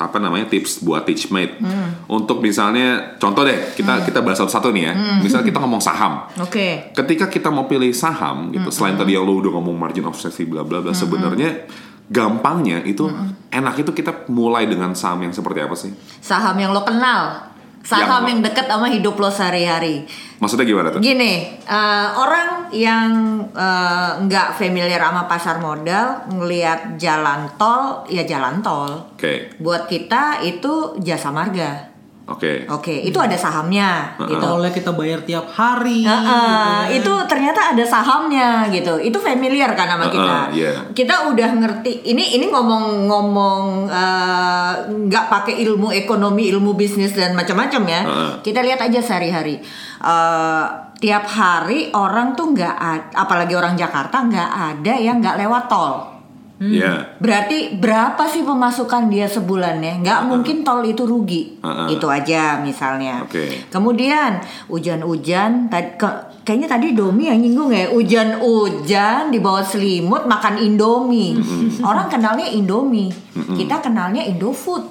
apa 0.09 0.17
namanya 0.17 0.49
tips 0.49 0.81
buat 0.81 1.05
teachmate 1.05 1.61
Hmm. 1.61 2.09
untuk 2.09 2.41
misalnya 2.41 3.15
contoh 3.15 3.45
deh 3.45 3.73
kita 3.73 4.01
kita 4.03 4.19
bahas 4.19 4.41
satu-satu 4.41 4.73
nih 4.73 4.83
ya 4.83 4.93
Hmm. 4.93 5.21
misalnya 5.21 5.45
kita 5.45 5.61
ngomong 5.61 5.79
saham 5.79 6.25
Oke. 6.35 6.89
ketika 6.91 7.29
kita 7.29 7.47
mau 7.47 7.63
pilih 7.63 7.93
saham 7.93 8.49
Hmm. 8.49 8.53
gitu 8.57 8.69
selain 8.69 8.97
tadi 8.97 9.13
yang 9.13 9.23
lo 9.23 9.37
udah 9.37 9.53
ngomong 9.53 9.77
margin 9.77 10.03
of 10.03 10.17
safety 10.17 10.43
bla 10.43 10.61
bla 10.61 10.81
bla 10.81 10.91
sebenarnya 10.91 11.69
gampangnya 12.05 12.81
itu 12.83 13.05
Hmm. 13.05 13.37
enak 13.49 13.79
itu 13.79 13.93
kita 13.93 14.25
mulai 14.27 14.65
dengan 14.65 14.91
saham 14.91 15.21
yang 15.21 15.29
seperti 15.29 15.61
apa 15.61 15.73
sih 15.73 15.93
Saham 16.19 16.57
yang 16.57 16.69
lo 16.69 16.81
kenal. 16.81 17.48
Saham 17.89 18.21
Yang- 18.21 18.29
yang, 18.29 18.39
deket 18.45 18.65
sama 18.69 18.85
hidup 18.85 19.17
lo 19.17 19.33
sehari-hari. 19.33 20.05
maksudnya 20.37 20.63
gimana 20.63 20.87
tuh 20.87 21.01
Gini, 21.01 21.57
eh, 21.57 22.07
orang 22.13 22.69
yang 22.69 23.09
eh, 23.49 24.11
nggak 24.21 24.53
familiar 24.55 25.01
sama 25.01 25.25
pasar 25.25 25.57
modal, 25.57 26.29
ngelihat 26.29 26.95
jalan 26.95 27.49
tol, 27.57 28.05
ya 28.07 28.21
jalan 28.23 28.61
tol. 28.61 29.09
oke 29.17 29.57
Buat 29.57 29.89
kita 29.89 30.39
itu 30.39 30.93
jasa 31.01 31.33
marga. 31.33 31.88
Oke 32.29 32.69
Oke, 32.69 32.93
itu 33.01 33.17
ada 33.17 33.33
sahamnya 33.33 34.13
gitu. 34.21 34.37
Tolnya 34.37 34.69
kita 34.69 34.93
bayar 34.93 35.19
tiap 35.25 35.49
hari. 35.49 36.05
Heeh, 36.05 36.21
gitu 36.21 36.29
kan. 36.29 36.85
itu 36.93 37.13
ternyata 37.25 37.61
ada 37.73 37.83
sahamnya 37.83 38.69
gitu. 38.69 39.01
Itu 39.01 39.17
familiar 39.17 39.73
kan 39.73 39.89
sama 39.89 40.05
kita. 40.07 40.53
Heeh, 40.53 40.61
iya. 40.61 40.71
Kita 40.93 41.33
udah 41.33 41.49
ngerti. 41.57 42.05
Ini 42.13 42.37
ini 42.37 42.45
ngomong-ngomong 42.53 43.89
eh, 43.89 44.73
nggak 45.09 45.25
pakai 45.27 45.57
ilmu 45.65 45.89
ekonomi, 45.89 46.47
ilmu 46.53 46.77
bisnis 46.77 47.17
dan 47.17 47.33
macam-macam 47.33 47.81
ya. 47.89 48.01
Heeh. 48.05 48.31
Kita 48.45 48.61
lihat 48.61 48.79
aja 48.85 48.99
sehari-hari. 49.01 49.57
Eh, 49.99 50.65
tiap 50.99 51.25
hari 51.25 51.89
orang 51.95 52.35
tuh 52.35 52.53
nggak, 52.53 52.75
apalagi 53.15 53.55
orang 53.55 53.73
Jakarta 53.79 54.19
nggak 54.27 54.51
ada 54.77 54.93
yang 54.99 55.23
nggak 55.23 55.39
lewat 55.41 55.65
tol. 55.71 56.18
Ya 56.59 57.15
Berarti 57.17 57.75
berapa 57.75 58.19
sih 58.25 58.43
pemasukan 58.43 59.07
dia 59.07 59.25
sebulannya? 59.25 60.03
Nggak 60.03 60.19
mungkin 60.23 60.61
tol 60.61 60.83
itu 60.83 61.03
rugi. 61.03 61.55
Uh-uh. 61.59 61.87
Itu 61.87 62.05
aja 62.05 62.59
misalnya. 62.59 63.23
Oke. 63.23 63.67
Kemudian 63.67 64.39
hujan-hujan 64.67 65.67
tadi 65.67 65.95
ke- 65.95 66.19
kayaknya 66.43 66.67
tadi 66.69 66.91
Domi 66.91 67.27
yang 67.27 67.39
nyinggung 67.39 67.71
ya. 67.71 67.87
Hujan-hujan 67.89 69.29
di 69.29 69.39
bawah 69.39 69.61
selimut 69.61 70.25
makan 70.25 70.57
Indomie. 70.57 71.39
Orang 71.79 72.07
kenalnya 72.07 72.47
Indomie. 72.47 73.11
Kita 73.33 73.79
kenalnya 73.79 74.23
Indofood. 74.23 74.83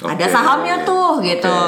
Ada 0.00 0.24
Oke. 0.24 0.32
sahamnya 0.32 0.76
tuh 0.80 1.20
gitu. 1.20 1.58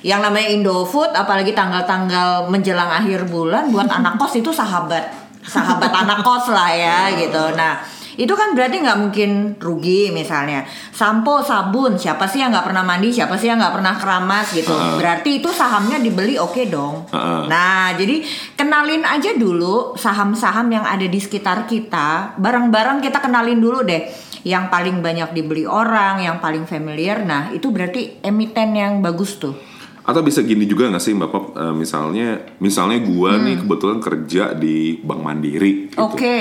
Yang 0.00 0.20
namanya 0.22 0.48
Indofood 0.48 1.10
apalagi 1.12 1.50
tanggal-tanggal 1.50 2.46
menjelang 2.46 2.86
akhir 2.88 3.26
bulan 3.26 3.68
buat 3.68 3.90
anak 3.90 4.16
kos 4.16 4.38
itu 4.38 4.48
sahabat. 4.48 5.02
Sahabat 5.42 5.90
anak 6.02 6.22
kos 6.22 6.46
lah 6.48 6.70
ya 6.70 7.10
gitu. 7.12 7.42
Nah, 7.52 7.82
itu 8.20 8.32
kan 8.36 8.52
berarti 8.52 8.84
nggak 8.84 8.98
mungkin 9.00 9.30
rugi 9.56 10.12
misalnya. 10.12 10.68
Sampo 10.92 11.40
sabun 11.40 11.96
siapa 11.96 12.28
sih 12.28 12.44
yang 12.44 12.52
nggak 12.52 12.68
pernah 12.68 12.84
mandi 12.84 13.08
siapa 13.08 13.40
sih 13.40 13.48
yang 13.48 13.56
nggak 13.56 13.74
pernah 13.80 13.94
keramas 13.96 14.52
gitu. 14.52 14.72
Heeh. 14.72 14.96
berarti 15.00 15.30
itu 15.40 15.48
sahamnya 15.48 15.96
dibeli 16.02 16.36
oke 16.36 16.62
dong. 16.68 17.08
Heeh. 17.08 17.42
nah 17.48 17.94
jadi 17.96 18.20
kenalin 18.56 19.04
aja 19.08 19.32
dulu 19.32 19.96
saham-saham 19.96 20.68
yang 20.68 20.84
ada 20.84 21.04
di 21.08 21.18
sekitar 21.20 21.64
kita. 21.64 22.36
Barang-barang 22.36 23.00
kita 23.00 23.22
kenalin 23.24 23.60
dulu 23.60 23.84
deh. 23.86 24.04
Yang 24.42 24.74
paling 24.74 24.96
banyak 25.00 25.30
dibeli 25.38 25.64
orang 25.64 26.18
yang 26.18 26.42
paling 26.42 26.66
familiar. 26.66 27.22
Nah 27.22 27.54
itu 27.54 27.70
berarti 27.70 28.20
emiten 28.20 28.74
yang 28.74 28.98
bagus 28.98 29.38
tuh. 29.38 29.54
Atau 30.02 30.26
bisa 30.26 30.42
gini 30.42 30.66
juga 30.66 30.90
nggak 30.90 31.02
sih 31.02 31.14
Bapak 31.14 31.54
eh, 31.54 31.74
misalnya 31.78 32.42
misalnya 32.58 32.98
gua 33.06 33.38
nih 33.38 33.62
kebetulan 33.62 34.02
kerja 34.02 34.50
di 34.50 34.98
Bank 34.98 35.22
Mandiri 35.22 35.94
gitu. 35.94 36.02
Hmm. 36.02 36.10
oke 36.10 36.38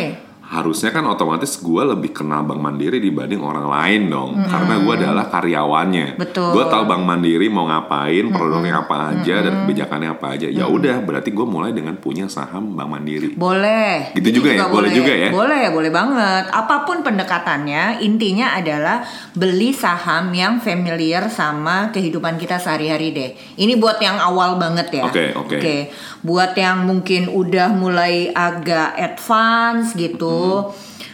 Harusnya 0.52 0.92
kan 0.92 1.08
otomatis 1.08 1.64
gua 1.64 1.96
lebih 1.96 2.12
kenal 2.12 2.44
Bank 2.44 2.60
Mandiri 2.60 3.00
dibanding 3.00 3.40
orang 3.40 3.72
lain 3.72 4.12
dong 4.12 4.36
karena 4.52 4.84
gua 4.84 5.00
adalah 5.00 5.32
karyawannya. 5.32 6.20
Betul. 6.20 6.52
Gua 6.52 6.68
tahu 6.68 6.92
Bank 6.92 7.08
Mandiri 7.08 7.48
mau 7.48 7.72
ngapain, 7.72 8.28
produknya 8.28 8.84
apa 8.84 9.16
aja 9.16 9.48
dan 9.48 9.64
kebijakannya 9.64 10.12
apa 10.12 10.36
aja. 10.36 10.52
Ya 10.52 10.68
udah 10.68 11.00
berarti 11.08 11.32
gua 11.32 11.48
mulai 11.48 11.72
dengan 11.72 11.96
punya 11.96 12.28
saham 12.28 12.76
Bank 12.76 12.90
Mandiri. 12.92 13.32
Boleh. 13.40 14.12
Gitu 14.12 14.44
juga 14.44 14.52
ya? 14.52 14.68
Boleh 14.68 14.92
juga 14.92 15.14
ya? 15.16 15.32
Boleh, 15.32 15.72
boleh 15.72 15.88
banget. 15.88 16.52
Apa 16.52 16.84
pun 16.84 17.00
pendekatannya, 17.00 18.04
intinya 18.04 18.52
adalah 18.52 19.08
beli 19.32 19.72
saham 19.72 20.36
yang 20.36 20.60
familiar 20.60 21.32
sama 21.32 21.96
kehidupan 21.96 22.36
kita 22.36 22.60
sehari-hari 22.60 23.16
deh. 23.16 23.32
Ini 23.56 23.80
buat 23.80 24.04
yang 24.04 24.20
awal 24.20 24.60
banget 24.60 25.00
ya. 25.00 25.08
Oke, 25.08 25.32
oke. 25.32 25.88
Buat 26.28 26.60
yang 26.60 26.84
mungkin 26.84 27.32
udah 27.32 27.72
mulai 27.72 28.36
agak 28.36 29.00
advance 29.00 29.96
gitu. 29.96 30.41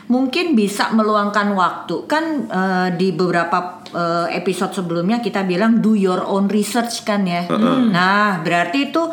Mungkin 0.08 0.56
bisa 0.56 0.96
meluangkan 0.96 1.52
waktu 1.52 2.08
kan 2.08 2.48
eh, 2.48 2.90
di 2.96 3.12
beberapa 3.12 3.84
eh, 3.92 4.40
episode 4.40 4.72
sebelumnya 4.72 5.20
kita 5.20 5.44
bilang 5.44 5.84
do 5.84 6.00
your 6.00 6.24
own 6.24 6.48
research 6.48 7.04
kan 7.04 7.28
ya. 7.28 7.44
Nah 7.92 8.40
berarti 8.40 8.88
itu 8.88 9.04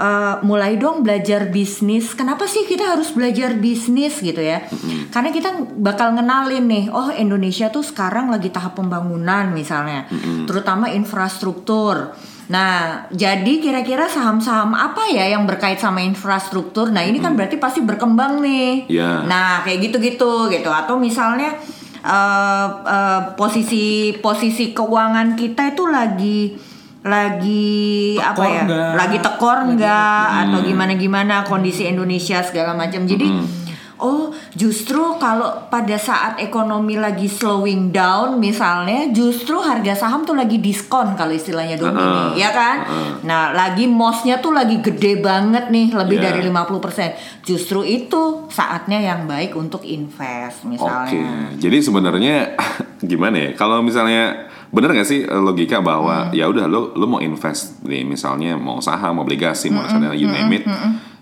eh, 0.00 0.34
mulai 0.40 0.80
dong 0.80 1.04
belajar 1.04 1.52
bisnis. 1.52 2.16
Kenapa 2.16 2.48
sih 2.48 2.64
kita 2.64 2.96
harus 2.96 3.12
belajar 3.12 3.60
bisnis 3.60 4.24
gitu 4.24 4.40
ya? 4.40 4.64
Karena 5.12 5.28
kita 5.28 5.52
bakal 5.76 6.16
ngenalin 6.16 6.64
nih, 6.64 6.84
oh 6.96 7.12
Indonesia 7.12 7.68
tuh 7.68 7.84
sekarang 7.84 8.32
lagi 8.32 8.48
tahap 8.48 8.80
pembangunan 8.80 9.52
misalnya, 9.52 10.08
terutama 10.48 10.88
infrastruktur. 10.88 12.16
Nah, 12.48 13.04
jadi 13.12 13.60
kira-kira 13.60 14.08
saham-saham 14.08 14.72
apa 14.72 15.04
ya 15.12 15.28
yang 15.28 15.44
berkait 15.44 15.76
sama 15.76 16.00
infrastruktur? 16.00 16.88
Nah, 16.88 17.04
ini 17.04 17.20
kan 17.20 17.36
berarti 17.36 17.60
pasti 17.60 17.84
berkembang 17.84 18.40
nih. 18.40 18.88
Iya. 18.88 19.28
Nah, 19.28 19.60
kayak 19.68 19.92
gitu-gitu 19.92 20.48
gitu. 20.48 20.70
Atau 20.72 20.96
misalnya 20.96 21.60
eh, 22.00 22.68
eh, 22.88 23.20
posisi 23.36 24.16
posisi 24.24 24.72
keuangan 24.72 25.36
kita 25.36 25.76
itu 25.76 25.84
lagi 25.92 26.40
lagi 27.04 28.16
Tekor 28.18 28.32
apa 28.32 28.44
ya? 28.48 28.62
nggak? 28.64 28.90
Lagi 28.96 29.18
tekor 29.22 29.58
enggak 29.68 30.24
atau 30.48 30.58
gimana-gimana 30.64 31.46
kondisi 31.46 31.86
Indonesia 31.86 32.40
segala 32.42 32.72
macam. 32.74 33.04
Jadi 33.04 33.28
Oh, 33.98 34.30
justru 34.52 34.98
kalau 35.18 35.66
pada 35.66 35.94
saat 35.94 36.38
ekonomi 36.38 36.94
lagi 36.94 37.26
slowing 37.26 37.90
down 37.90 38.38
misalnya, 38.38 39.10
justru 39.10 39.58
harga 39.58 39.94
saham 39.94 40.22
tuh 40.22 40.32
lagi 40.32 40.58
diskon 40.58 41.12
kalau 41.14 41.30
istilahnya 41.30 41.76
Heeh. 41.76 41.92
nih, 41.92 42.42
ya 42.42 42.50
kan? 42.50 42.76
Heeh. 42.82 43.10
Nah, 43.22 43.52
lagi 43.52 43.84
mosnya 43.84 44.38
tuh 44.38 44.50
lagi 44.50 44.78
gede 44.78 45.18
banget 45.18 45.68
nih, 45.68 45.92
lebih 45.92 46.16
Iya. 46.18 46.24
dari 46.30 46.40
50%. 46.42 47.12
Justru 47.42 47.82
itu 47.82 48.48
saatnya 48.48 48.98
yang 48.98 49.26
baik 49.26 49.52
untuk 49.52 49.82
invest 49.82 50.64
Oke, 50.64 50.74
misalnya. 50.74 51.52
jadi 51.54 51.78
sebenarnya 51.78 52.36
gimana 53.10 53.36
ya? 53.38 53.50
Kalau 53.52 53.82
misalnya 53.82 54.47
bener 54.68 54.92
nggak 54.92 55.08
sih 55.08 55.20
eh, 55.24 55.40
logika 55.40 55.80
bahwa 55.80 56.34
ya 56.36 56.50
udah 56.50 56.68
lo 56.68 56.92
lo 56.92 57.06
mau 57.08 57.20
invest 57.22 57.80
nih 57.86 58.04
misalnya 58.04 58.58
mau 58.58 58.82
saham, 58.82 59.16
mau 59.16 59.24
obligasi, 59.24 59.72
mau 59.72 59.86
reksadana, 59.86 60.12
you 60.12 60.28
name 60.28 60.60
it, 60.60 60.64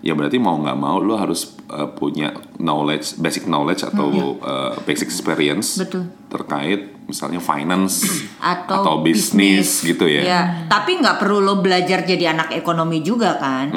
ya 0.03 0.17
berarti 0.17 0.41
mau 0.41 0.57
nggak 0.59 0.77
mau 0.77 0.99
lo 0.99 1.15
harus 1.15 1.55
eh, 1.71 1.87
punya 1.95 2.35
knowledge, 2.59 3.15
basic 3.21 3.47
knowledge 3.47 3.85
atau 3.85 4.35
eh, 4.41 4.73
basic 4.83 5.07
experience 5.07 5.79
Betul. 5.79 6.11
terkait 6.27 6.96
misalnya 7.07 7.39
finance 7.39 8.03
atau, 8.43 8.99
bisnis 8.99 9.81
gitu 9.81 10.03
ya. 10.03 10.21
Ya, 10.27 10.41
tapi 10.67 10.99
nggak 10.99 11.23
perlu 11.23 11.39
lo 11.39 11.63
belajar 11.63 12.03
jadi 12.03 12.35
anak 12.35 12.51
ekonomi 12.51 12.99
juga 12.99 13.39
kan. 13.39 13.71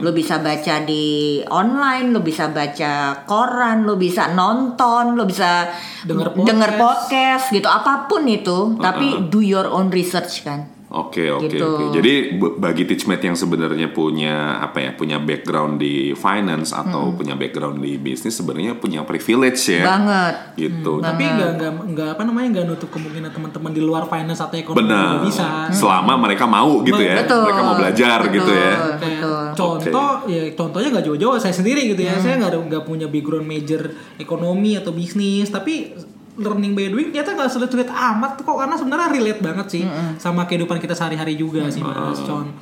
Lo 0.00 0.14
bisa 0.14 0.38
baca 0.38 0.86
di 0.86 1.42
online, 1.50 2.14
lo 2.14 2.22
bisa 2.22 2.48
baca 2.54 3.26
koran, 3.26 3.82
lo 3.82 3.98
bisa 3.98 4.30
nonton, 4.30 5.18
lo 5.18 5.26
bisa 5.26 5.66
Denger 6.06 6.38
denger 6.38 6.70
podcast. 6.78 6.78
podcast 6.78 7.44
gitu, 7.50 7.66
apa 7.66 8.06
pun 8.06 8.22
itu. 8.30 8.78
Tapi 8.78 9.26
do 9.26 9.42
your 9.42 9.66
own 9.66 9.90
research 9.90 10.46
kan. 10.46 10.75
Oke 10.96 11.28
oke 11.28 11.46
Gitu. 11.46 11.60
oke. 11.60 11.84
Jadi 11.92 12.12
b- 12.34 12.56
bagi 12.56 12.82
teachmate 12.82 13.20
yang 13.22 13.36
sebenarnya 13.36 13.88
punya 13.88 14.56
apa 14.58 14.80
ya 14.80 14.90
punya 14.90 15.20
background 15.20 15.76
di 15.76 16.10
finance 16.12 16.72
atau 16.72 17.12
punya 17.12 17.36
background 17.36 17.78
di 17.78 17.96
bisnis 17.96 18.32
sebenarnya 18.32 18.74
punya 18.74 19.04
privilege 19.04 19.60
ya. 19.68 19.84
Banget. 19.84 20.34
Gitu. 20.56 20.92
Tapi 20.98 21.22
nggak 21.22 21.50
nggak 21.54 21.72
nggak 21.86 22.08
apa 22.16 22.22
namanya 22.24 22.48
nggak 22.50 22.66
nutup 22.66 22.88
kemungkinan 22.88 23.28
teman-teman 23.28 23.70
di 23.70 23.80
luar 23.80 24.04
finance 24.06 24.40
atau 24.40 24.56
ekonomi 24.56 24.88
Benar. 24.88 25.20
bisa. 25.22 25.68
Selama 25.68 26.16
mereka 26.16 26.48
mau 26.48 26.80
gitu 26.80 26.96
ya. 26.98 27.20
Betul. 27.20 27.44
Mereka 27.44 27.60
mau 27.62 27.76
belajar 27.76 28.18
gitu 28.26 28.50
ya. 28.50 28.74
Betul. 28.96 29.44
contoh 29.52 30.10
ya 30.26 30.42
contohnya 30.52 30.88
nggak 30.90 31.04
jauh-jauh 31.04 31.36
saya 31.36 31.52
sendiri 31.52 31.88
gitu 31.88 32.00
ya 32.00 32.16
saya 32.16 32.36
nggak 32.36 32.56
nggak 32.66 32.84
punya 32.84 33.06
background 33.06 33.44
major 33.44 33.82
ekonomi 34.16 34.76
atau 34.76 34.90
bisnis 34.90 35.48
tapi 35.48 35.92
learning 36.36 36.72
by 36.76 36.92
doing 36.92 37.08
ternyata 37.10 37.32
nggak 37.32 37.50
sulit-sulit 37.50 37.88
amat 37.88 38.40
kok 38.44 38.56
karena 38.56 38.76
sebenarnya 38.76 39.08
relate 39.08 39.40
banget 39.40 39.66
sih 39.72 39.82
sama 40.20 40.44
kehidupan 40.44 40.76
kita 40.78 40.92
sehari-hari 40.92 41.34
juga 41.36 41.66
sih 41.72 41.80
mas. 41.80 42.20
Con 42.22 42.52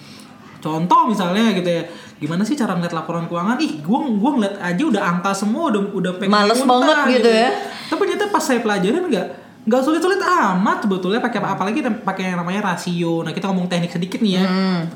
contoh 0.65 1.13
misalnya 1.13 1.53
gitu 1.53 1.69
ya 1.69 1.85
gimana 2.17 2.41
sih 2.41 2.57
cara 2.57 2.73
ngeliat 2.73 2.95
laporan 2.97 3.29
keuangan? 3.29 3.61
Ih 3.61 3.85
gua 3.85 4.09
gua 4.17 4.31
ngeliat 4.41 4.57
aja 4.65 4.83
udah 4.89 5.03
angka 5.03 5.37
semua 5.37 5.69
udah 5.69 5.83
udah 5.93 6.13
pengen 6.17 6.33
Males 6.33 6.57
muntah 6.65 6.81
banget 6.81 7.21
gitu 7.21 7.29
ya. 7.29 7.49
tapi 7.93 8.01
ternyata 8.09 8.33
pas 8.33 8.41
saya 8.41 8.65
pelajarin 8.65 9.05
nggak 9.13 9.27
nggak 9.65 9.81
sulit-sulit 9.81 10.21
amat 10.21 10.85
sebetulnya 10.85 11.21
pakai 11.25 11.41
apa 11.41 11.49
apalagi 11.57 11.81
pakai 11.85 12.33
yang 12.33 12.41
namanya 12.41 12.73
rasio. 12.73 13.25
Nah 13.25 13.33
kita 13.33 13.49
ngomong 13.49 13.69
teknik 13.69 13.93
sedikit 13.93 14.21
nih 14.25 14.41
ya. 14.41 14.45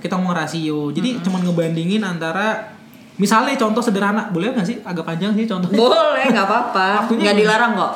Kita 0.01 0.17
ngomong 0.17 0.37
rasio. 0.37 0.89
Jadi 0.93 1.21
cuman 1.21 1.41
ngebandingin 1.45 2.01
antara 2.05 2.78
misalnya 3.19 3.55
contoh 3.55 3.79
sederhana 3.79 4.31
boleh 4.31 4.55
nggak 4.55 4.65
sih? 4.65 4.77
Agak 4.81 5.05
panjang 5.05 5.35
sih 5.35 5.45
contohnya. 5.45 5.75
Boleh, 5.75 6.25
nggak 6.25 6.47
apa-apa. 6.47 6.89
Nggak 7.19 7.37
dilarang 7.37 7.73
kok. 7.75 7.93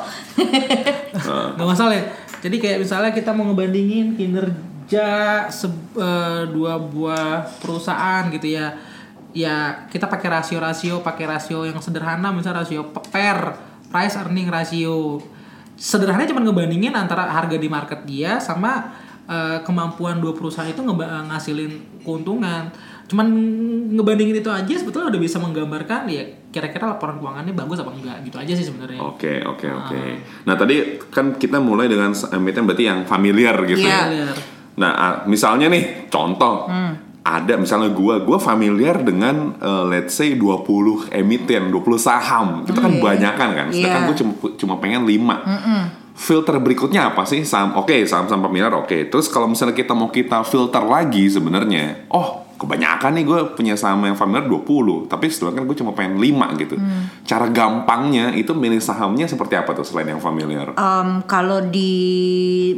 nggak 1.55 1.67
masalah 1.67 1.93
ya. 1.93 2.05
Jadi 2.39 2.55
kayak 2.59 2.77
misalnya 2.79 3.11
kita 3.11 3.31
mau 3.31 3.47
ngebandingin 3.47 4.13
kinerja 4.13 5.07
se- 5.47 5.71
eh, 5.95 6.43
dua 6.47 6.75
buah 6.77 7.47
perusahaan 7.57 8.27
gitu 8.29 8.51
ya. 8.51 8.75
Ya 9.33 9.87
kita 9.87 10.05
pakai 10.05 10.29
rasio-rasio 10.29 11.01
pakai 11.01 11.25
rasio 11.25 11.63
yang 11.63 11.79
sederhana 11.79 12.29
misalnya 12.29 12.61
rasio 12.61 12.85
per 12.91 13.55
price 13.87 14.13
earning 14.13 14.45
ratio. 14.47 15.17
Sederhananya 15.73 16.29
cuma 16.29 16.43
ngebandingin 16.43 16.93
antara 16.93 17.25
harga 17.25 17.57
di 17.57 17.65
market 17.65 18.05
dia 18.05 18.37
sama 18.37 18.93
eh, 19.25 19.63
kemampuan 19.63 20.19
dua 20.19 20.35
perusahaan 20.35 20.67
itu 20.67 20.83
ngeba- 20.83 21.31
ngasilin 21.31 21.71
keuntungan 22.03 22.69
cuman 23.03 23.27
ngebandingin 23.91 24.39
itu 24.39 24.47
aja 24.47 24.73
sebetulnya 24.73 25.11
udah 25.11 25.21
bisa 25.21 25.37
menggambarkan 25.37 26.07
ya 26.07 26.23
kira-kira 26.49 26.87
laporan 26.87 27.17
keuangannya 27.17 27.51
bagus 27.51 27.77
apa 27.77 27.91
enggak 27.91 28.17
gitu 28.23 28.37
aja 28.37 28.53
sih 28.53 28.63
sebenarnya 28.63 28.99
Oke 28.99 29.41
oke 29.41 29.67
oke. 29.67 30.01
Nah 30.43 30.55
tadi 30.55 30.75
kan 31.09 31.35
kita 31.35 31.57
mulai 31.57 31.85
dengan 31.85 32.13
emiten 32.13 32.63
berarti 32.63 32.83
yang 32.83 33.03
familiar 33.03 33.53
gitu 33.63 33.81
Iya. 33.81 34.01
ya. 34.07 34.27
Nah 34.75 34.91
ah, 34.93 35.13
misalnya 35.25 35.67
nih 35.67 36.07
contoh 36.07 36.69
ada 37.23 37.53
misalnya 37.55 37.89
gua 37.89 38.19
gua 38.19 38.35
familiar 38.35 38.99
dengan 38.99 39.55
eh, 39.55 39.83
let's 39.87 40.13
say 40.13 40.33
20 40.33 41.09
emiten 41.09 41.69
20 41.69 41.79
saham 41.97 42.63
itu 42.63 42.75
kan 42.75 42.91
banyakan 42.99 43.49
kan. 43.53 43.67
Sedangkan 43.69 44.01
Iya. 44.01 44.07
gue 44.07 44.15
cuma 44.17 44.33
cuma 44.53 44.73
pengen 44.77 45.03
5 45.03 45.39
Filter 46.13 46.61
berikutnya 46.61 47.09
apa 47.09 47.25
sih 47.25 47.41
saham? 47.41 47.73
Oke 47.73 48.05
saham 48.05 48.29
saham 48.29 48.45
familiar 48.45 48.69
oke. 48.69 49.09
Terus 49.09 49.25
kalau 49.27 49.49
misalnya 49.49 49.73
kita 49.73 49.97
mau 49.97 50.07
kita 50.07 50.45
filter 50.45 50.85
lagi 50.85 51.25
sebenarnya, 51.25 52.05
oh 52.13 52.42
kebanyakan 52.57 53.11
nih 53.19 53.25
gue 53.27 53.39
punya 53.57 53.75
saham 53.75 54.05
yang 54.07 54.15
familiar 54.15 54.47
20 54.47 55.11
tapi 55.11 55.27
sedangkan 55.27 55.67
gue 55.67 55.77
cuma 55.77 55.91
pengen 55.91 56.21
5 56.21 56.61
gitu. 56.61 56.75
Cara 57.27 57.49
gampangnya 57.51 58.31
itu 58.31 58.55
milih 58.55 58.79
sahamnya 58.79 59.27
seperti 59.27 59.57
apa 59.59 59.75
tuh 59.75 59.83
selain 59.83 60.15
yang 60.15 60.23
familiar? 60.23 60.71
Em, 60.77 61.25
kalau 61.27 61.59
di 61.67 61.93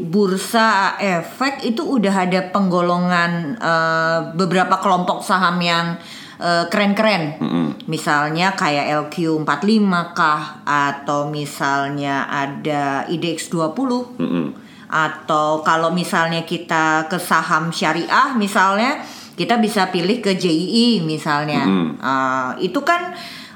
bursa 0.01 0.97
efek 0.97 1.61
itu 1.67 1.85
udah 1.85 2.25
ada 2.25 2.49
penggolongan 2.49 3.31
eh, 3.59 4.19
beberapa 4.33 4.81
kelompok 4.81 5.21
saham 5.21 5.61
yang 5.61 5.99
eh, 6.41 6.65
keren-keren. 6.71 7.37
Misalnya 7.85 8.57
kayak 8.57 9.11
LQ45 9.11 9.91
kah 10.17 10.65
atau 10.65 11.29
misalnya 11.29 12.25
ada 12.25 13.05
IDX 13.05 13.53
20 13.53 14.17
Mm-mm. 14.17 14.45
atau 14.89 15.61
kalau 15.61 15.93
misalnya 15.93 16.41
kita 16.45 17.05
ke 17.05 17.17
saham 17.21 17.69
syariah 17.69 18.33
misalnya 18.37 19.01
kita 19.35 19.59
bisa 19.59 19.91
pilih 19.91 20.23
ke 20.23 20.35
JII 20.39 21.03
misalnya 21.03 21.63
Eh, 21.99 22.71
itu 22.71 22.79
kan 22.83 23.13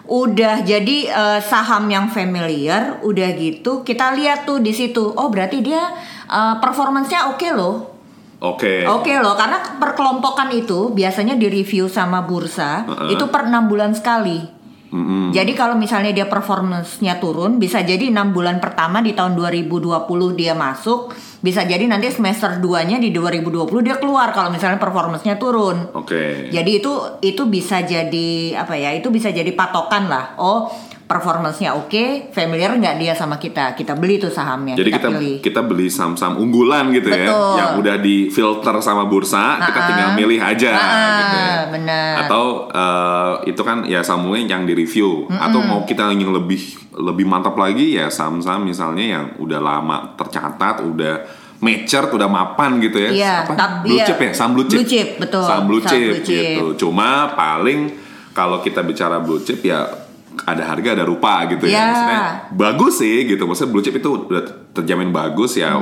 udah 0.09 0.65
jadi 0.65 0.97
eh, 1.09 1.39
saham 1.39 1.85
yang 1.87 2.09
familiar 2.09 2.99
udah 3.05 3.29
gitu 3.37 3.85
kita 3.85 4.13
lihat 4.17 4.43
tuh 4.43 4.59
di 4.59 4.73
situ 4.73 5.13
oh 5.15 5.27
berarti 5.31 5.63
dia 5.63 5.95
eh, 6.27 6.55
performancenya 6.59 7.31
oke 7.31 7.49
loh 7.55 7.99
Oke. 8.39 8.87
Oke 8.87 9.19
loh, 9.19 9.35
karena 9.35 9.59
perkelompokan 9.83 10.47
itu 10.55 10.95
biasanya 10.95 11.35
direview 11.35 11.91
sama 11.91 12.23
bursa 12.23 12.87
Heeh. 12.87 13.19
itu 13.19 13.27
per 13.27 13.51
enam 13.51 13.67
bulan 13.67 13.91
sekali. 13.91 14.47
Mm-mm. 14.89 15.29
Jadi 15.29 15.53
kalau 15.53 15.77
misalnya 15.77 16.09
dia 16.09 16.25
performance-nya 16.25 17.21
turun, 17.21 17.61
bisa 17.61 17.85
jadi 17.85 18.09
enam 18.09 18.33
bulan 18.33 18.57
pertama 18.57 19.05
di 19.05 19.13
tahun 19.13 19.37
2020 19.37 19.85
dia 20.33 20.57
masuk, 20.57 21.13
bisa 21.45 21.61
jadi 21.61 21.85
nanti 21.85 22.09
semester 22.09 22.57
2-nya 22.57 22.97
di 22.97 23.13
2020 23.13 23.69
dia 23.85 24.01
keluar 24.01 24.33
kalau 24.33 24.49
misalnya 24.49 24.81
performance-nya 24.81 25.37
turun. 25.37 25.93
Oke. 25.93 26.49
Jadi 26.49 26.81
itu 26.81 27.21
itu 27.21 27.45
bisa 27.45 27.85
jadi 27.85 28.57
apa 28.57 28.73
ya? 28.73 28.89
Itu 28.97 29.13
bisa 29.13 29.29
jadi 29.29 29.53
patokan 29.53 30.09
lah. 30.09 30.33
Oh, 30.41 30.73
performance-nya 31.09 31.73
oke, 31.73 32.29
familiar 32.29 32.77
nggak 32.77 33.01
dia 33.01 33.17
sama 33.17 33.41
kita? 33.41 33.73
Kita 33.73 33.97
beli 33.97 34.21
tuh 34.21 34.29
sahamnya, 34.29 34.77
Jadi 34.77 34.93
kita, 34.93 35.09
kita 35.09 35.17
pilih. 35.17 35.37
kita 35.41 35.61
beli 35.65 35.87
saham-saham 35.89 36.37
unggulan 36.37 36.93
gitu 36.93 37.09
ya, 37.09 37.25
Betul. 37.25 37.53
yang 37.57 37.69
udah 37.81 37.95
difilter 37.97 38.75
sama 38.85 39.09
bursa, 39.09 39.57
kita 39.57 39.79
tinggal 39.89 40.09
milih 40.13 40.37
aja 40.37 40.69
gitu 40.69 41.37
ya. 41.41 41.53
benar. 41.73 42.13
Atau 42.29 42.69
eh, 42.69 43.33
itu 43.49 43.61
kan 43.65 43.89
ya 43.89 44.05
sahamnya 44.05 44.53
yang 44.53 44.69
di 44.69 44.77
review, 44.77 45.25
atau 45.33 45.65
mau 45.65 45.81
kita 45.81 46.13
yang 46.13 46.29
lebih 46.29 46.77
lebih 46.93 47.25
mantap 47.25 47.57
lagi 47.57 47.97
ya 47.97 48.13
saham-saham 48.13 48.69
misalnya 48.69 49.05
yang 49.17 49.25
udah 49.41 49.57
lama 49.57 50.13
tercatat, 50.13 50.85
udah 50.85 51.25
matured, 51.57 52.13
udah 52.13 52.29
mapan 52.29 52.77
gitu 52.77 53.01
ya. 53.01 53.09
Iya, 53.09 53.33
Apa? 53.49 53.81
blue 53.81 53.97
ya, 53.97 54.05
chip 54.05 54.21
ya, 54.21 54.31
saham 54.37 54.53
blue 54.53 54.69
chip. 54.69 54.77
blue 54.77 54.85
chip, 54.87 55.07
betul. 55.17 55.41
Saham 55.41 55.65
blue 55.65 55.81
chip, 55.81 56.21
blue 56.21 56.21
chip. 56.21 56.43
gitu. 56.53 56.65
Cuma 56.85 57.33
paling 57.33 57.97
kalau 58.37 58.61
kita 58.61 58.85
bicara 58.85 59.17
blue 59.17 59.41
chip 59.41 59.65
ya 59.65 60.08
ada 60.43 60.63
harga 60.65 60.89
ada 60.93 61.03
rupa 61.03 61.43
gitu 61.47 61.65
ya. 61.65 61.73
Ya. 61.73 61.83
Maksudnya 61.85 62.21
bagus 62.53 62.93
sih 62.97 63.17
gitu. 63.25 63.43
Maksudnya 63.43 63.69
blue 63.69 63.81
chip 63.81 63.95
itu 63.95 64.09
udah 64.25 64.43
terjamin 64.71 65.09
bagus 65.09 65.55
ya. 65.55 65.75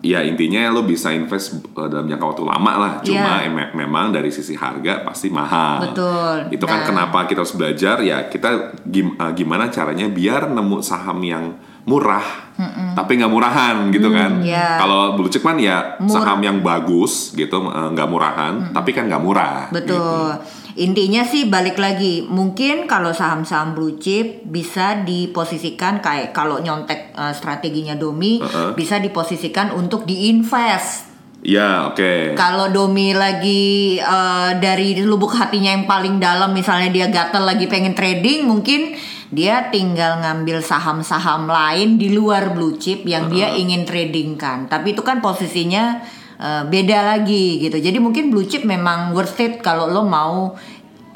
Ya 0.00 0.22
intinya 0.22 0.70
lo 0.70 0.82
bisa 0.82 1.10
invest 1.10 1.56
uh, 1.72 1.88
dalam 1.88 2.06
jangka 2.06 2.26
waktu 2.26 2.44
lama 2.44 2.72
lah. 2.76 2.92
Cuma 3.00 3.42
Ya. 3.42 3.48
em- 3.48 3.74
memang 3.74 4.10
dari 4.10 4.28
sisi 4.28 4.54
harga 4.54 5.02
pasti 5.02 5.28
mahal. 5.28 5.90
Betul. 5.90 6.52
Itu 6.52 6.62
kan 6.62 6.84
Nah. 6.84 6.86
kenapa 6.86 7.18
kita 7.24 7.42
harus 7.42 7.52
belajar 7.52 7.98
ya 8.00 8.24
kita 8.24 8.76
gim- 8.84 9.16
uh, 9.16 9.32
gimana 9.32 9.66
caranya 9.66 10.06
biar 10.06 10.46
nemu 10.48 10.78
saham 10.78 11.18
yang 11.20 11.58
murah 11.86 12.50
tapi 12.92 13.14
nggak 13.14 13.30
murahan 13.30 13.88
gitu 13.90 14.10
kan. 14.10 14.42
ya. 14.42 14.74
Kalau 14.76 15.14
blue 15.14 15.28
chip 15.28 15.40
kan 15.40 15.54
ya 15.54 15.94
Mur- 15.98 16.12
saham 16.12 16.38
yang 16.40 16.58
bagus 16.60 17.30
gitu 17.32 17.62
uh, 17.62 17.90
nggak 17.90 18.06
murahan 18.06 18.54
tapi 18.70 18.90
kan 18.90 19.06
nggak 19.06 19.22
murah. 19.22 19.70
Betul. 19.70 19.96
gitu. 19.96 20.65
Intinya 20.76 21.24
sih 21.24 21.48
balik 21.48 21.80
lagi, 21.80 22.28
mungkin 22.28 22.84
kalau 22.84 23.16
saham-saham 23.16 23.72
blue 23.72 23.96
chip 23.96 24.44
bisa 24.44 25.00
diposisikan 25.08 26.04
kayak 26.04 26.36
kalau 26.36 26.60
nyontek 26.60 27.16
eh, 27.16 27.32
strateginya 27.32 27.96
Domi 27.96 28.44
Uh-uh. 28.44 28.76
bisa 28.76 29.00
diposisikan 29.00 29.72
untuk 29.72 30.04
diinvest. 30.04 31.08
Ya 31.40 31.88
oke. 31.88 32.36
Kalau 32.36 32.68
Domi 32.68 33.16
lagi 33.16 33.96
eh, 33.96 34.50
dari 34.60 35.00
lubuk 35.00 35.32
hatinya 35.32 35.72
yang 35.72 35.88
paling 35.88 36.20
dalam 36.20 36.52
misalnya 36.52 36.92
dia 36.92 37.08
gatel 37.08 37.48
lagi 37.48 37.64
pengen 37.72 37.96
trading 37.96 38.44
mungkin 38.44 39.00
dia 39.32 39.72
tinggal 39.72 40.22
ngambil 40.22 40.62
saham-saham 40.62 41.50
lain 41.50 41.98
di 41.98 42.14
luar 42.14 42.54
blue 42.54 42.78
chip 42.78 43.02
yang 43.08 43.32
dia 43.32 43.50
ingin 43.56 43.88
tradingkan. 43.88 44.68
Tapi 44.68 44.92
itu 44.92 45.02
kan 45.02 45.24
posisinya 45.24 46.04
eh, 46.40 46.62
beda 46.68 46.98
lagi 47.16 47.60
gitu. 47.60 47.76
Jadi 47.80 47.98
mungkin 48.00 48.32
blue 48.32 48.46
chip 48.46 48.62
memang 48.64 49.12
worth 49.12 49.40
it 49.40 49.60
kalau 49.60 49.88
lo 49.88 50.04
mau 50.04 50.56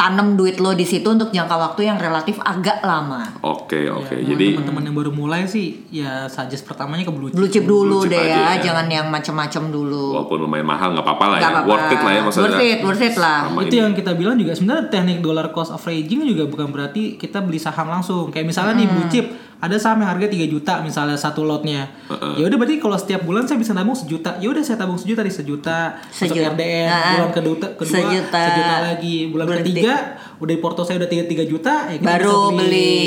tanam 0.01 0.33
duit 0.33 0.57
lo 0.57 0.73
di 0.73 0.89
situ 0.89 1.05
untuk 1.13 1.29
jangka 1.29 1.61
waktu 1.61 1.93
yang 1.93 2.01
relatif 2.01 2.41
agak 2.41 2.81
lama. 2.81 3.37
Oke 3.45 3.93
oke. 3.93 4.17
Ya, 4.17 4.33
Jadi 4.33 4.57
teman-teman 4.57 4.83
yang 4.89 4.97
baru 4.97 5.13
mulai 5.13 5.45
sih 5.45 5.85
ya 5.93 6.25
suggest 6.25 6.65
pertamanya 6.65 7.05
ke 7.05 7.13
blue 7.13 7.29
chip. 7.29 7.37
Blue 7.37 7.51
chip 7.53 7.65
dulu 7.69 8.01
Blue 8.01 8.09
chip 8.09 8.17
deh 8.17 8.33
ya, 8.33 8.57
ya. 8.57 8.65
jangan 8.65 8.89
yang 8.89 9.13
macem-macem 9.13 9.69
dulu. 9.69 10.17
walaupun 10.17 10.49
lumayan 10.49 10.65
mahal 10.65 10.97
nggak 10.97 11.05
apa-apa 11.05 11.25
lah 11.29 11.37
ya. 11.37 11.49
apa-apa. 11.53 11.69
Worth 11.69 11.93
it 11.93 12.01
lah 12.01 12.13
ya 12.17 12.21
maksudnya. 12.25 12.49
Worth 12.49 12.65
it, 12.65 12.79
worth 12.81 13.05
it 13.05 13.17
lah. 13.21 13.39
Sama 13.45 13.61
itu 13.61 13.77
ini. 13.77 13.83
yang 13.85 13.93
kita 13.93 14.13
bilang 14.17 14.37
juga 14.41 14.53
sebenarnya 14.57 14.85
teknik 14.89 15.19
dollar 15.21 15.47
cost 15.53 15.71
averaging 15.77 16.21
juga 16.25 16.45
bukan 16.49 16.73
berarti 16.73 17.21
kita 17.21 17.45
beli 17.45 17.61
saham 17.61 17.93
langsung 17.93 18.33
kayak 18.33 18.49
misalnya 18.49 18.81
nih 18.81 18.89
blue 18.89 19.09
chip 19.13 19.29
ada 19.61 19.77
saham 19.77 20.01
yang 20.01 20.09
harga 20.09 20.27
3 20.27 20.47
juta 20.47 20.81
misalnya 20.81 21.15
satu 21.15 21.43
lotnya. 21.43 21.87
Ya 22.35 22.43
udah 22.43 22.57
berarti 22.57 22.77
kalau 22.77 22.97
setiap 22.97 23.23
bulan 23.23 23.45
saya 23.45 23.57
bisa 23.57 23.71
nabung 23.71 23.93
sejuta. 23.93 24.35
Ya 24.37 24.47
udah 24.47 24.61
saya 24.61 24.77
tabung 24.77 24.97
sejuta 24.97 25.21
di 25.21 25.29
sejuta. 25.29 25.95
Masuk 26.03 26.27
Sejuta. 26.27 26.51
RDN 26.51 26.87
Ah, 26.87 27.11
bulan 27.15 27.31
kedua, 27.31 27.55
kedua 27.71 27.95
sejuta. 27.95 28.43
sejuta. 28.43 28.75
lagi. 28.83 29.15
Bulan 29.29 29.45
Berarti- 29.47 29.71
ketiga 29.71 29.93
udah 30.37 30.51
di 30.51 30.59
porto 30.59 30.81
saya 30.81 30.97
udah 30.97 31.07
3, 31.07 31.23
3 31.27 31.43
juta 31.45 31.73
ya 31.87 31.95
kita 31.95 32.07
Baru 32.11 32.49
bisa 32.49 32.57
beli. 32.59 32.99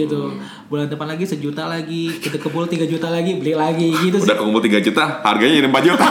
gitu. 0.00 0.20
Bulan 0.66 0.86
depan 0.86 1.06
lagi 1.06 1.24
sejuta 1.24 1.62
lagi, 1.64 2.16
kita 2.16 2.36
kebul 2.36 2.64
3 2.64 2.84
juta 2.84 3.06
lagi, 3.06 3.36
beli 3.36 3.52
lagi 3.54 3.88
gitu 4.00 4.16
sih. 4.16 4.24
Udah 4.24 4.36
kumpul 4.36 4.60
3 4.60 4.80
juta, 4.80 5.20
harganya 5.20 5.52
jadi 5.56 5.68
4 5.68 5.82
juta. 5.84 6.06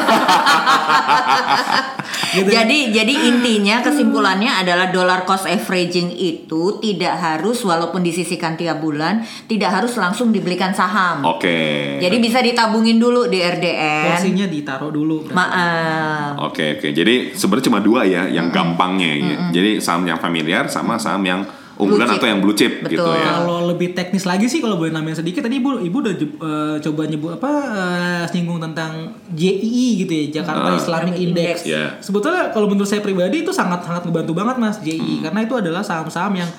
Gitu. 2.35 2.51
Jadi 2.51 2.77
jadi 2.91 3.13
intinya 3.31 3.79
kesimpulannya 3.79 4.51
adalah 4.51 4.91
dollar 4.91 5.23
cost 5.23 5.47
averaging 5.47 6.11
itu 6.11 6.77
tidak 6.83 7.15
harus 7.15 7.63
walaupun 7.63 8.03
disisihkan 8.03 8.59
tiap 8.59 8.83
bulan 8.83 9.23
tidak 9.47 9.71
harus 9.71 9.95
langsung 9.95 10.35
dibelikan 10.35 10.75
saham. 10.75 11.23
Oke. 11.23 11.97
Jadi 12.03 12.15
bisa 12.19 12.43
ditabungin 12.43 12.99
dulu 12.99 13.31
di 13.31 13.39
RDN. 13.39 14.11
Porsinya 14.11 14.45
ditaruh 14.45 14.91
dulu. 14.91 15.25
berarti. 15.25 15.35
Maaf. 15.35 16.31
Oke 16.51 16.65
oke. 16.79 16.87
Jadi 16.91 17.33
sebenarnya 17.33 17.65
cuma 17.71 17.79
dua 17.79 18.01
ya 18.03 18.27
yang 18.27 18.51
gampangnya. 18.51 19.11
ya. 19.15 19.35
Jadi 19.55 19.79
saham 19.79 20.03
yang 20.03 20.19
familiar 20.19 20.67
sama 20.67 20.99
saham 20.99 21.23
yang 21.23 21.41
unggulan 21.77 22.07
atau 22.09 22.23
yang 22.25 22.39
blue 22.39 22.51
chip 22.51 22.79
gitu 22.81 22.97
Betul. 22.97 23.15
ya. 23.15 23.31
Kalau 23.37 23.67
lebih 23.67 23.91
teknis 23.91 24.23
lagi 24.23 24.45
sih 24.45 24.59
kalau 24.59 24.75
boleh 24.75 24.89
namain 24.89 25.11
sedikit 25.11 25.41
tadi 25.41 25.57
ibu 25.57 25.75
ibu 25.77 25.97
udah 25.99 26.13
eh, 26.15 26.75
coba 26.79 27.01
nyebut 27.03 27.31
apa 27.35 27.51
eh, 27.51 28.23
singgung 28.27 28.57
tentang 28.57 28.91
JII 29.29 29.87
gitu 29.99 30.11
ya 30.11 30.25
Jakarta 30.39 30.67
Ah. 30.67 30.75
Islamic 30.75 31.15
Index. 31.15 31.63
Iya. 31.63 31.99
Sebetulnya 31.99 32.49
kalau 32.49 32.65
menurut 32.65 32.85
saya 32.85 32.99
pribadi 32.99 33.41
itu 33.41 33.51
sangat 33.51 33.83
sangat 33.83 34.03
ngebantu 34.03 34.31
banget 34.31 34.55
mas 34.55 34.77
JII 34.79 34.95
Hmm. 34.97 35.21
karena 35.23 35.39
itu 35.41 35.53
adalah 35.53 35.81
saham-saham 35.81 36.33
yang 36.35 36.49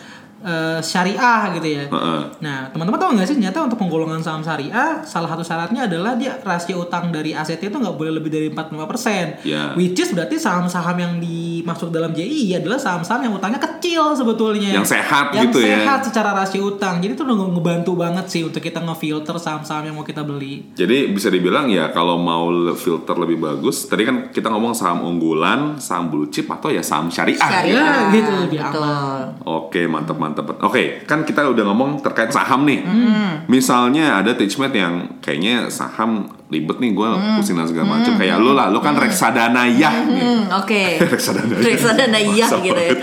eh, 0.42 0.80
syariah 0.80 1.54
gitu 1.56 1.68
ya. 1.68 1.84
Heeh. 1.88 2.20
Nah 2.42 2.68
teman-teman 2.68 2.98
tahu 2.98 3.10
nggak 3.16 3.26
sih 3.26 3.34
ternyata 3.40 3.64
untuk 3.64 3.78
penggolongan 3.80 4.20
saham 4.20 4.44
syariah 4.44 5.00
salah 5.02 5.28
satu 5.28 5.40
syaratnya 5.40 5.88
adalah 5.88 6.14
dia 6.14 6.36
rasio 6.40 6.82
utang 6.82 7.08
dari 7.08 7.32
asetnya 7.32 7.72
itu 7.72 7.78
nggak 7.80 7.96
boleh 7.96 8.12
lebih 8.14 8.30
dari 8.30 8.48
45%. 8.52 9.42
Iya. 9.42 9.72
Which 9.74 9.96
is 9.96 10.12
berarti 10.12 10.36
saham-saham 10.36 10.96
yang 10.96 11.12
dimasuk 11.18 11.88
dalam 11.90 12.12
JII 12.12 12.60
adalah 12.60 12.76
saham-saham 12.76 13.26
yang 13.26 13.34
utangnya 13.34 13.58
kecil 13.58 14.12
sebetulnya. 14.12 14.76
Yang 14.76 14.92
sehat 14.92 15.32
yang 15.32 15.48
gitu 15.48 15.64
ya. 15.64 15.82
sehat 15.82 16.00
secara 16.04 16.30
rasio 16.36 16.76
utang. 16.76 17.00
Jadi 17.00 17.16
itu 17.16 17.22
udah 17.24 17.36
nge- 17.36 17.52
ngebantu 17.56 17.92
banget 17.96 18.26
sih 18.28 18.42
untuk 18.44 18.60
kita 18.60 18.84
ngefilter 18.84 19.36
saham-saham 19.40 19.88
yang 19.88 19.96
mau 19.96 20.04
kita 20.04 20.20
beli. 20.20 20.68
Jadi 20.76 21.10
bisa 21.10 21.32
dibilang 21.32 21.66
ya 21.72 21.90
kalau 21.90 22.20
mau 22.20 22.48
filter 22.76 23.16
lebih 23.16 23.40
bagus, 23.40 23.88
tadi 23.88 24.04
kan 24.04 24.28
kita 24.30 24.52
ngomong 24.52 24.76
saham 24.76 25.02
unggulan, 25.06 25.80
saham 25.80 26.12
blue 26.12 26.28
chip 26.28 26.46
atau 26.46 26.68
ya 26.68 26.84
saham 26.84 27.08
syariah. 27.08 27.40
Syariah. 27.40 27.74
Ya, 27.76 28.12
gitu, 28.12 28.32
lebih 28.46 28.60
Betul. 28.66 29.20
Oke, 29.46 29.80
mantap 29.86 30.16
mantap. 30.18 30.25
Oke, 30.64 31.04
kan 31.04 31.22
kita 31.22 31.46
udah 31.46 31.64
ngomong 31.68 32.00
terkait 32.00 32.32
saham 32.32 32.64
nih. 32.64 32.80
Hmm. 32.82 33.46
Misalnya 33.46 34.18
ada 34.18 34.32
teachmate 34.34 34.80
yang 34.80 35.20
kayaknya 35.22 35.68
saham 35.68 36.26
ribet 36.46 36.78
nih, 36.78 36.94
gue 36.94 37.08
pusing 37.38 37.58
dan 37.58 37.66
segala 37.66 37.98
macam. 37.98 38.14
Kayak 38.14 38.38
lu 38.38 38.54
lah, 38.54 38.70
lu 38.70 38.78
kan 38.78 38.94
reksadana 38.94 39.66
ya. 39.66 39.90
Hmm, 39.90 40.46
oke. 40.50 40.82
reksadana. 41.14 41.54
ya. 41.58 41.62
Reksadana 41.62 42.18
iya 42.18 42.46
Masa 42.46 42.56
gitu 42.62 42.80
ya. 42.80 42.94
banget. 42.94 42.98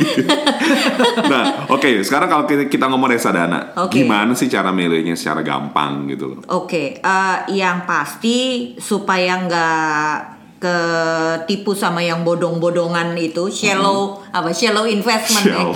nah, 1.31 1.43
oke, 1.67 1.89
sekarang 2.03 2.27
kalau 2.31 2.43
kita, 2.47 2.85
ngomong 2.87 3.09
reksadana, 3.11 3.75
Oke. 3.79 4.03
gimana 4.03 4.31
sih 4.33 4.47
cara 4.47 4.71
milihnya 4.71 5.15
secara 5.19 5.43
gampang 5.43 6.07
gitu 6.07 6.35
loh? 6.35 6.39
Oke, 6.51 6.99
eh, 6.99 7.37
yang 7.51 7.83
pasti 7.83 8.71
supaya 8.79 9.43
nggak 9.43 10.42
ketipu 10.63 11.75
sama 11.75 11.99
yang 11.99 12.23
bodong-bodongan 12.23 13.11
itu 13.19 13.51
shallow 13.51 14.23
apa 14.31 14.55
shallow 14.55 14.87
investment 14.87 15.43
ya. 15.43 15.51
Shallow. 15.59 15.73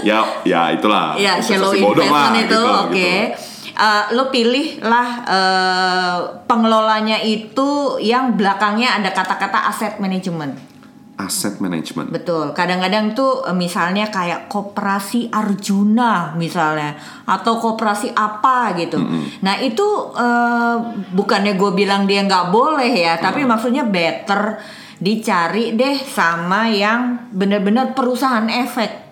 ya, 0.00 0.18
ya 0.48 0.60
itulah. 0.72 1.12
ya 1.24 1.36
shallow 1.44 1.76
investment 1.76 2.32
lah, 2.32 2.32
itu 2.32 2.48
gitu, 2.48 2.60
oke 2.64 2.96
gitu. 2.96 3.46
Eh, 3.78 4.04
lo 4.18 4.26
pilih 4.34 4.82
lah 4.82 5.08
eh, 5.22 6.16
pengelolanya 6.50 7.22
itu 7.22 7.94
yang 8.02 8.34
belakangnya 8.34 8.98
ada 8.98 9.14
kata-kata 9.14 9.70
aset 9.70 10.02
management 10.02 10.77
Asset 11.18 11.58
management. 11.58 12.14
Betul. 12.14 12.54
Kadang-kadang 12.54 13.10
tuh 13.18 13.42
eh, 13.42 13.50
misalnya 13.50 14.06
kayak 14.06 14.46
koperasi 14.46 15.34
Arjuna 15.34 16.38
misalnya 16.38 16.94
atau 17.26 17.58
koperasi 17.58 18.14
apa 18.14 18.78
gitu. 18.78 19.02
Nah 19.42 19.58
itu 19.58 19.86
eh, 20.14 20.76
bukannya 21.10 21.58
gue 21.58 21.70
bilang 21.74 22.06
dia 22.06 22.22
nggak 22.22 22.54
boleh 22.54 22.94
ya, 22.94 23.18
tapi 23.18 23.42
maksudnya 23.42 23.82
better 23.82 24.62
dicari 24.98 25.78
deh 25.78 25.94
sama 25.94 26.70
yang 26.70 27.30
benar-benar 27.30 27.94
perusahaan 27.94 28.46
efek 28.50 29.07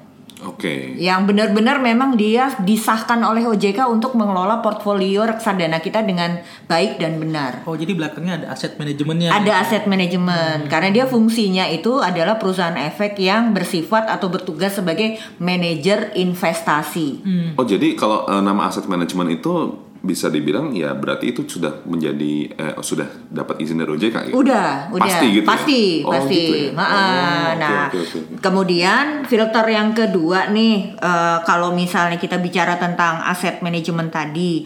Oke. 0.47 0.95
yang 0.97 1.27
benar-benar 1.27 1.83
memang 1.83 2.15
dia 2.15 2.55
disahkan 2.63 3.19
oleh 3.27 3.43
OJK 3.45 3.91
untuk 3.91 4.15
mengelola 4.15 4.63
portfolio 4.63 5.27
reksadana 5.27 5.83
kita 5.83 6.07
dengan 6.07 6.39
baik 6.71 7.03
dan 7.03 7.19
benar. 7.19 7.67
Oh, 7.67 7.75
jadi 7.75 7.93
belakangnya 7.99 8.43
ada 8.43 8.47
aset 8.55 8.79
manajemennya. 8.79 9.35
Ada 9.35 9.53
aset 9.67 9.85
manajemen 9.91 10.71
karena 10.71 10.89
dia 10.95 11.05
fungsinya 11.11 11.67
itu 11.67 11.99
adalah 11.99 12.39
perusahaan 12.39 12.79
efek 12.79 13.19
yang 13.19 13.51
bersifat 13.51 14.07
atau 14.07 14.31
bertugas 14.31 14.79
sebagai 14.79 15.19
manajer 15.43 16.15
investasi. 16.15 17.27
Oh 17.59 17.67
jadi 17.67 17.99
kalau 17.99 18.25
eh, 18.31 18.43
nama 18.43 18.71
aset 18.71 18.87
manajemen 18.87 19.35
itu 19.35 19.87
bisa 20.07 20.31
dibilang 20.31 20.71
ya 20.71 20.95
berarti 20.95 21.35
itu 21.35 21.43
sudah 21.43 21.83
menjadi 21.83 22.33
eh, 22.55 22.75
sudah 22.79 23.11
dapat 23.27 23.59
izin 23.59 23.83
dari 23.83 23.91
OJK 23.91 24.17
gitu? 24.31 24.35
Udah, 24.39 24.87
udah. 24.95 25.03
Pasti 25.03 25.27
gitu 25.35 25.43
ya? 25.43 25.51
Pasti, 25.51 25.81
Oh, 26.01 26.13
pasti. 26.15 26.39
gitu 26.39 26.55
ya? 26.55 26.71
Oh, 26.71 26.87
oke, 26.87 27.59
nah, 27.59 27.85
oke, 27.91 27.99
oke. 27.99 28.19
kemudian 28.39 29.05
filter 29.27 29.67
yang 29.67 29.91
kedua 29.91 30.47
nih, 30.49 30.95
eh, 30.95 31.39
kalau 31.43 31.75
misalnya 31.75 32.17
kita 32.17 32.39
bicara 32.39 32.79
tentang 32.79 33.19
aset 33.27 33.59
manajemen 33.59 34.07
tadi, 34.09 34.63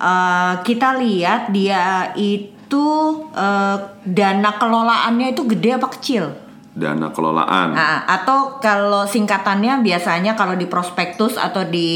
eh, 0.00 0.54
kita 0.64 0.96
lihat 0.96 1.52
dia 1.52 2.10
itu 2.16 2.86
eh, 3.36 3.76
dana 4.02 4.50
kelolaannya 4.56 5.36
itu 5.36 5.44
gede 5.44 5.76
apa 5.76 5.92
kecil? 5.92 6.47
Dana 6.78 7.10
kelolaan. 7.10 7.74
Nah, 7.74 8.06
atau 8.06 8.62
kalau 8.62 9.02
singkatannya 9.02 9.82
biasanya 9.82 10.38
kalau 10.38 10.54
di 10.54 10.70
prospektus 10.70 11.34
atau 11.34 11.66
di 11.66 11.90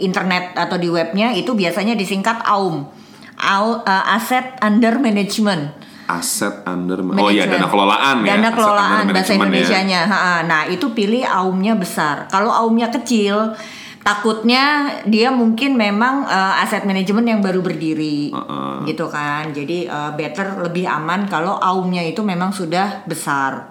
internet 0.00 0.56
atau 0.56 0.80
di 0.80 0.88
webnya 0.88 1.36
itu 1.36 1.52
biasanya 1.52 1.92
disingkat 1.92 2.40
AUM, 2.42 2.88
Au- 3.36 3.84
uh, 3.84 4.04
Asset 4.08 4.56
Under 4.64 4.96
Management. 4.96 5.76
Aset 6.10 6.66
under 6.66 6.98
Oh 7.14 7.30
iya 7.30 7.46
Management. 7.46 7.50
dana 7.54 7.66
kelolaan 7.70 8.16
ya. 8.20 8.28
Dana 8.34 8.48
kelolaan 8.50 9.04
bahasa 9.06 9.30
management 9.30 9.38
ya. 9.38 9.46
Indonesianya. 9.46 10.00
Ha, 10.10 10.18
Nah 10.42 10.62
itu 10.66 10.90
pilih 10.90 11.22
AUM-nya 11.22 11.78
besar. 11.78 12.26
Kalau 12.26 12.50
AUM-nya 12.50 12.90
kecil, 12.90 13.54
takutnya 14.02 14.90
dia 15.06 15.30
mungkin 15.30 15.78
memang 15.78 16.26
uh, 16.26 16.58
aset 16.58 16.82
manajemen 16.82 17.22
yang 17.22 17.38
baru 17.38 17.62
berdiri, 17.62 18.34
Uh-uh. 18.34 18.82
gitu 18.90 19.06
kan. 19.06 19.54
Jadi 19.54 19.86
uh, 19.86 20.10
better 20.18 20.58
lebih 20.58 20.90
aman 20.90 21.30
kalau 21.30 21.62
AUM-nya 21.62 22.02
itu 22.02 22.26
memang 22.26 22.50
sudah 22.50 23.06
besar 23.06 23.69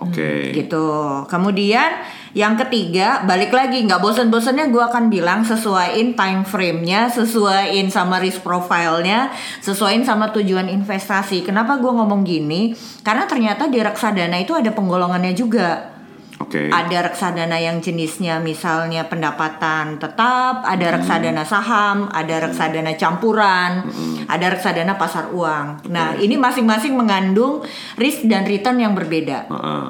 Oke. 0.00 0.56
gitu. 0.56 0.88
Kemudian 1.28 2.00
yang 2.32 2.56
ketiga 2.56 3.26
balik 3.28 3.52
lagi 3.52 3.84
nggak 3.84 4.00
bosen-bosennya 4.00 4.72
gue 4.72 4.80
akan 4.80 5.12
bilang 5.12 5.44
sesuaiin 5.44 6.16
time 6.16 6.42
frame-nya, 6.46 7.12
sesuaiin 7.12 7.92
sama 7.92 8.16
risk 8.16 8.40
profile-nya, 8.40 9.28
sesuaiin 9.60 10.06
sama 10.08 10.32
tujuan 10.32 10.72
investasi. 10.72 11.44
Kenapa 11.44 11.76
gue 11.76 11.92
ngomong 11.92 12.24
gini? 12.24 12.72
Karena 13.04 13.28
ternyata 13.28 13.68
di 13.68 13.76
reksadana 13.82 14.40
itu 14.40 14.56
ada 14.56 14.72
penggolongannya 14.72 15.36
juga. 15.36 15.99
Oke. 16.40 16.72
Ada 16.72 17.12
reksadana 17.12 17.60
yang 17.60 17.84
jenisnya 17.84 18.40
misalnya 18.40 19.04
pendapatan 19.12 20.00
tetap, 20.00 20.64
ada 20.64 20.86
reksadana 20.96 21.44
saham, 21.44 22.08
ada 22.08 22.48
reksadana 22.48 22.96
campuran, 22.96 23.84
ada 24.24 24.46
reksadana 24.48 24.96
pasar 24.96 25.28
uang. 25.36 25.92
Nah, 25.92 26.16
ini 26.16 26.40
masing-masing 26.40 26.96
mengandung 26.96 27.60
risk 28.00 28.24
dan 28.24 28.48
return 28.48 28.80
yang 28.80 28.96
berbeda. 28.96 29.52
Heeh. 29.52 29.84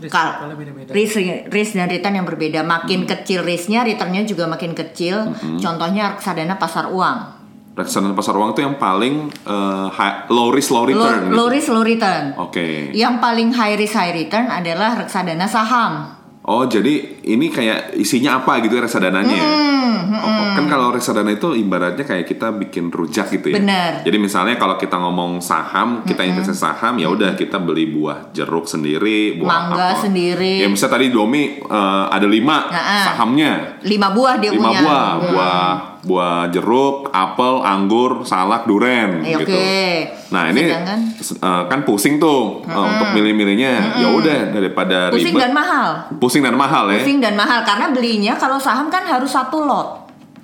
Risk 0.00 0.16
Kal 0.16 0.48
risk, 0.96 1.20
risk 1.52 1.76
dan 1.76 1.92
return 1.92 2.16
yang 2.16 2.24
berbeda. 2.24 2.64
Makin 2.64 3.04
Hmm. 3.04 3.10
kecil 3.10 3.44
risknya, 3.44 3.84
returnnya 3.84 4.24
juga 4.24 4.48
makin 4.48 4.72
kecil. 4.72 5.28
Contohnya 5.60 6.16
reksadana 6.16 6.56
pasar 6.56 6.88
uang, 6.88 7.18
Reksadana 7.80 8.12
pasar 8.12 8.32
uang 8.32 8.50
itu 8.50 8.60
yang 8.60 8.76
paling 8.76 9.14
eh, 9.26 9.86
high- 9.90 10.28
low 10.28 10.48
risk 10.48 10.70
low 10.70 10.82
low, 10.82 10.86
return. 10.86 11.20
gitu. 11.22 11.34
low 11.34 11.48
risk 11.48 11.68
low 11.68 11.82
return. 11.82 12.24
Oke. 12.38 12.92
Yang 12.92 13.14
paling 13.18 13.48
high 13.50 13.74
risk 13.74 13.94
high 13.94 14.12
return 14.12 14.46
adalah 14.46 14.96
reksadana 14.96 15.44
saham. 15.44 15.92
Oh 16.42 16.64
jadi 16.64 16.92
ini 17.22 17.46
kayak 17.48 17.94
isinya 17.94 18.40
apa 18.40 18.58
gitu 18.60 18.74
ya 18.74 18.82
reksadananya 18.82 19.36
ya? 19.36 19.48
Oh, 20.10 20.44
kan 20.50 20.64
kalau 20.66 20.90
reksadana 20.90 21.30
itu 21.30 21.54
ibaratnya 21.54 22.02
kayak 22.02 22.26
kita 22.26 22.50
bikin 22.50 22.88
rujak 22.88 23.30
gitu 23.30 23.48
ya. 23.48 23.56
Bener. 23.56 24.02
Jadi 24.02 24.16
misalnya 24.16 24.56
kalau 24.56 24.74
kita 24.74 24.96
ngomong 24.96 25.38
saham, 25.38 26.02
kita 26.02 26.24
investasi 26.24 26.58
saham 26.58 26.96
ya 26.96 27.06
udah 27.06 27.32
kita 27.34 27.60
beli 27.60 27.86
buah 27.88 28.32
jeruk 28.32 28.64
sendiri, 28.64 29.38
buah 29.38 29.46
Mangga 29.46 29.86
apel. 29.94 30.02
sendiri. 30.02 30.54
Ya 30.58 30.66
misalnya 30.66 30.96
tadi 30.96 31.06
Domi 31.08 31.60
eh, 31.60 32.04
ada 32.08 32.26
lima 32.26 32.66
Nah-ah. 32.66 33.04
sahamnya, 33.06 33.52
Lima 33.82 34.08
buah 34.10 34.34
dia 34.36 34.50
lima 34.50 34.64
punya. 34.66 34.80
buah, 34.80 35.08
buah 35.22 35.70
buah 36.00 36.48
jeruk, 36.48 37.12
apel, 37.12 37.60
anggur, 37.60 38.24
salak, 38.24 38.64
duren 38.64 39.20
Eh, 39.20 39.36
gitu. 39.36 39.52
Oke. 39.52 39.76
Nah 40.30 40.48
ini 40.48 40.64
Sedangkan 40.70 41.00
eh, 41.20 41.62
kan 41.68 41.80
pusing 41.84 42.16
tuh 42.16 42.64
eh, 42.64 42.72
untuk 42.72 43.12
milih-milihnya. 43.12 44.00
Ya 44.00 44.08
udah 44.08 44.48
daripada 44.48 45.12
pusing 45.12 45.36
ribet. 45.36 45.42
dan 45.44 45.52
mahal. 45.52 45.88
Pusing 46.16 46.42
dan 46.44 46.56
mahal 46.56 46.88
ya. 46.88 47.04
Pusing 47.04 47.20
dan 47.20 47.34
mahal 47.36 47.60
karena 47.66 47.92
belinya 47.92 48.32
kalau 48.40 48.56
saham 48.56 48.88
kan 48.88 49.04
harus 49.04 49.28
satu 49.28 49.64
lot. 49.68 49.99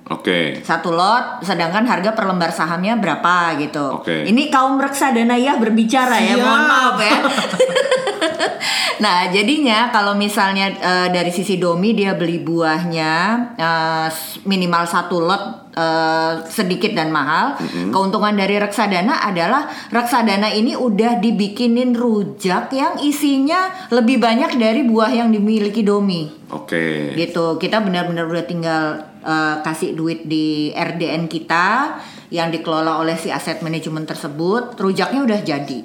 Oke. 0.07 0.63
satu 0.63 0.95
lot, 0.95 1.43
sedangkan 1.43 1.83
harga 1.83 2.15
per 2.15 2.23
lembar 2.23 2.51
sahamnya 2.55 2.95
berapa 2.95 3.59
gitu. 3.59 3.99
Oke. 3.99 4.23
Ini 4.23 4.47
kaum 4.47 4.79
reksadana 4.79 5.35
ya 5.35 5.59
berbicara 5.59 6.15
ya, 6.15 6.39
Siap. 6.39 6.43
mohon 6.47 6.63
maaf 6.63 6.97
ya. 7.01 7.17
nah 9.03 9.29
jadinya 9.29 9.91
kalau 9.91 10.17
misalnya 10.17 10.73
eh, 10.73 11.07
dari 11.11 11.29
sisi 11.29 11.59
domi 11.59 11.91
dia 11.91 12.15
beli 12.15 12.39
buahnya 12.39 13.13
eh, 13.59 14.07
minimal 14.47 14.83
satu 14.87 15.17
lot 15.19 15.43
eh, 15.75 16.33
sedikit 16.47 16.95
dan 16.95 17.11
mahal. 17.11 17.59
Keuntungan 17.91 18.31
dari 18.31 18.55
reksadana 18.63 19.27
adalah 19.27 19.67
reksadana 19.91 20.55
ini 20.55 20.73
udah 20.79 21.19
dibikinin 21.19 21.91
rujak 21.91 22.71
yang 22.71 22.95
isinya 23.03 23.91
lebih 23.91 24.23
banyak 24.23 24.55
dari 24.55 24.87
buah 24.87 25.11
yang 25.11 25.29
dimiliki 25.35 25.83
domi 25.83 26.27
Oke. 26.51 27.11
gitu 27.15 27.59
kita 27.59 27.83
benar-benar 27.83 28.27
udah 28.27 28.45
tinggal 28.47 28.83
uh, 29.27 29.59
kasih 29.61 29.91
duit 29.93 30.23
di 30.23 30.71
RDN 30.71 31.27
kita 31.27 31.99
yang 32.31 32.47
dikelola 32.51 32.99
oleh 33.03 33.19
si 33.19 33.27
aset 33.27 33.59
manajemen 33.59 34.07
tersebut 34.07 34.79
rujaknya 34.79 35.21
udah 35.27 35.39
jadi 35.43 35.79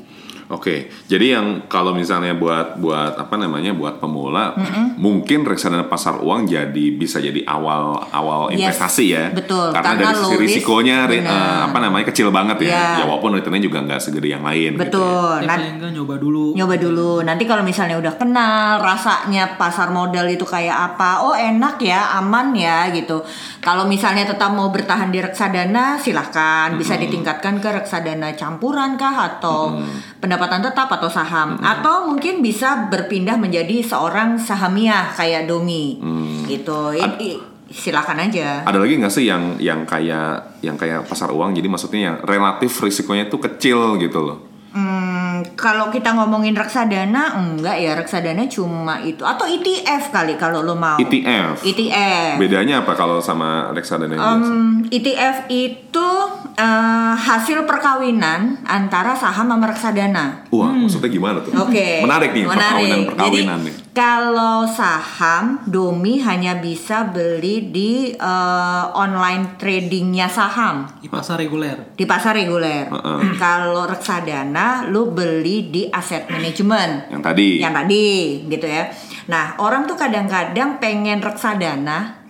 Oke, 0.53 0.77
jadi 1.09 1.33
yang 1.33 1.47
kalau 1.65 1.91
misalnya 1.91 2.33
buat 2.33 2.77
buat 2.77 3.17
apa 3.17 3.35
namanya 3.35 3.73
buat 3.73 3.97
pemula, 3.97 4.53
mungkin 4.95 5.43
reksadana 5.43 5.89
pasar 5.89 6.21
uang 6.21 6.45
jadi 6.45 6.85
bisa 6.93 7.19
jadi 7.19 7.41
awal 7.43 8.05
awal 8.07 8.53
Yes, 8.53 8.69
investasi 8.77 9.05
ya. 9.09 9.25
betul. 9.33 9.73
Karena, 9.73 9.97
Karena 9.97 10.05
dari 10.05 10.19
sisi 10.19 10.35
risikonya 10.37 10.97
re- 11.07 11.25
eh, 11.25 11.33
apa 11.63 11.79
namanya 11.79 12.05
kecil 12.05 12.29
banget 12.29 12.61
ya. 12.63 12.69
Iya. 12.69 12.85
Ya 13.01 13.05
walaupun 13.07 13.33
returnnya 13.33 13.59
juga 13.61 13.81
nggak 13.81 13.97
segede 13.99 14.29
yang 14.29 14.45
lain. 14.45 14.75
gitu 14.75 14.77
ya. 14.77 14.83
betul 14.85 15.37
Ya, 15.41 15.57
enggak 15.57 15.91
nyoba 15.91 16.15
dulu. 16.17 16.45
nyoba 16.53 16.75
dulu 16.77 17.11
nanti 17.23 17.43
kalau 17.43 17.63
misalnya 17.63 17.97
udah 17.97 18.15
kenal 18.15 18.77
rasanya 18.79 19.57
pasar 19.57 19.89
modal 19.89 20.27
itu 20.27 20.45
kayak 20.45 20.77
apa 20.93 21.23
oh 21.23 21.33
enak 21.33 21.81
ya 21.81 22.13
aman 22.15 22.53
ya 22.53 22.91
gitu 22.91 23.25
kalau 23.59 23.87
misalnya 23.87 24.27
tetap 24.27 24.51
mau 24.51 24.69
bertahan 24.69 25.09
di 25.09 25.17
reksadana 25.17 25.97
silahkan 25.97 26.75
bisa 26.75 26.99
ditingkatkan 26.99 27.57
ke 27.57 27.69
reksadana 27.71 28.35
campuran 28.35 28.95
kah 28.95 29.17
atau 29.33 29.81
pendapatan 30.19 30.42
tetap 30.51 30.89
atau 30.91 31.07
saham? 31.07 31.55
Atau 31.61 32.09
mungkin 32.09 32.43
bisa 32.43 32.89
berpindah 32.89 33.39
menjadi 33.39 33.85
seorang 33.85 34.35
sahamiah 34.35 35.13
kayak 35.15 35.47
domi? 35.47 36.01
Gitu. 36.49 36.97
I- 36.99 37.19
i- 37.21 37.41
silakan 37.69 38.29
aja. 38.29 38.67
Ada 38.67 38.79
lagi 38.79 38.99
nggak 38.99 39.13
sih 39.13 39.25
yang 39.25 39.57
yang 39.57 39.87
kayak 39.87 40.61
yang 40.61 40.75
kayak 40.75 41.07
pasar 41.07 41.31
uang? 41.31 41.55
Jadi 41.55 41.69
maksudnya 41.69 42.01
yang 42.13 42.17
relatif 42.21 42.75
risikonya 42.81 43.27
itu 43.27 43.39
kecil 43.39 43.97
gitu 43.97 44.21
loh. 44.21 44.39
Hmm, 44.73 45.45
kalau 45.53 45.93
kita 45.93 46.17
ngomongin 46.17 46.57
reksadana 46.57 47.37
enggak 47.37 47.77
ya. 47.77 47.93
Reksadana 47.93 48.49
cuma 48.49 49.05
itu. 49.05 49.21
Atau 49.21 49.45
ETF 49.45 50.09
kali 50.09 50.41
kalau 50.41 50.65
lo 50.65 50.73
mau. 50.73 50.97
ETF. 50.97 51.61
ETF 51.61 52.41
Bedanya 52.41 52.81
apa 52.81 52.97
kalau 52.97 53.21
sama 53.21 53.69
reksadana 53.77 54.17
yang 54.17 54.25
biasa? 54.25 54.49
Em, 54.49 54.65
ETF 54.89 55.37
itu 55.49 56.09
eh, 56.53 57.15
hasil 57.15 57.65
perkawinan 57.65 58.61
antara 58.63 59.13
saham 59.13 59.49
sama 59.49 59.67
reksadana. 59.67 60.45
Wah, 60.49 60.71
maksudnya 60.71 61.09
gimana 61.09 61.39
tuh? 61.41 61.53
Oke. 61.57 62.01
Menarik 62.01 62.33
nih 62.33 62.45
perkawinan 62.45 63.01
perkawinan 63.09 63.59
Jadi, 63.61 63.67
nih. 63.69 63.75
Kalau 63.93 64.65
saham, 64.65 65.61
Domi 65.69 66.17
hanya 66.19 66.57
bisa 66.57 67.05
beli 67.07 67.69
di 67.69 67.91
eh, 68.13 68.85
online 68.93 69.57
tradingnya 69.57 70.27
saham 70.27 70.89
Di 70.97 71.09
pasar 71.09 71.37
reguler. 71.37 71.93
di 71.93 72.05
pasar 72.05 72.33
reguler. 72.33 72.89
Heeh. 72.89 73.21
Kalau 73.37 73.85
reksadana, 73.85 74.89
lu 74.89 75.13
beli 75.13 75.69
di 75.69 75.83
aset 75.87 76.25
manajemen 76.27 77.13
Yang 77.13 77.23
tadi. 77.23 77.49
yang 77.61 77.73
tadi 77.73 78.07
gitu 78.47 78.65
ya. 78.65 78.89
Nah 79.29 79.55
orang 79.57 79.85
tuh 79.85 79.95
kadang-kadang 79.95 80.77
pengen 80.77 81.21
reksadana, 81.21 82.25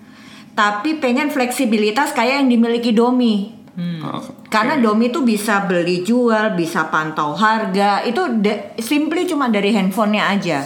tapi 0.52 0.98
pengen 0.98 1.30
fleksibilitas 1.30 2.12
kayak 2.12 2.42
yang 2.42 2.50
dimiliki 2.50 2.92
Domi. 2.92 3.61
Oh, 3.72 4.20
Karena 4.46 4.76
Domi 4.76 5.08
tuh 5.08 5.24
bisa 5.24 5.64
beli 5.64 6.04
jual, 6.04 6.52
bisa 6.52 6.92
pantau 6.92 7.32
harga, 7.32 8.04
itu 8.04 8.20
de- 8.36 8.76
simply 8.76 9.24
cuma 9.24 9.48
dari 9.48 9.72
handphonenya 9.72 10.24
aja, 10.28 10.58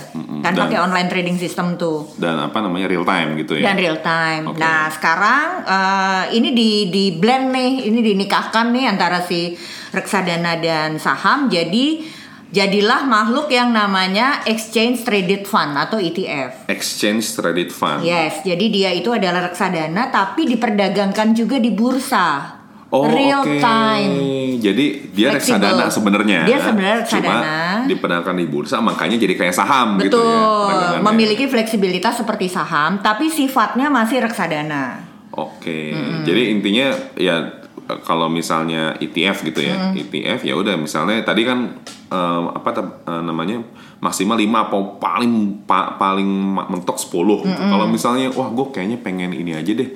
kan 0.43 0.51
dan- 0.51 0.67
pakai 0.67 0.79
online 0.81 1.07
trading 1.07 1.39
system 1.39 1.77
tuh 1.77 2.03
dan 2.17 2.35
apa 2.41 2.59
namanya 2.59 2.91
real 2.91 3.07
time 3.07 3.39
gitu 3.39 3.55
ya. 3.55 3.63
dan 3.65 3.79
real 3.79 3.99
time. 4.01 4.51
Oke. 4.51 4.59
Nah 4.59 4.91
sekarang 4.91 5.47
eh, 5.63 6.25
ini 6.35 6.51
di 6.51 6.71
di 6.89 7.05
blend 7.15 7.55
nih, 7.55 7.87
ini 7.87 8.01
dinikahkan 8.03 8.75
nih 8.75 8.85
antara 8.89 9.23
si 9.23 9.55
reksadana 9.93 10.59
dan 10.59 10.99
saham. 10.99 11.47
Jadi 11.47 12.03
jadilah 12.49 13.05
makhluk 13.05 13.47
yang 13.49 13.71
namanya 13.71 14.43
exchange 14.45 15.03
traded 15.03 15.45
fund 15.45 15.75
atau 15.75 15.97
ETF. 15.97 16.67
Exchange 16.67 17.23
traded 17.29 17.71
fund. 17.71 18.03
Yes, 18.03 18.43
jadi 18.43 18.67
dia 18.67 18.91
itu 18.91 19.11
adalah 19.11 19.47
reksadana 19.47 20.11
tapi 20.11 20.43
diperdagangkan 20.49 21.35
juga 21.35 21.59
di 21.59 21.71
bursa. 21.71 22.56
Oh, 22.87 23.11
real 23.11 23.43
oke. 23.43 23.59
time. 23.59 24.15
Jadi 24.63 25.11
dia 25.11 25.35
Fleksibel. 25.35 25.59
reksadana 25.59 25.87
sebenarnya. 25.91 26.41
Dia 26.47 26.59
sebenarnya 26.63 26.97
reksadana. 27.03 27.35
Cuma 27.83 27.89
diperdagangkan 27.91 28.37
di 28.39 28.47
bursa 28.47 28.79
makanya 28.79 29.19
jadi 29.19 29.35
kayak 29.35 29.55
saham 29.55 29.99
gitu 29.99 30.15
ya. 30.17 30.39
Betul, 30.71 31.03
memiliki 31.03 31.45
fleksibilitas 31.51 32.23
seperti 32.23 32.47
saham 32.47 33.03
tapi 33.03 33.27
sifatnya 33.27 33.91
masih 33.91 34.23
reksadana. 34.23 35.03
Oke. 35.35 35.93
Jadi 36.23 36.43
intinya 36.55 36.95
ya 37.19 37.59
kalau 38.07 38.31
misalnya 38.31 38.95
ETF 38.99 39.43
gitu 39.45 39.67
ya. 39.67 39.91
ETF 39.93 40.47
ya 40.47 40.55
udah 40.55 40.79
misalnya 40.79 41.23
tadi 41.27 41.43
kan 41.43 41.75
eh, 42.11 42.43
apa 42.55 42.71
eh, 43.03 43.23
namanya 43.23 43.67
maksimal 43.99 44.39
5 44.39 44.47
apa 44.47 44.77
paling 45.03 45.35
pa- 45.67 45.99
paling 45.99 46.29
mentok 46.71 47.03
10 47.03 47.51
gitu. 47.51 47.63
Kalau 47.67 47.87
misalnya 47.91 48.31
wah 48.31 48.47
gue 48.47 48.67
kayaknya 48.71 49.03
pengen 49.03 49.35
ini 49.35 49.59
aja 49.59 49.75
deh. 49.75 49.91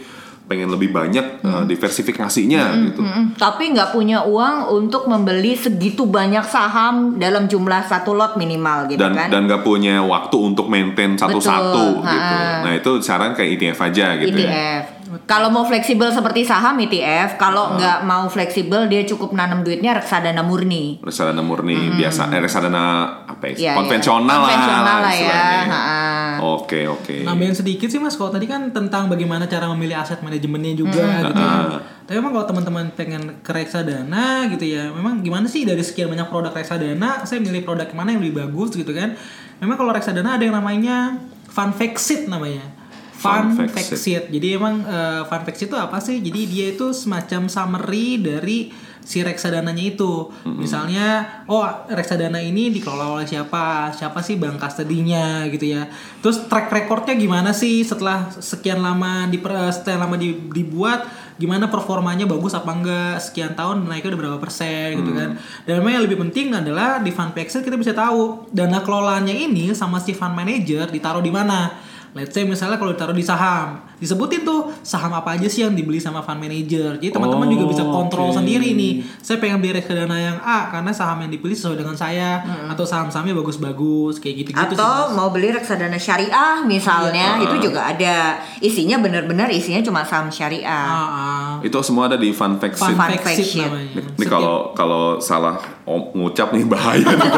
Pengen 0.51 0.67
lebih 0.67 0.91
banyak 0.91 1.47
eh, 1.47 1.65
diversifikasinya 1.71 2.63
gitu. 2.91 3.07
Mm-mm. 3.07 3.39
Tapi 3.39 3.71
nggak 3.71 3.95
punya 3.95 4.27
uang 4.27 4.75
untuk 4.75 5.07
membeli 5.07 5.55
segitu 5.55 6.11
banyak 6.11 6.43
saham 6.43 7.15
dalam 7.23 7.47
jumlah 7.47 7.87
satu 7.87 8.19
lot 8.19 8.35
minimal 8.35 8.91
gitu 8.91 8.99
dan 8.99 9.15
kan? 9.15 9.29
dan 9.31 9.47
nggak 9.47 9.63
punya 9.63 10.03
waktu 10.03 10.35
untuk 10.35 10.67
maintain 10.67 11.15
satu-satu 11.15 12.03
gitu. 12.03 12.35
Nah 12.67 12.73
itu 12.75 12.91
saran 12.99 13.39
kayak 13.39 13.63
ETF 13.63 13.79
aja 13.95 14.19
gitu 14.19 14.43
ya. 14.43 15.00
Kalau 15.27 15.51
mau 15.51 15.67
fleksibel 15.67 16.07
seperti 16.15 16.47
saham 16.47 16.79
ETF, 16.79 17.35
kalau 17.35 17.75
nggak 17.75 18.07
mau 18.07 18.31
fleksibel 18.31 18.87
dia 18.87 19.03
cukup 19.03 19.35
nanam 19.35 19.67
duitnya 19.67 19.99
reksadana 19.99 20.47
murni. 20.47 21.03
Reksadana 21.03 21.43
murni 21.43 21.91
biasa, 21.99 22.31
eh, 22.31 22.39
reksadana 22.39 22.83
apa 23.27 23.51
ya? 23.51 23.55
Iya, 23.55 23.59
iya. 23.59 23.73
konvensional, 23.75 24.39
Konvensional 24.47 24.99
lah 25.03 25.15
ya, 25.15 25.43
ha-ha. 25.67 26.03
Oke 26.41 26.87
oke. 26.87 27.27
Nambahin 27.27 27.59
sedikit 27.59 27.91
sih 27.91 27.99
mas, 27.99 28.15
kalau 28.15 28.31
tadi 28.31 28.47
kan 28.47 28.71
tentang 28.71 29.11
bagaimana 29.11 29.51
cara 29.51 29.67
memilih 29.75 29.99
aset 29.99 30.23
manajemennya 30.23 30.79
juga 30.79 31.27
gitu 31.27 31.43
ya. 31.43 31.59
Ah. 31.59 31.83
Tapi 32.07 32.17
emang 32.19 32.31
kalau 32.31 32.47
teman-teman 32.47 32.87
pengen 32.95 33.23
ke 33.43 33.51
reksadana 33.51 34.47
gitu 34.55 34.63
ya, 34.63 34.95
memang 34.95 35.27
gimana 35.27 35.51
sih 35.51 35.67
dari 35.67 35.83
sekian 35.83 36.07
banyak 36.07 36.31
produk 36.31 36.55
reksadana, 36.55 37.27
saya 37.27 37.43
milih 37.43 37.67
produk 37.67 37.91
mana 37.99 38.15
yang 38.15 38.23
lebih 38.23 38.47
bagus 38.47 38.79
gitu 38.79 38.95
kan? 38.95 39.19
Memang 39.59 39.75
kalau 39.75 39.91
reksadana 39.91 40.39
ada 40.39 40.45
yang 40.47 40.55
namanya 40.55 41.19
fund 41.51 41.75
fact 41.75 41.99
sheet 41.99 42.31
namanya. 42.31 42.80
Fund 43.21 43.53
fact 43.53 43.73
fact 43.77 43.89
sheet. 43.93 44.01
sheet. 44.01 44.25
Jadi 44.33 44.47
emang 44.57 44.81
eh, 44.85 45.23
fund 45.29 45.45
fact 45.45 45.59
sheet 45.61 45.69
itu 45.69 45.79
apa 45.79 46.01
sih? 46.01 46.25
Jadi 46.25 46.41
dia 46.49 46.67
itu 46.73 46.91
semacam 46.97 47.53
summary 47.53 48.17
dari 48.17 48.59
si 49.01 49.25
reksadananya 49.25 49.85
itu. 49.97 50.29
Misalnya, 50.45 51.41
oh 51.49 51.65
reksadana 51.89 52.39
ini 52.39 52.71
dikelola 52.71 53.21
oleh 53.21 53.27
siapa? 53.27 53.91
Siapa 53.91 54.21
sih 54.21 54.37
bank 54.37 54.61
custody-nya 54.61 55.49
gitu 55.51 55.73
ya. 55.73 55.89
Terus 56.21 56.47
track 56.47 56.71
recordnya 56.71 57.17
gimana 57.17 57.51
sih 57.51 57.83
setelah 57.83 58.29
sekian 58.31 58.85
lama 58.85 59.27
di 59.27 59.41
setelah 59.73 60.07
lama 60.07 60.17
di- 60.21 60.49
dibuat 60.53 61.09
gimana 61.41 61.73
performanya 61.73 62.29
bagus 62.29 62.53
apa 62.53 62.69
enggak 62.69 63.17
sekian 63.17 63.57
tahun 63.57 63.89
naiknya 63.89 64.13
udah 64.13 64.21
berapa 64.21 64.39
persen 64.45 65.01
gitu 65.01 65.17
kan 65.17 65.41
dan 65.65 65.81
memang 65.81 65.97
yang 65.97 66.05
lebih 66.05 66.21
penting 66.29 66.53
adalah 66.53 67.01
di 67.01 67.09
fund 67.09 67.33
kita 67.33 67.81
bisa 67.81 67.97
tahu 67.97 68.45
dana 68.53 68.85
kelolaannya 68.85 69.33
ini 69.33 69.73
sama 69.73 69.97
si 70.05 70.13
fund 70.13 70.37
manager 70.37 70.93
ditaruh 70.93 71.25
di 71.25 71.33
mana 71.33 71.73
Let's 72.11 72.35
say 72.35 72.43
misalnya 72.43 72.77
kalau 72.79 72.91
ditaruh 72.91 73.15
di 73.15 73.23
saham, 73.23 73.87
disebutin 74.01 74.43
tuh 74.43 74.73
saham 74.81 75.13
apa 75.13 75.37
aja 75.37 75.45
sih 75.45 75.61
yang 75.61 75.71
dibeli 75.71 75.97
sama 75.97 76.19
fund 76.19 76.39
manager. 76.39 76.97
Jadi 76.97 77.11
teman-teman 77.11 77.45
Oh, 77.45 77.53
juga 77.53 77.65
bisa 77.69 77.85
kontrol 77.85 78.29
oke. 78.29 78.37
sendiri 78.37 78.73
nih. 78.73 78.93
Saya 79.19 79.37
pengen 79.37 79.59
beli 79.59 79.75
reksadana 79.75 80.17
yang 80.17 80.37
A 80.39 80.69
karena 80.69 80.89
saham 80.91 81.21
yang 81.21 81.29
dipilih 81.29 81.53
sesuai 81.53 81.77
dengan 81.77 81.93
saya 81.93 82.41
atau 82.67 82.83
saham-sahamnya 82.83 83.35
bagus-bagus 83.35 84.17
kayak 84.17 84.35
gitu-gitu 84.41 84.73
sih. 84.73 84.75
Atau 84.75 84.89
Mas. 85.07 85.15
mau 85.15 85.29
beli 85.29 85.51
reksadana 85.51 85.97
syariah 85.97 86.65
misalnya, 86.65 87.37
Iya. 87.37 87.45
itu 87.45 87.57
juga 87.63 87.85
ada. 87.87 88.17
Isinya 88.59 88.97
bener-bener 88.99 89.47
isinya 89.49 89.79
cuma 89.81 90.01
saham 90.01 90.29
syariah. 90.29 90.65
Ah, 90.65 91.09
ah. 91.11 91.51
Itu 91.61 91.77
semua 91.81 92.07
ada 92.07 92.17
di 92.17 92.31
fun 92.31 92.57
fact 92.57 92.75
Fun 92.75 92.89
sheet. 92.89 92.97
Fun 92.97 93.05
fact 93.07 93.23
fact 93.23 93.37
sheet 93.37 93.49
sheet. 93.51 93.67
namanya. 93.67 94.01
Ini 94.17 94.27
kalau 94.27 94.57
kalau 94.73 95.05
salah 95.19 95.59
om- 95.85 96.09
ngucap 96.15 96.51
nih 96.51 96.65
bahaya 96.65 97.05
nih. 97.05 97.31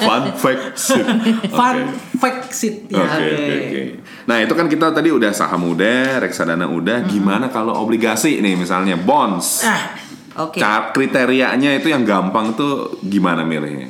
fun 0.00 0.24
fact 0.34 0.64
sheet. 0.74 1.06
Fun 1.50 1.76
fact 2.14 2.48
sheet 2.50 2.76
Oke 2.86 2.94
ya. 2.94 3.04
oke 3.04 3.26
oke. 3.60 3.82
Nah 4.24 4.36
itu 4.40 4.52
kan 4.52 4.66
kita 4.66 4.86
tadi 4.90 5.08
udah 5.08 5.30
saham 5.30 5.68
udah, 5.68 6.05
reksadana 6.16 6.64
udah. 6.64 7.04
Gimana 7.04 7.48
kalau 7.48 7.74
obligasi 7.76 8.38
nih 8.38 8.54
misalnya 8.54 8.94
bonds? 8.94 9.62
Ah, 9.62 9.92
Oke. 10.38 10.56
Cara 10.56 10.90
kriterianya 10.90 11.74
itu 11.74 11.88
yang 11.88 12.02
gampang 12.02 12.52
tuh 12.52 13.00
gimana 13.02 13.40
milihnya? 13.42 13.88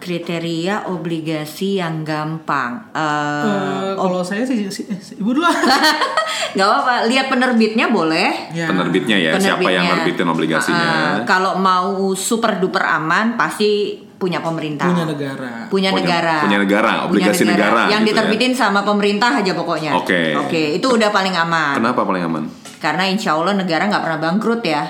kriteria 0.00 0.88
obligasi 0.88 1.76
yang 1.76 2.00
gampang. 2.00 2.88
Eh, 2.90 3.44
Eh, 3.44 3.92
kalau 3.92 4.24
saya 4.24 4.42
sih, 4.42 4.64
si- 4.66 4.88
si- 4.88 5.14
ibu 5.14 5.30
dulu 5.30 5.44
nggak 6.56 6.66
apa-apa. 6.66 7.04
Lihat 7.04 7.28
penerbitnya 7.28 7.92
boleh. 7.92 8.48
Ya. 8.50 8.64
Penerbitnya 8.64 9.20
ya, 9.20 9.36
siapa 9.36 9.68
yang 9.68 9.84
nerbitin 9.86 10.24
obligasinya. 10.24 11.20
Ah, 11.20 11.28
kalau 11.28 11.60
mau 11.60 12.16
super 12.16 12.56
duper 12.56 12.80
aman 12.80 13.36
pasti 13.36 14.00
punya 14.20 14.44
pemerintah. 14.44 14.84
Punya 14.84 15.08
negara. 15.08 15.52
Punya 15.66 15.90
Punya- 15.90 16.04
negara. 16.04 16.36
punya 16.44 16.58
negara, 16.60 16.92
obligasi 17.08 17.48
negara 17.48 17.88
Yang 17.88 18.02
gitu 18.04 18.08
diterbitin 18.12 18.52
sama 18.52 18.84
pemerintah 18.84 19.32
aja 19.32 19.52
pokoknya. 19.56 19.96
Oke. 19.96 20.36
Oke, 20.36 20.76
itu 20.76 20.84
udah 20.86 21.08
paling 21.08 21.32
aman. 21.32 21.80
Kenapa 21.80 22.04
paling 22.04 22.20
aman? 22.20 22.44
Karena 22.76 23.08
insya 23.08 23.32
Allah 23.32 23.56
negara 23.56 23.88
nggak 23.88 24.04
pernah 24.04 24.20
bangkrut 24.20 24.60
ya. 24.60 24.84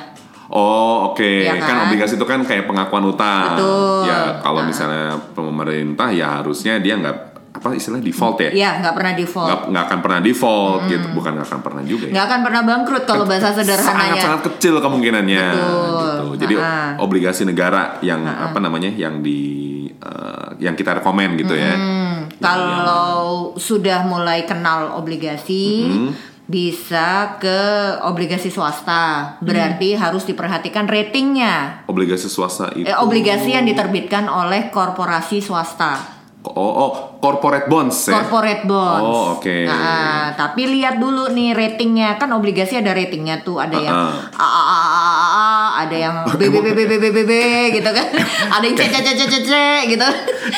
Oh 0.51 1.15
oke, 1.15 1.47
Iya 1.47 1.63
kan? 1.63 1.63
kan? 1.63 1.87
obligasi 1.87 2.19
itu 2.19 2.27
kan 2.27 2.43
kayak 2.43 2.67
pengakuan 2.67 3.07
utang. 3.07 3.55
Betul. 3.55 4.11
Ya 4.11 4.43
kalau 4.43 4.67
Nah. 4.67 4.67
misalnya 4.67 5.15
pemerintah 5.31 6.11
ya 6.11 6.43
harusnya 6.43 6.83
dia 6.83 6.99
nggak 6.99 7.30
apa 7.61 7.77
istilah 7.77 8.01
default 8.01 8.41
ya? 8.41 8.51
Iya, 8.51 8.71
nggak 8.81 8.95
pernah 8.97 9.13
default. 9.13 9.49
Nggak 9.53 9.61
nggak 9.69 9.85
akan 9.85 9.99
pernah 10.01 10.21
default 10.25 10.81
gitu, 10.89 11.07
bukan 11.13 11.31
nggak 11.37 11.49
akan 11.53 11.61
pernah 11.61 11.83
juga. 11.85 12.05
Ya? 12.09 12.13
Nggak 12.17 12.25
akan 12.25 12.41
pernah 12.41 12.63
bangkrut 12.65 13.05
kalau 13.05 13.25
bahasa 13.29 13.53
sederhananya. 13.53 14.17
Sangat-sangat 14.17 14.41
kecil 14.49 14.75
kemungkinannya. 14.81 15.47
Betul. 15.53 16.01
Gitu. 16.01 16.27
Jadi 16.41 16.55
Ah. 16.57 16.97
obligasi 16.97 17.45
negara 17.45 18.01
yang 18.01 18.25
apa 18.25 18.57
namanya 18.57 18.89
yang 18.89 19.21
di 19.21 19.69
eh, 19.93 20.49
yang 20.57 20.73
kita 20.73 20.97
rekomen 20.97 21.37
gitu 21.37 21.53
ya. 21.53 21.77
Hmm, 21.77 22.33
kalau 22.41 23.53
sudah 23.61 24.09
mulai 24.09 24.49
kenal 24.49 24.97
obligasi, 24.97 25.85
Hmm. 25.85 26.11
bisa 26.49 27.37
ke 27.37 27.61
obligasi 28.01 28.49
swasta. 28.49 29.37
Berarti 29.39 29.93
harus 29.95 30.25
diperhatikan 30.25 30.89
ratingnya. 30.89 31.85
Obligasi 31.85 32.27
swasta 32.27 32.73
itu. 32.73 32.89
Eh, 32.89 32.97
obligasi 32.97 33.53
yang 33.53 33.69
diterbitkan 33.69 34.25
oleh 34.25 34.73
korporasi 34.73 35.45
swasta. 35.45 36.20
Oh, 36.41 36.57
oh, 36.57 36.91
corporate 37.21 37.69
bonds 37.69 38.09
ya. 38.09 38.17
Corporate 38.17 38.65
bonds. 38.65 39.05
Oh, 39.05 39.37
oke. 39.37 39.57
Nah, 39.69 40.33
tapi 40.33 40.65
lihat 40.73 40.97
dulu 40.97 41.29
nih 41.37 41.53
ratingnya 41.53 42.17
kan 42.17 42.33
obligasi 42.33 42.81
ada 42.81 42.97
ratingnya 42.97 43.45
tuh 43.45 43.61
ada 43.61 43.77
yang 43.77 43.93
Ah, 43.93 44.25
A, 44.41 44.49
A, 44.49 44.63
A, 44.65 44.79
A, 44.81 44.97
A, 44.97 45.21
A, 45.37 45.49
ada 45.85 45.97
yang 46.01 46.15
B 46.41 46.49
B 46.49 46.65
B 46.65 46.73
B 46.73 46.81
B 46.89 46.93
B 46.97 47.07
B 47.13 47.19
B 47.29 47.33
gitu 47.77 47.91
kan, 47.93 48.07
ada 48.57 48.65
yang 48.65 48.73
C 48.73 48.89
C 48.89 48.97
C 49.05 49.09
C 49.13 49.23
C 49.29 49.35
C 49.45 49.53
gitu. 49.93 50.09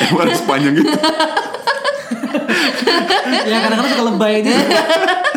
Emang 0.07 0.23
harus 0.23 0.39
panjang 0.47 0.71
gitu. 0.71 0.87
ya 3.43 3.57
kadang-kadang 3.59 3.91
suka 3.91 4.03
lebay 4.07 4.33
gitu. 4.39 4.55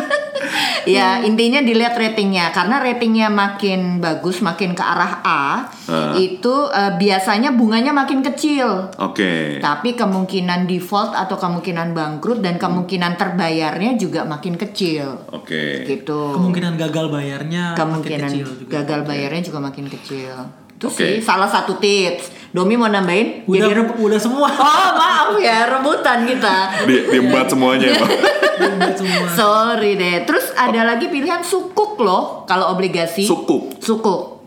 Ya 0.87 1.19
intinya 1.21 1.59
dilihat 1.59 1.93
ratingnya 1.93 2.55
karena 2.55 2.79
ratingnya 2.79 3.27
makin 3.27 3.99
bagus 3.99 4.39
makin 4.39 4.71
ke 4.71 4.83
arah 4.83 5.19
A 5.23 5.45
Ah. 5.87 6.19
itu 6.19 6.67
eh, 6.67 6.99
biasanya 6.99 7.55
bunganya 7.55 7.95
makin 7.95 8.19
kecil. 8.19 8.91
Oke. 8.99 9.63
Tapi 9.63 9.95
kemungkinan 9.95 10.67
default 10.67 11.15
atau 11.15 11.39
kemungkinan 11.39 11.95
bangkrut 11.95 12.43
dan 12.43 12.59
kemungkinan 12.59 13.15
terbayarnya 13.15 13.95
juga 13.95 14.27
makin 14.27 14.59
kecil. 14.59 15.15
Oke. 15.31 15.87
Gitu. 15.87 16.35
Kemungkinan 16.35 16.75
gagal 16.75 17.07
bayarnya 17.07 17.71
makin 17.71 17.79
kemungkinan 17.79 18.29
kecil 18.31 18.47
juga. 18.51 18.71
gagal 18.83 18.99
bayarnya 19.07 19.41
juga 19.47 19.59
makin 19.63 19.85
kecil. 19.87 20.35
Itu 20.77 20.93
Oke. 20.93 20.95
sih 20.95 21.13
salah 21.25 21.49
satu 21.49 21.81
tips. 21.81 22.53
Domi 22.53 22.77
mau 22.77 22.85
nambahin? 22.85 23.49
Udah 23.49 23.65
Jadi 23.65 23.73
re- 23.81 23.97
udah 23.97 24.19
semua. 24.21 24.47
Oh 24.61 24.89
maaf 24.93 25.33
ya 25.41 25.65
rebutan 25.67 26.23
kita. 26.29 26.85
Di, 26.85 26.95
diembat 27.11 27.49
semuanya 27.49 27.91
ya, 27.91 27.97
Pak. 27.97 28.09
Udah 28.77 28.93
semua. 28.93 29.25
Sorry 29.33 29.97
deh. 29.97 30.21
Terus 30.25 30.53
ada 30.53 30.85
lagi 30.85 31.09
pilihan 31.09 31.41
sukuk 31.41 31.97
loh 31.97 32.45
kalau 32.45 32.73
obligasi. 32.73 33.25
Sukuk. 33.25 33.81
Sukuk. 33.81 34.37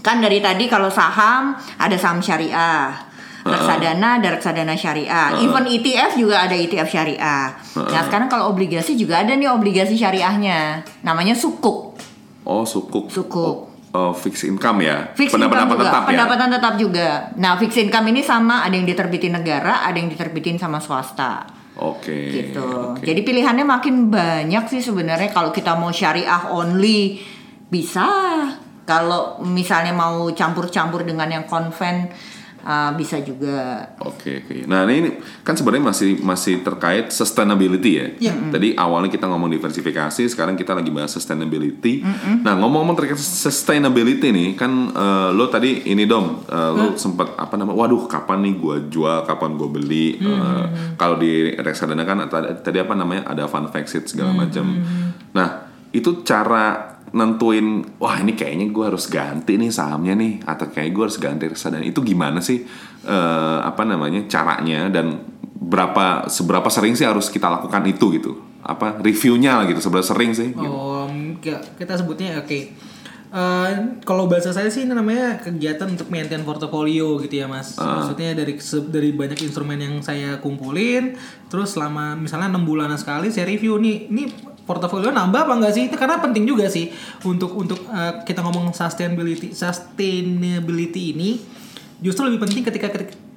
Kan 0.00 0.24
dari 0.24 0.40
tadi 0.40 0.64
kalau 0.64 0.88
saham 0.88 1.52
ada 1.76 1.96
saham 2.00 2.24
syariah. 2.24 2.96
Reksadana 3.46 4.18
ada 4.18 4.28
reksadana 4.34 4.74
syariah. 4.74 5.38
Even 5.38 5.70
ETF 5.70 6.18
juga 6.18 6.50
ada 6.50 6.56
ETF 6.56 6.88
syariah. 6.90 7.54
Nah 7.78 8.02
sekarang 8.02 8.26
kalau 8.26 8.50
obligasi 8.50 8.98
juga 8.98 9.22
ada 9.22 9.36
nih 9.36 9.46
obligasi 9.46 9.94
syariahnya. 9.94 10.82
Namanya 11.06 11.36
sukuk. 11.38 11.94
Oh, 12.42 12.66
sukuk. 12.66 13.06
Sukuk. 13.10 13.56
Oh, 13.70 13.75
fixed 14.16 14.46
income 14.48 14.82
ya. 14.82 15.12
Fixed 15.14 15.34
Pendapatan 15.34 15.66
income 15.66 15.72
juga, 15.76 15.84
tetap 15.86 16.02
ya. 16.02 16.08
pendapatan 16.08 16.48
tetap 16.52 16.74
juga. 16.80 17.08
Nah, 17.36 17.52
fixed 17.60 17.80
income 17.82 18.06
ini 18.12 18.20
sama 18.24 18.64
ada 18.64 18.74
yang 18.74 18.86
diterbitin 18.86 19.32
negara, 19.36 19.84
ada 19.84 19.96
yang 19.96 20.08
diterbitin 20.10 20.56
sama 20.58 20.78
swasta. 20.82 21.46
Oke. 21.76 22.32
gitu. 22.32 22.96
oke. 22.96 23.04
Jadi 23.04 23.20
pilihannya 23.20 23.64
makin 23.68 24.08
banyak 24.08 24.64
sih 24.72 24.80
sebenarnya 24.80 25.28
kalau 25.28 25.52
kita 25.52 25.76
mau 25.76 25.92
syariah 25.92 26.48
only 26.48 27.20
bisa. 27.68 28.08
Kalau 28.86 29.42
misalnya 29.42 29.90
mau 29.90 30.30
campur-campur 30.30 31.02
dengan 31.02 31.26
yang 31.26 31.44
konven 31.50 32.06
uh, 32.66 32.90
bisa 32.98 33.22
juga. 33.22 33.94
Oke 34.02 34.42
oke. 34.42 34.66
Nah 34.66 34.82
ini 34.90 35.22
kan 35.46 35.54
sebenarnya 35.54 35.94
masih 35.94 36.18
masih 36.20 36.66
terkait 36.66 37.14
sustainability 37.14 37.90
ya. 37.94 38.06
Iya. 38.18 38.34
Tadi 38.50 38.74
awalnya 38.74 39.06
kita 39.06 39.30
ngomong 39.30 39.54
diversifikasi, 39.54 40.26
sekarang 40.26 40.58
kita 40.58 40.74
lagi 40.74 40.90
bahas 40.90 41.14
sustainability. 41.14 42.02
Nah 42.42 42.58
ngomong-ngomong 42.58 42.98
terkait 42.98 43.22
sustainability 43.22 44.34
nih, 44.34 44.48
kan 44.58 44.90
eh, 44.90 45.28
lo 45.30 45.46
tadi 45.46 45.86
ini 45.86 46.04
dom, 46.04 46.42
eh, 46.50 46.70
lo 46.74 46.98
sempet 46.98 47.38
apa 47.38 47.54
namanya? 47.54 47.78
Waduh, 47.78 48.10
kapan 48.10 48.42
nih 48.42 48.54
gua 48.58 48.76
jual, 48.90 49.22
kapan 49.22 49.54
gua 49.54 49.70
beli? 49.70 50.18
Eh, 50.18 50.64
Kalau 50.98 51.20
di 51.20 51.54
reksadana 51.54 52.02
kan 52.02 52.26
tadi, 52.26 52.48
tadi 52.64 52.78
apa 52.82 52.98
namanya? 52.98 53.30
Ada 53.30 53.46
fund 53.46 53.70
exit 53.76 54.10
segala 54.10 54.34
macam. 54.34 54.66
Nah 55.30 55.68
itu 55.94 56.24
cara 56.26 56.95
nentuin 57.14 57.86
wah 58.02 58.18
ini 58.18 58.34
kayaknya 58.34 58.74
gue 58.74 58.84
harus 58.86 59.06
ganti 59.06 59.54
nih 59.54 59.70
sahamnya 59.70 60.18
nih 60.18 60.42
atau 60.42 60.66
kayak 60.70 60.90
gue 60.90 61.02
harus 61.06 61.18
ganti 61.22 61.44
reksadana 61.46 61.86
itu 61.86 62.02
gimana 62.02 62.42
sih 62.42 62.66
eh, 63.06 63.58
apa 63.62 63.86
namanya 63.86 64.26
caranya 64.26 64.90
dan 64.90 65.22
berapa 65.56 66.26
seberapa 66.26 66.66
sering 66.68 66.98
sih 66.98 67.06
harus 67.06 67.30
kita 67.30 67.46
lakukan 67.48 67.82
itu 67.86 68.06
gitu 68.18 68.32
apa 68.66 68.98
reviewnya 68.98 69.62
lah 69.62 69.64
gitu 69.70 69.78
seberapa 69.78 70.02
sering 70.02 70.34
sih 70.34 70.50
gitu. 70.50 70.66
Oh, 70.66 71.06
kita 71.78 71.94
sebutnya 71.94 72.42
oke. 72.42 72.74
Eh, 73.26 73.72
kalau 74.06 74.30
bahasa 74.30 74.54
saya 74.54 74.70
sih 74.70 74.86
ini 74.86 74.94
namanya 74.94 75.42
kegiatan 75.42 75.90
untuk 75.90 76.08
maintain 76.08 76.42
portofolio 76.46 77.18
gitu 77.22 77.42
ya 77.42 77.46
mas. 77.46 77.74
Maksudnya 77.78 78.34
dari 78.38 78.58
dari 78.90 79.10
banyak 79.14 79.38
instrumen 79.44 79.78
yang 79.78 79.94
saya 80.02 80.38
kumpulin, 80.38 81.14
terus 81.50 81.74
selama 81.74 82.14
misalnya 82.14 82.54
enam 82.54 82.64
bulanan 82.64 82.98
sekali 82.98 83.30
saya 83.30 83.50
review 83.50 83.78
nih, 83.82 84.10
ini 84.10 84.24
portofolio 84.66 85.14
nambah 85.14 85.46
apa 85.46 85.52
enggak 85.56 85.72
sih? 85.72 85.86
Itu 85.88 85.96
karena 85.96 86.18
penting 86.18 86.44
juga 86.44 86.66
sih 86.66 86.90
untuk 87.22 87.54
untuk 87.54 87.78
eh, 87.86 88.26
kita 88.26 88.42
ngomong 88.42 88.74
sustainability 88.74 89.54
sustainability 89.54 91.14
ini 91.14 91.38
justru 92.02 92.28
lebih 92.28 92.44
penting 92.44 92.66
ketika 92.66 92.90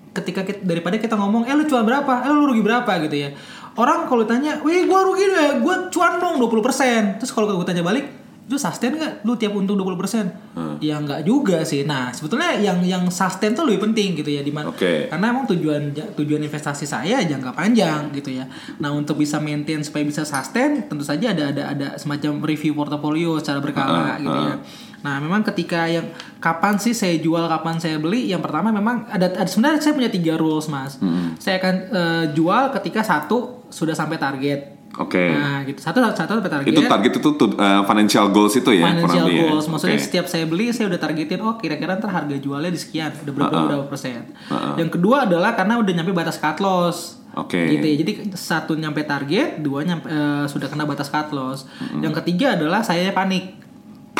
ketika 0.09 0.41
kita, 0.43 0.59
daripada 0.65 0.97
kita 0.97 1.15
ngomong 1.15 1.45
eh 1.45 1.55
lu 1.55 1.63
cuan 1.69 1.85
berapa, 1.85 2.25
eh 2.25 2.31
lu 2.33 2.49
rugi 2.49 2.65
berapa 2.65 2.91
gitu 3.07 3.15
ya. 3.15 3.29
Orang 3.77 4.09
kalau 4.11 4.27
tanya, 4.27 4.59
wih 4.65 4.89
gua 4.89 5.07
rugi 5.07 5.23
deh, 5.23 5.63
gua 5.63 5.87
cuan 5.87 6.19
dong 6.19 6.41
20%. 6.41 7.21
Terus 7.21 7.31
kalau 7.31 7.47
gue 7.47 7.63
tanya 7.63 7.85
balik, 7.85 8.18
itu 8.49 8.57
sustain 8.57 8.97
nggak 8.97 9.21
lu 9.29 9.37
tiap 9.37 9.53
untung 9.53 9.77
20%? 9.77 10.81
Ya 10.81 10.97
nggak 10.97 11.21
juga 11.21 11.61
sih. 11.61 11.85
Nah, 11.85 12.09
sebetulnya 12.09 12.57
yang 12.57 12.81
yang 12.81 13.05
sustain 13.13 13.53
tuh 13.53 13.69
lebih 13.69 13.85
penting 13.85 14.17
gitu 14.17 14.33
ya 14.33 14.41
di 14.41 14.49
mana 14.49 14.73
Oke. 14.73 15.05
karena 15.05 15.29
emang 15.29 15.45
tujuan 15.45 15.93
tujuan 16.17 16.41
investasi 16.41 16.89
saya 16.89 17.21
jangka 17.21 17.53
panjang 17.53 18.09
gitu 18.09 18.33
ya. 18.33 18.49
Nah, 18.81 18.89
untuk 18.89 19.21
bisa 19.21 19.37
maintain 19.37 19.85
supaya 19.85 20.01
bisa 20.01 20.25
sustain, 20.25 20.89
tentu 20.89 21.05
saja 21.05 21.29
ada 21.29 21.53
ada 21.53 21.63
ada 21.77 21.87
semacam 22.01 22.41
review 22.41 22.73
portofolio 22.73 23.37
secara 23.37 23.61
berkala 23.61 23.99
Uh, 23.99 24.15
gitu 24.17 24.39
ya. 24.49 24.55
Nah, 24.99 25.15
memang 25.21 25.45
ketika 25.45 25.87
yang 25.87 26.09
kapan 26.41 26.75
sih 26.81 26.91
saya 26.91 27.15
jual, 27.19 27.45
kapan 27.47 27.77
saya 27.79 28.01
beli, 28.01 28.27
yang 28.31 28.41
pertama 28.43 28.73
memang 28.73 29.07
ada, 29.07 29.31
ada 29.31 29.47
sebenarnya 29.47 29.79
saya 29.79 29.93
punya 29.95 30.11
tiga 30.11 30.35
rules 30.35 30.67
mas. 30.67 30.97
Saya 31.39 31.61
akan 31.61 31.75
eh, 31.91 32.25
jual 32.35 32.73
ketika 32.79 33.05
satu 33.05 33.69
sudah 33.69 33.95
sampai 33.95 34.19
target. 34.19 34.78
Oke 34.91 35.25
Nah, 35.29 35.61
gitu 35.63 35.77
satu 35.77 36.01
satu 36.01 36.31
sampai 36.35 36.49
target. 36.49 36.71
itu 36.71 36.81
target 36.83 37.11
itu 37.15 37.29
tuh 37.33 37.49
uh, 37.53 37.83
financial 37.83 38.25
goals 38.29 38.53
itu 38.53 38.71
ya 38.71 38.89
Financial 38.89 39.27
ya? 39.27 39.45
goals, 39.45 39.65
maksudnya 39.67 39.95
Oke. 39.95 40.05
setiap 40.05 40.25
saya 40.25 40.45
beli 40.45 40.71
saya 40.71 40.87
udah 40.87 40.97
targetin, 40.97 41.39
oh 41.39 41.55
kira-kira 41.55 41.93
ntar 41.95 42.09
harga 42.09 42.35
jualnya 42.35 42.69
di 42.69 42.77
sekian, 42.77 43.13
udah 43.13 43.29
berapa 43.31 43.51
Uh-uh. 43.51 43.65
berapa 43.69 43.85
persen. 43.85 44.25
Uh-uh. 44.45 44.75
Yang 44.75 44.89
kedua 44.95 45.23
adalah 45.23 45.53
karena 45.53 45.77
udah 45.77 45.93
nyampe 45.93 46.11
batas 46.11 46.35
cut 46.35 46.57
loss. 46.57 47.21
Oke. 47.31 47.61
Gitu 47.69 47.85
ya. 47.85 47.95
Jadi 47.95 48.11
satu 48.33 48.73
nyampe 48.73 49.05
target, 49.05 49.59
dua 49.59 49.85
nyampe, 49.85 50.05
eh, 50.05 50.45
sudah 50.45 50.65
kena 50.65 50.83
batas 50.83 51.07
cut 51.07 51.29
loss. 51.29 51.69
Yang 51.95 52.19
ketiga 52.19 52.57
adalah 52.57 52.81
saya 52.81 53.13
panik. 53.13 53.55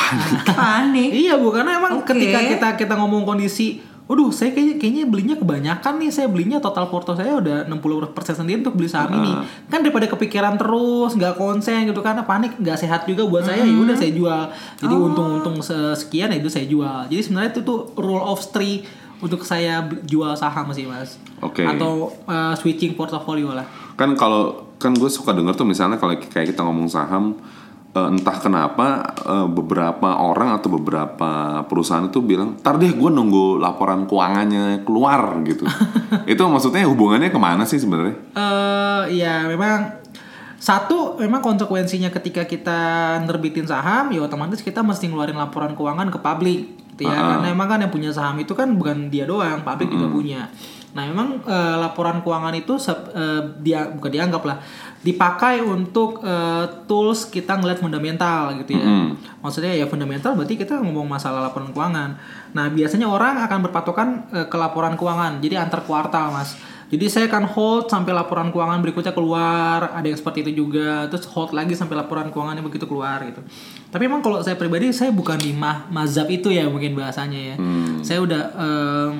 Panik. 0.48 1.10
Iya 1.12 1.36
bu, 1.36 1.50
karena 1.50 1.76
emang 1.76 2.00
Oke. 2.00 2.10
ketika 2.10 2.38
kita 2.40 2.68
kita 2.76 2.94
ngomong 2.96 3.22
kondisi, 3.24 3.78
waduh 4.10 4.34
saya 4.34 4.50
kayaknya 4.50 4.74
kayaknya 4.82 5.04
belinya 5.06 5.36
kebanyakan 5.38 6.02
nih, 6.02 6.10
saya 6.10 6.26
belinya 6.26 6.58
total 6.58 6.90
porto 6.90 7.14
saya 7.14 7.38
udah 7.38 7.70
60% 7.70 8.42
sendiri 8.42 8.58
untuk 8.66 8.74
beli 8.74 8.90
saham 8.90 9.22
ini. 9.22 9.30
Kan 9.70 9.86
daripada 9.86 10.10
kepikiran 10.10 10.58
terus, 10.58 11.14
nggak 11.14 11.38
konsen 11.38 11.86
gitu 11.86 12.02
karena 12.02 12.26
panik, 12.26 12.58
nggak 12.58 12.74
sehat 12.74 13.06
juga 13.06 13.22
buat 13.30 13.46
saya. 13.46 13.62
Ya 13.62 13.78
udah 13.78 13.94
saya 13.94 14.10
jual. 14.10 14.42
Jadi 14.82 14.94
untung-untung 14.98 15.62
sekian 15.94 16.34
ya 16.34 16.42
itu 16.42 16.50
saya 16.50 16.66
jual. 16.66 17.06
Jadi 17.06 17.22
sebenarnya 17.22 17.54
itu 17.54 17.62
tuh 17.62 17.94
rule 17.94 18.26
of 18.26 18.42
three 18.50 18.82
untuk 19.22 19.46
saya 19.46 19.86
jual 20.02 20.34
saham 20.34 20.66
sih 20.74 20.90
mas. 20.90 21.14
Oke. 21.38 21.62
Atau 21.62 22.10
uh, 22.26 22.56
switching 22.58 22.98
portofolio 22.98 23.54
lah. 23.54 23.68
kan 23.94 24.16
kalau 24.16 24.72
kan 24.80 24.96
gue 24.96 25.12
suka 25.12 25.36
denger 25.36 25.52
tuh 25.60 25.68
misalnya 25.68 26.00
kalau 26.00 26.16
kayak 26.16 26.56
kita 26.56 26.64
ngomong 26.64 26.88
saham 26.88 27.36
entah 27.90 28.36
kenapa 28.38 28.86
eh, 29.26 29.48
beberapa 29.50 30.14
orang 30.14 30.54
atau 30.54 30.70
beberapa 30.70 31.30
perusahaan 31.66 32.06
itu 32.06 32.22
bilang, 32.22 32.54
"Tar 32.62 32.78
deh, 32.78 32.94
gue 32.94 33.10
nunggu 33.10 33.58
laporan 33.58 34.06
keuangannya 34.06 34.86
keluar 34.86 35.42
gitu." 35.42 35.66
itu 36.30 36.42
maksudnya 36.46 36.86
hubungannya 36.86 37.30
ke 37.30 37.40
mana 37.40 37.66
sih 37.66 37.82
sebenarnya? 37.82 38.14
eh 38.34 39.02
ya 39.18 39.42
memang 39.48 39.98
satu 40.60 41.16
memang 41.16 41.40
konsekuensinya 41.40 42.12
ketika 42.12 42.44
kita 42.44 42.80
nerbitin 43.24 43.64
saham 43.64 44.12
ya 44.12 44.20
otomatis 44.20 44.60
kita 44.60 44.84
mesti 44.84 45.08
ngeluarin 45.08 45.34
laporan 45.34 45.72
keuangan 45.72 46.12
ke 46.12 46.20
publik 46.20 46.60
gitu 46.94 47.08
ya 47.08 47.16
Ah. 47.16 47.28
karena 47.40 47.56
emang 47.56 47.64
kan 47.64 47.80
yang 47.80 47.88
punya 47.88 48.12
saham 48.12 48.36
itu 48.36 48.52
kan 48.52 48.76
bukan 48.76 49.08
dia 49.08 49.24
doang 49.24 49.64
publik 49.64 49.88
juga 49.88 50.12
punya 50.12 50.40
nah 50.92 51.08
memang 51.08 51.40
eh, 51.48 51.76
laporan 51.80 52.20
keuangan 52.20 52.52
itu 52.52 52.76
eh, 52.92 53.40
dia 53.64 53.88
bukan 53.88 54.10
dianggap 54.12 54.42
lah 54.44 54.60
dipakai 55.00 55.64
untuk 55.64 56.20
eh, 56.20 56.84
tools 56.84 57.32
kita 57.32 57.56
ngeliat 57.56 57.80
fundamental 57.80 58.52
gitu 58.60 58.76
ya 58.76 58.84
Mm. 58.84 59.08
maksudnya 59.40 59.72
ya 59.72 59.88
fundamental 59.88 60.36
berarti 60.36 60.60
kita 60.60 60.76
ngomong 60.76 61.08
masalah 61.08 61.40
laporan 61.48 61.72
keuangan 61.72 62.20
nah 62.52 62.68
biasanya 62.68 63.08
orang 63.08 63.40
akan 63.40 63.58
berpatokan 63.64 64.08
eh, 64.28 64.46
ke 64.46 64.56
laporan 64.60 65.00
keuangan 65.00 65.40
jadi 65.40 65.64
antar 65.64 65.88
kuartal 65.88 66.36
mas 66.36 66.52
jadi 66.90 67.06
saya 67.06 67.30
akan 67.30 67.46
hold 67.54 67.86
sampai 67.86 68.10
laporan 68.10 68.50
keuangan 68.50 68.82
berikutnya 68.82 69.14
keluar, 69.14 69.94
ada 69.94 70.02
yang 70.02 70.18
seperti 70.18 70.42
itu 70.42 70.66
juga, 70.66 71.06
terus 71.06 71.22
hold 71.30 71.54
lagi 71.54 71.78
sampai 71.78 71.94
laporan 71.94 72.34
keuangannya 72.34 72.66
begitu 72.66 72.82
keluar 72.90 73.22
gitu. 73.22 73.46
Tapi 73.94 74.10
emang 74.10 74.26
kalau 74.26 74.42
saya 74.42 74.58
pribadi 74.58 74.90
saya 74.90 75.14
bukan 75.14 75.38
di 75.38 75.54
mah 75.54 75.86
mazhab 75.86 76.26
itu 76.26 76.50
ya 76.50 76.66
mungkin 76.66 76.98
bahasanya 76.98 77.54
ya. 77.54 77.56
Saya 78.02 78.18
udah 78.26 78.42
em, 78.58 79.10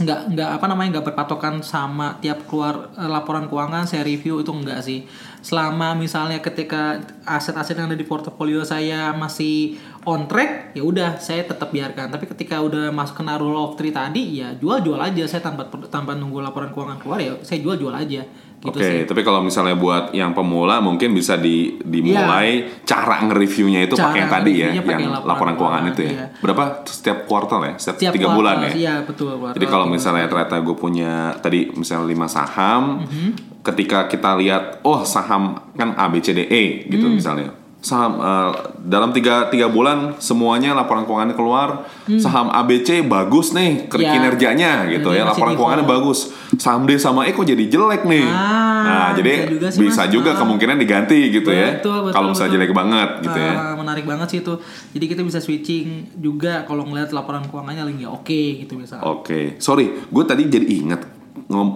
nggak 0.00 0.32
nggak 0.32 0.50
apa 0.56 0.64
namanya 0.72 0.88
nggak 0.98 1.12
berpatokan 1.12 1.60
sama 1.60 2.16
tiap 2.24 2.48
keluar 2.48 2.88
eh, 2.96 3.10
laporan 3.10 3.44
keuangan 3.44 3.84
saya 3.84 4.00
review 4.00 4.40
itu 4.40 4.48
enggak 4.48 4.80
sih 4.80 5.04
selama 5.42 5.92
misalnya 5.92 6.38
ketika 6.38 6.96
aset-aset 7.22 7.74
yang 7.74 7.90
ada 7.90 7.98
di 7.98 8.06
portofolio 8.06 8.62
saya 8.62 9.10
masih 9.12 9.74
on 10.02 10.26
track 10.26 10.70
ya 10.72 10.82
udah 10.82 11.18
saya 11.18 11.42
tetap 11.42 11.68
biarkan 11.68 12.08
tapi 12.08 12.26
ketika 12.26 12.58
udah 12.58 12.90
masuk 12.90 13.18
kena 13.18 13.34
rule 13.36 13.58
of 13.58 13.74
three 13.74 13.90
tadi 13.90 14.38
ya 14.38 14.54
jual-jual 14.54 14.98
aja 14.98 15.26
saya 15.26 15.42
tanpa 15.42 15.66
tanpa 15.86 16.14
nunggu 16.14 16.38
laporan 16.38 16.70
keuangan 16.70 16.98
keluar 16.98 17.18
ya 17.18 17.34
saya 17.42 17.58
jual-jual 17.58 17.90
aja 17.90 18.22
gitu 18.62 18.78
Oke, 18.78 18.86
sih 18.86 19.02
tapi 19.02 19.26
kalau 19.26 19.42
misalnya 19.42 19.74
buat 19.74 20.14
yang 20.14 20.30
pemula 20.30 20.78
mungkin 20.78 21.10
bisa 21.10 21.34
di 21.34 21.82
dimulai 21.82 22.70
cara 22.86 23.18
nge-reviewnya 23.26 23.90
itu. 23.90 23.98
Cara 23.98 24.14
pakai 24.14 24.20
yang 24.22 24.30
tadi 24.30 24.52
ya, 24.54 24.68
yang 24.70 24.86
laporan 24.86 25.26
laporan 25.26 25.54
keuangan 25.58 25.82
keuangan, 25.82 25.82
itu 25.90 26.02
ya. 26.06 26.10
iya. 26.14 26.26
Berapa 26.38 26.62
setiap 26.86 27.18
kuartal 27.26 27.60
ya? 27.66 27.74
Setiap, 27.74 27.98
Tiap 27.98 28.12
tiga 28.14 28.28
bulan 28.30 28.62
ya? 28.62 28.70
iya 28.70 28.94
betul 29.02 29.34
kuartal, 29.34 29.58
Jadi 29.58 29.66
kalau 29.66 29.86
misalnya 29.90 30.30
ternyata 30.30 30.62
gue 30.62 30.76
punya 30.78 31.34
tadi 31.42 31.74
misalnya 31.74 32.06
lima 32.06 32.30
saham, 32.30 33.02
Mhm. 33.02 33.51
Ketika 33.62 34.06
kita 34.06 34.34
lihat 34.36 34.82
oh 34.82 35.02
saham 35.02 35.42
kan 35.72 35.94
A 35.94 36.06
B 36.06 36.18
C 36.18 36.30
D 36.30 36.42
E 36.42 36.62
gitu 36.86 37.04
Hmm. 37.04 37.14
misalnya. 37.14 37.50
Saham 37.78 38.14
eh, 38.16 38.50
dalam 38.80 39.10
tiga, 39.10 39.46
tiga 39.48 39.66
bulan 39.66 40.14
semuanya 40.16 40.70
laporan 40.72 41.02
keuangannya 41.02 41.34
keluar 41.34 41.82
saham 42.14 42.46
ABC 42.48 43.02
bagus 43.02 43.50
nih 43.50 43.86
Hmm. 43.88 43.98
Ya. 43.98 44.10
kinerjanya 44.12 44.86
gitu 44.88 45.10
ya 45.10 45.22
laporan 45.24 45.54
keuangannya 45.54 45.82
bagus 45.84 46.30
saham 46.54 46.86
D 46.86 46.94
sama 46.96 47.22
E 47.24 47.30
kok 47.30 47.42
jadi 47.42 47.58
jelek 47.64 48.02
nih 48.04 48.22
Ah, 48.24 48.82
nah 48.82 49.08
jadi 49.12 49.34
bisa 49.34 49.50
juga 49.50 49.66
sih, 49.68 49.78
bisa 49.80 50.02
Mas. 50.04 50.10
juga 50.12 50.30
Ah. 50.30 50.38
kemungkinan 50.38 50.76
diganti 50.76 51.18
gitu 51.32 51.50
ya 51.50 51.74
Betul, 51.74 51.98
betul, 52.00 52.12
kalau 52.12 52.26
misalnya 52.30 52.52
jelek 52.52 52.70
banget 52.72 53.10
gitu 53.20 53.38
ya 53.40 53.52
Ah, 53.52 53.74
menarik 53.74 54.04
banget 54.04 54.26
sih 54.28 54.38
itu 54.38 54.54
jadi 54.92 55.04
kita 55.08 55.22
bisa 55.24 55.38
switching 55.38 55.86
juga 56.16 56.62
kalau 56.62 56.82
ngeliat 56.84 57.10
laporan 57.10 57.42
keuangannya 57.44 57.82
lagi 57.84 58.06
oke 58.06 58.42
gitu 58.62 58.78
misalnya 58.78 59.02
Oke, 59.04 59.58
sorry, 59.58 59.90
gue 60.06 60.22
tadi 60.24 60.46
jadi 60.46 60.66
inget 60.68 61.02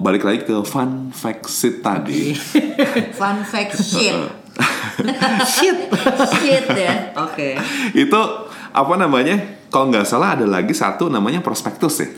balik 0.04 0.24
lagi 0.24 0.44
ke 0.44 0.56
fun 0.64 1.12
fact 1.12 1.48
sheet 1.48 1.80
tadi. 1.80 2.36
Fun 3.18 3.40
fact 3.44 3.76
shit. 3.80 4.16
shit 5.56 5.78
shit 6.40 6.66
ya. 6.72 7.12
Oke. 7.24 7.56
itu 7.92 8.20
apa 8.72 8.94
namanya? 8.96 9.36
Kalau 9.68 9.92
nggak 9.92 10.08
salah 10.08 10.36
ada 10.36 10.46
lagi 10.48 10.72
satu 10.72 11.12
namanya 11.12 11.44
prospektus 11.44 12.00
ya. 12.00 12.08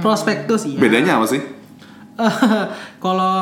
prospektus 0.00 0.64
ya 0.68 0.78
Bedanya 0.78 1.20
apa 1.20 1.26
sih? 1.28 1.42
kalau 3.04 3.36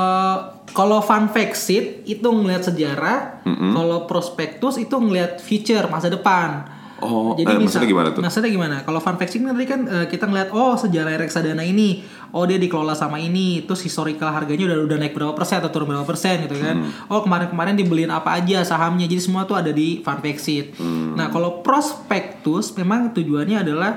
kalau 0.70 0.98
fun 1.03 1.26
fact 1.30 1.59
sheet 1.59 2.07
itu 2.07 2.26
ngelihat 2.26 2.62
sejarah, 2.70 3.42
kalau 3.46 4.07
prospektus 4.07 4.78
itu 4.78 4.94
ngelihat 4.94 5.42
future 5.42 5.90
masa 5.90 6.07
depan. 6.07 6.80
Oh, 7.01 7.32
eh, 7.36 7.44
maksudnya 7.44 7.88
gimana 7.88 8.09
tuh? 8.12 8.20
Maksudnya 8.20 8.51
gimana? 8.53 8.76
Kalau 8.84 9.01
fun 9.01 9.16
fact 9.16 9.32
kan 9.32 9.57
tadi 9.57 9.66
kan 9.68 9.80
eh, 9.88 10.07
kita 10.07 10.28
ngelihat 10.28 10.53
oh 10.53 10.76
sejarah 10.76 11.16
reksadana 11.16 11.64
ini, 11.64 12.05
oh 12.36 12.44
dia 12.44 12.61
dikelola 12.61 12.92
sama 12.92 13.16
ini, 13.16 13.64
terus 13.64 13.80
historical 13.80 14.28
harganya 14.28 14.68
udah 14.68 14.78
udah 14.84 14.96
naik 15.01 15.16
berapa 15.16 15.32
persen 15.32 15.64
atau 15.64 15.72
turun 15.72 15.88
berapa 15.88 16.05
persen 16.05 16.44
gitu 16.44 16.61
kan? 16.61 16.76
Hmm. 16.84 17.11
Oh 17.12 17.24
kemarin-kemarin 17.24 17.74
dibeliin 17.74 18.12
apa 18.12 18.36
aja 18.36 18.61
sahamnya, 18.62 19.09
jadi 19.09 19.20
semua 19.20 19.48
tuh 19.48 19.57
ada 19.57 19.72
di 19.72 20.05
fun 20.05 20.20
fact 20.20 20.40
sheet. 20.44 20.76
Hmm. 20.76 21.16
Nah 21.16 21.32
kalau 21.32 21.64
prospektus 21.64 22.76
memang 22.76 23.16
tujuannya 23.16 23.64
adalah 23.64 23.96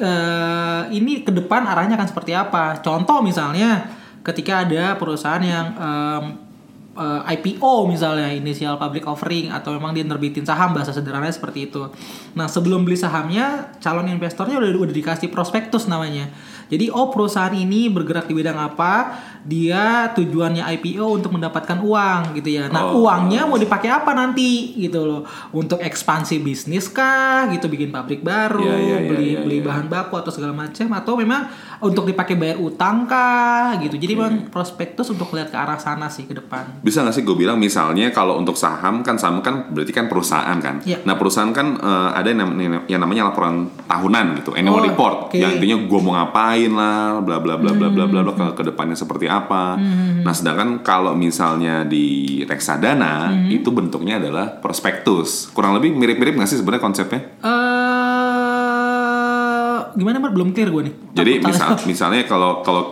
eh, 0.00 0.82
ini 0.96 1.20
ke 1.20 1.30
depan 1.30 1.68
arahnya 1.68 2.00
akan 2.00 2.08
seperti 2.08 2.32
apa? 2.32 2.80
Contoh 2.80 3.20
misalnya 3.20 4.00
ketika 4.20 4.68
ada 4.68 4.96
perusahaan 5.00 5.40
yang 5.40 5.66
em, 5.80 6.24
eh, 7.00 7.32
IPO 7.40 7.88
misalnya 7.88 8.28
initial 8.28 8.76
public 8.76 9.08
offering 9.08 9.48
atau 9.48 9.72
memang 9.72 9.96
dia 9.96 10.04
nerbitin 10.04 10.44
saham 10.44 10.76
bahasa 10.76 10.92
sederhananya 10.92 11.32
seperti 11.32 11.72
itu. 11.72 11.88
Nah 12.36 12.46
sebelum 12.46 12.84
beli 12.84 13.00
sahamnya 13.00 13.72
calon 13.80 14.06
investornya 14.12 14.60
udah 14.60 14.70
udah 14.76 14.94
dikasih 14.94 15.32
prospektus 15.32 15.88
namanya. 15.88 16.28
Jadi 16.70 16.86
oh 16.88 17.10
perusahaan 17.10 17.50
ini 17.50 17.86
bergerak 17.86 18.24
di 18.24 18.34
bidang 18.34 18.54
apa, 18.56 19.10
dia 19.42 20.06
tujuannya 20.10 20.62
IPO 20.70 21.02
untuk 21.12 21.32
mendapatkan 21.32 21.76
uang 21.76 22.36
gitu 22.36 22.50
ya. 22.52 22.68
Nah 22.68 22.86
Oh. 22.86 23.02
uangnya 23.02 23.44
mau 23.44 23.56
dipakai 23.56 23.88
apa 23.88 24.12
nanti 24.12 24.72
gitu 24.74 25.02
loh? 25.02 25.22
Untuk 25.50 25.78
ekspansi 25.78 26.38
bisnis 26.38 26.86
kah, 26.86 27.48
gitu 27.48 27.66
bikin 27.66 27.88
pabrik 27.88 28.20
baru, 28.20 28.60
Iya, 28.60 28.76
iya, 28.76 28.96
iya, 28.96 28.96
beli 29.04 29.26
iya, 29.28 29.40
beli 29.40 29.58
iya. 29.58 29.66
bahan 29.66 29.86
baku 29.86 30.14
atau 30.16 30.30
segala 30.30 30.54
macam 30.54 30.86
atau 30.90 31.12
memang 31.14 31.42
untuk 31.80 32.04
dipakai 32.04 32.34
bayar 32.34 32.56
utang 32.56 33.04
kah 33.04 33.74
gitu. 33.78 33.96
Jadi 33.96 34.12
memang 34.12 34.34
prospektus 34.48 35.08
untuk 35.08 35.32
lihat 35.32 35.48
ke 35.48 35.56
arah 35.56 35.76
sana 35.76 36.06
sih 36.06 36.22
ke 36.22 36.32
depan. 36.32 36.78
Bisa 36.78 37.00
nggak 37.00 37.12
sih 37.12 37.22
gue 37.22 37.34
bilang 37.34 37.56
misalnya 37.56 38.10
kalau 38.10 38.36
untuk 38.36 38.54
saham 38.54 39.00
kan 39.00 39.16
saham 39.16 39.40
kan 39.40 39.66
berarti 39.68 39.90
kan 39.90 40.06
perusahaan 40.06 40.54
kan. 40.56 40.78
Iya. 40.82 41.02
Nah 41.02 41.16
perusahaan 41.16 41.50
kan 41.50 41.74
eh, 41.74 42.08
ada 42.12 42.28
yang, 42.28 42.38
nam- 42.44 42.84
yang 42.86 43.00
namanya 43.00 43.26
laporan 43.26 43.66
tahunan 43.86 44.38
gitu, 44.38 44.52
annual 44.52 44.76
Oh, 44.76 44.84
report. 44.84 45.16
oke. 45.26 45.34
Yang 45.34 45.52
intinya 45.56 45.76
gue 45.80 46.00
mau 46.00 46.12
ngapain 46.14 46.59
lah, 46.68 47.22
bla 47.22 47.40
bla 47.40 47.56
bla 47.56 47.72
bla 47.72 47.88
bla 47.88 48.04
bla 48.04 48.20
bla 48.20 48.32
Hmm. 48.36 48.52
ke, 48.52 48.62
depannya 48.62 48.92
seperti 48.92 49.24
apa. 49.24 49.78
Nah 50.20 50.34
sedangkan 50.34 50.82
kalau 50.82 51.14
misalnya 51.14 51.86
di 51.86 52.42
reksadana 52.44 53.30
Hmm. 53.30 53.48
itu 53.48 53.70
bentuknya 53.70 54.18
adalah 54.18 54.58
prospektus. 54.58 55.48
Kurang 55.54 55.72
lebih 55.72 55.94
mirip-mirip 55.94 56.34
nggak 56.36 56.48
sih 56.48 56.58
sebenarnya 56.58 56.82
konsepnya? 56.82 57.20
Eh 57.40 58.00
gimana 59.96 60.16
Mar? 60.18 60.30
Belum 60.30 60.50
clear 60.50 60.70
gue 60.70 60.82
nih. 60.86 60.94
Jadi 61.12 61.30
Takut 61.38 61.50
misal, 61.50 61.68
misalnya 61.84 62.20
kalau 62.24 62.62
kalau 62.62 62.82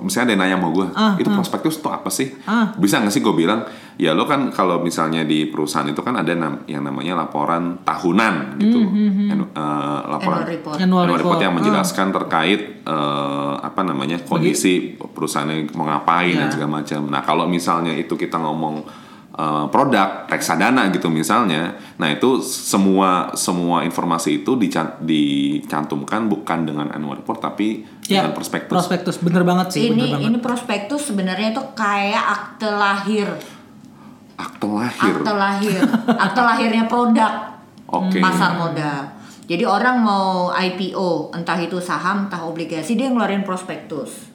misalnya 0.00 0.24
ada 0.24 0.32
yang 0.32 0.42
nanya 0.42 0.56
sama 0.58 0.68
gue, 0.72 0.86
Ah, 0.94 1.12
itu 1.18 1.28
prospektus 1.28 1.74
itu 1.76 1.88
apa 1.90 2.08
sih? 2.08 2.28
Ah. 2.46 2.72
Bisa 2.78 3.02
nggak 3.02 3.12
sih 3.12 3.20
gue 3.20 3.34
bilang, 3.34 3.66
ya 3.96 4.12
lo 4.12 4.24
kan 4.24 4.48
kalau 4.50 4.78
misalnya 4.78 5.22
di 5.22 5.44
perusahaan 5.44 5.84
itu 5.84 5.98
kan 5.98 6.14
ada 6.14 6.32
nam- 6.32 6.62
yang 6.64 6.80
namanya 6.80 7.16
laporan 7.18 7.80
tahunan 7.80 8.56
gitu, 8.56 8.80
Anu- 9.26 9.50
eh, 9.50 10.00
laporan 10.06 10.40
Annual 10.40 10.52
report. 10.52 10.76
Annual 10.76 11.02
annual 11.02 11.18
report 11.18 11.38
yang 11.40 11.52
Ah. 11.52 11.58
menjelaskan 11.58 12.08
terkait 12.10 12.60
eh, 12.82 13.52
apa 13.58 13.80
namanya 13.82 14.22
kondisi 14.22 14.74
perusahaannya 14.94 15.72
mau 15.72 15.84
ngapain 15.86 16.32
dan 16.34 16.46
Ya. 16.46 16.52
segala 16.52 16.70
macam. 16.78 17.00
Nah 17.04 17.20
kalau 17.20 17.44
misalnya 17.46 17.90
itu 17.92 18.14
kita 18.14 18.36
ngomong 18.36 18.84
eh, 19.32 19.66
produk 19.68 20.24
reksadana 20.26 20.88
gitu 20.88 21.08
misalnya, 21.08 21.76
nah 21.94 22.08
itu 22.08 22.40
semua 22.40 23.36
semua 23.36 23.82
informasi 23.82 24.40
itu 24.40 24.56
dican- 24.56 24.96
dicantumkan 24.98 26.24
bukan 26.24 26.64
dengan 26.64 26.88
annual 26.88 27.16
report 27.16 27.40
tapi 27.42 27.84
Ya, 28.06 28.22
dengan 28.22 28.32
prospektus. 28.32 28.72
prospektus 28.72 29.16
bener 29.18 29.42
banget 29.42 29.68
sih, 29.72 29.90
bener 29.90 29.98
Ini 29.98 30.06
banget. 30.10 30.26
ini 30.26 30.38
prospektus 30.38 31.00
sebenarnya 31.04 31.52
itu 31.52 31.62
kayak 31.74 32.24
akte 32.24 32.70
lahir, 32.70 33.28
Akte 34.36 34.68
lahir. 34.68 35.12
akte 35.16 35.32
lahir, 35.32 35.80
akte 36.12 36.40
lahirnya 36.44 36.84
produk 36.84 37.32
Oke. 37.88 38.20
pasar 38.20 38.60
modal. 38.60 39.16
Jadi 39.46 39.62
orang 39.62 40.02
mau 40.02 40.50
IPO, 40.52 41.32
entah 41.32 41.56
itu 41.56 41.78
saham, 41.78 42.26
entah 42.26 42.42
obligasi, 42.44 42.98
dia 42.98 43.08
ngeluarin 43.08 43.46
prospektus. 43.46 44.26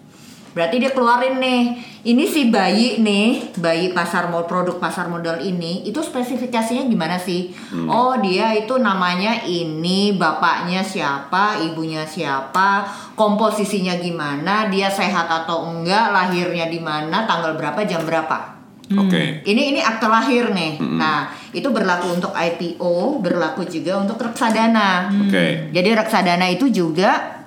Berarti 0.52 0.84
dia 0.84 0.91
keluarin 0.91 1.39
nih, 1.39 1.80
ini 2.04 2.28
si 2.28 2.52
bayi 2.52 2.99
nih, 2.99 3.56
bayi 3.56 3.95
pasar 3.95 4.28
modal 4.28 4.52
produk 4.52 4.76
pasar 4.84 5.08
modal 5.08 5.39
ini, 5.39 5.88
itu 5.88 6.04
spesifikasinya 6.04 6.91
gimana 6.91 7.16
sih? 7.16 7.56
Oh 7.88 8.20
dia 8.20 8.52
itu 8.52 8.76
namanya 8.76 9.47
ini, 9.47 10.20
bapaknya 10.20 10.84
siapa, 10.84 11.56
ibunya 11.64 12.04
siapa, 12.04 12.84
komposisinya 13.16 13.95
gimana, 13.95 14.68
dia 14.68 14.91
sehat 14.91 15.32
atau 15.32 15.72
enggak, 15.72 16.12
lahirnya 16.12 16.68
di 16.68 16.84
mana, 16.84 17.24
tanggal 17.24 17.56
berapa, 17.56 17.88
jam 17.88 18.04
berapa. 18.04 18.51
Oke. 18.98 19.44
Ini 19.46 19.62
ini 19.76 19.80
akte 19.80 20.08
lahir 20.08 20.52
nih. 20.52 20.80
Nah, 20.80 21.32
itu 21.52 21.68
berlaku 21.72 22.16
untuk 22.20 22.32
IPO, 22.36 23.24
berlaku 23.24 23.68
juga 23.68 24.04
untuk 24.04 24.20
reksadana. 24.20 25.12
Oke. 25.28 25.72
Jadi 25.72 25.89
reksadana 25.96 26.48
itu 26.52 26.68
juga 26.72 27.41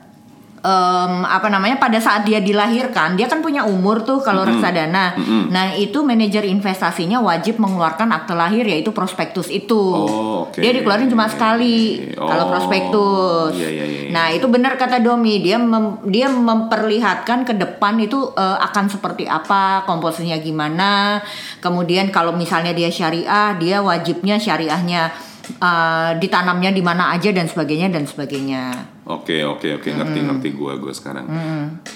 em, 0.65 1.13
apa 1.23 1.53
namanya 1.53 1.77
pada 1.77 2.01
saat 2.01 2.25
dia 2.25 2.41
dilahirkan 2.41 3.15
dia 3.15 3.29
kan 3.29 3.45
punya 3.45 3.69
umur 3.69 4.01
tuh 4.01 4.19
kalau 4.19 4.49
reksadana. 4.49 5.13
Nah 5.53 5.77
itu 5.77 6.01
manajer 6.01 6.49
investasinya 6.49 7.21
wajib 7.21 7.61
mengeluarkan 7.61 8.09
akte 8.11 8.33
lahir 8.33 8.65
yaitu 8.65 8.89
prospektus 8.91 9.53
itu. 9.53 9.77
Oh, 9.77 10.49
oke. 10.49 10.57
Dia 10.57 10.73
dikeluarin 10.73 11.13
cuma 11.13 11.29
sekali 11.29 12.09
kalau 12.17 12.49
Oh, 12.49 12.51
prospektus. 12.51 13.61
iya, 13.61 13.69
iya, 13.69 13.85
iya. 13.85 14.09
Nah 14.09 14.33
itu 14.33 14.49
benar 14.49 14.81
kata 14.81 14.99
Domi 14.99 15.39
dia 15.39 15.61
mem- 15.61 16.01
dia 16.09 16.33
memperlihatkan 16.33 17.45
ke 17.45 17.53
depan 17.53 18.01
itu 18.01 18.33
eh, 18.33 18.59
akan 18.59 18.89
seperti 18.89 19.29
apa 19.29 19.85
komposisinya 19.85 20.41
gimana. 20.41 21.21
Kemudian 21.61 22.09
kalau 22.09 22.33
misalnya 22.33 22.73
dia 22.73 22.89
syariah 22.89 23.53
dia 23.61 23.85
wajibnya 23.85 24.41
syariahnya 24.41 25.13
eh, 25.47 26.11
ditanamnya 26.17 26.69
di 26.69 26.81
mana 26.81 27.11
aja 27.11 27.29
dan 27.29 27.45
sebagainya 27.45 27.89
dan 27.89 28.05
sebagainya. 28.05 28.93
Oke 29.05 29.45
oke 29.45 29.69
oke 29.75 29.85
ngerti 29.87 30.19
ngerti 30.19 30.49
gue 30.51 30.73
gue 30.79 30.89
sekarang. 30.91 31.29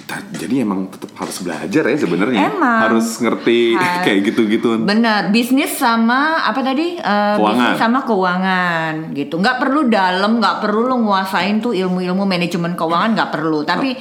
Ta- 0.05 0.28
Jadi 0.30 0.61
emang 0.61 0.86
tetap 0.86 1.09
harus 1.16 1.40
belajar 1.40 1.82
ya 1.82 1.96
sebenarnya. 1.96 2.53
Emang. 2.53 2.80
Harus 2.84 3.16
ngerti 3.16 3.72
Har- 3.72 4.01
kayak 4.05 4.20
gitu-gitu. 4.26 4.76
Benar, 4.78 5.28
bisnis 5.28 5.72
sama 5.72 6.44
apa 6.44 6.61
tadi? 6.61 6.94
Eh, 6.94 7.34
Keuangan. 7.34 7.49
bisnis 7.64 7.80
sama 7.80 7.99
keuangan 8.05 8.92
gitu. 9.12 9.34
Nggak 9.36 9.57
perlu 9.59 9.88
dalam, 9.88 10.36
nggak 10.36 10.57
perlu 10.61 10.84
lo 10.84 10.96
nguasain 11.01 11.59
tuh 11.59 11.72
ilmu-ilmu 11.72 12.22
manajemen 12.22 12.72
keuangan 12.74 13.16
nggak 13.16 13.30
perlu. 13.30 13.64
Tapi 13.64 13.96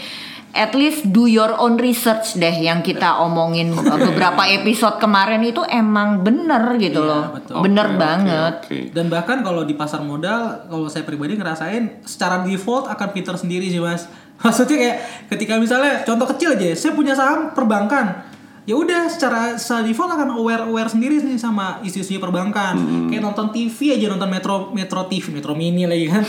at 0.51 0.71
least 0.71 1.07
do 1.07 1.25
your 1.25 1.53
own 1.53 1.75
research 1.75 2.33
deh 2.33 2.53
yang 2.53 2.79
kita 2.79 3.19
omongin 3.19 3.71
beberapa 3.73 4.47
episode 4.47 4.97
kemarin 4.97 5.41
itu 5.41 5.61
emang 5.63 6.21
bener 6.21 6.75
gitu 6.75 6.99
Iya, 6.99 7.09
loh. 7.09 7.23
betul. 7.31 7.55
Bener 7.61 7.87
oke, 7.87 7.97
banget. 7.97 8.53
oke. 8.63 8.77
Dan 8.91 9.05
bahkan 9.07 9.41
kalau 9.41 9.61
di 9.61 9.73
pasar 9.73 10.01
modal, 10.01 10.65
kalau 10.65 10.87
saya 10.87 11.03
pribadi 11.03 11.33
ngerasain 11.33 12.01
secara 12.03 12.41
default 12.41 12.87
akan 12.87 13.07
pinter 13.11 13.33
sendiri 13.33 13.67
sih 13.67 13.77
mas. 13.77 14.07
Maksudnya 14.37 14.77
kayak 14.77 14.97
ketika 15.29 15.57
misalnya 15.57 16.01
contoh 16.03 16.29
kecil 16.29 16.53
aja, 16.53 16.73
saya 16.73 16.93
punya 16.93 17.13
saham 17.13 17.51
perbankan, 17.51 18.21
ya 18.67 18.75
udah 18.75 19.07
secara, 19.07 19.55
secara 19.55 19.87
default 19.87 20.11
akan 20.11 20.35
aware 20.35 20.67
aware 20.67 20.91
sendiri 20.91 21.23
nih 21.23 21.39
sama 21.39 21.79
isu-isunya 21.87 22.19
perbankan. 22.19 22.75
Kayak 23.07 23.23
nonton 23.23 23.55
TV 23.55 23.95
aja 23.95 24.11
nonton 24.11 24.27
Metro 24.27 24.55
Metro 24.75 25.07
TV, 25.07 25.31
Metro 25.31 25.55
Mini 25.55 25.87
lagi 25.87 26.11
kan. 26.11 26.19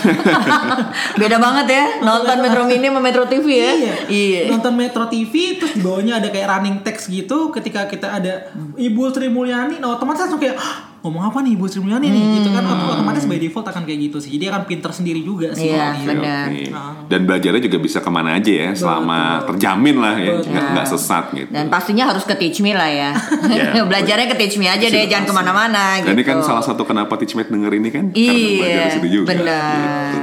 Beda 1.20 1.42
banget 1.42 1.66
ya 1.66 1.84
nonton 1.98 2.38
Metro 2.38 2.62
Mini 2.70 2.86
sama 2.86 3.02
Metro 3.02 3.26
TV 3.26 3.46
ya. 3.58 3.70
Iya. 3.74 3.94
Iya. 4.06 4.40
Nonton 4.54 4.78
Metro 4.78 5.10
TV 5.10 5.58
terus 5.58 5.74
di 5.74 5.82
bawahnya 5.82 6.22
ada 6.22 6.30
kayak 6.30 6.46
running 6.46 6.78
text 6.86 7.10
gitu 7.10 7.50
ketika 7.50 7.90
kita 7.90 8.06
ada 8.06 8.54
Ibu 8.78 9.10
Sri 9.10 9.26
Mulyani 9.26 9.82
nah 9.82 9.98
otomatis 9.98 10.22
langsung 10.22 10.38
kayak 10.38 10.54
"Hah, 10.54 10.97
ngomong 10.98 11.22
apa 11.24 11.38
nih 11.40 11.54
Ibu 11.54 11.64
Sri 11.64 11.78
Mulyani 11.78 12.06
nih 12.06 12.22
gitu 12.36 12.50
kan 12.50 12.60
Ot- 12.60 12.90
otomatis 12.92 13.22
by 13.22 13.36
default 13.36 13.64
akan 13.64 13.82
kayak 13.82 14.00
gitu 14.02 14.18
sih. 14.18 14.30
Jadi 14.30 14.44
akan 14.46 14.62
pinter 14.64 14.90
sendiri 14.90 15.20
juga 15.20 15.50
sih. 15.52 15.70
Iya, 15.70 15.94
kalau 15.94 15.94
dia. 15.94 16.08
benar. 16.10 16.44
Oke. 16.44 16.64
Nah. 16.68 16.92
Dan 17.06 17.20
belajarnya 17.24 17.62
juga 17.62 17.78
bisa 17.78 17.98
ke 17.98 18.10
mana 18.10 18.30
aja 18.34 18.52
ya, 18.52 18.70
selama 18.72 19.18
terjamin 19.44 19.96
lah 19.96 20.14
ya, 20.14 20.32
Betul. 20.34 20.50
nggak 20.50 20.64
nggak 20.70 20.86
sesat 20.88 21.24
gitu. 21.32 21.50
Dan 21.50 21.66
pastinya 21.68 22.04
harus 22.06 22.22
ke 22.22 22.34
Teach 22.34 22.58
Me 22.58 22.72
lah 22.72 22.86
ya. 22.86 23.10
Iya. 23.48 23.82
Belajarnya 23.90 24.26
ke 24.26 24.36
Teach 24.36 24.56
Me 24.56 24.66
aja 24.66 24.84
deh, 24.84 25.04
jangan 25.06 25.24
ke 25.24 25.34
mana-mana 25.34 25.84
gitu. 25.96 26.06
Dan 26.06 26.14
ini 26.14 26.24
kan 26.24 26.38
salah 26.40 26.60
satu 26.60 26.82
kenapa 26.82 27.14
Teachmate 27.14 27.48
denger 27.48 27.72
ini 27.74 27.88
kan, 27.88 28.04
karena 28.08 28.18
Iya, 28.18 28.58
belajar 28.58 28.82
di 28.82 28.92
situ 28.92 29.08
juga. 29.12 29.26
benar. 29.28 30.10
Gitu. 30.10 30.18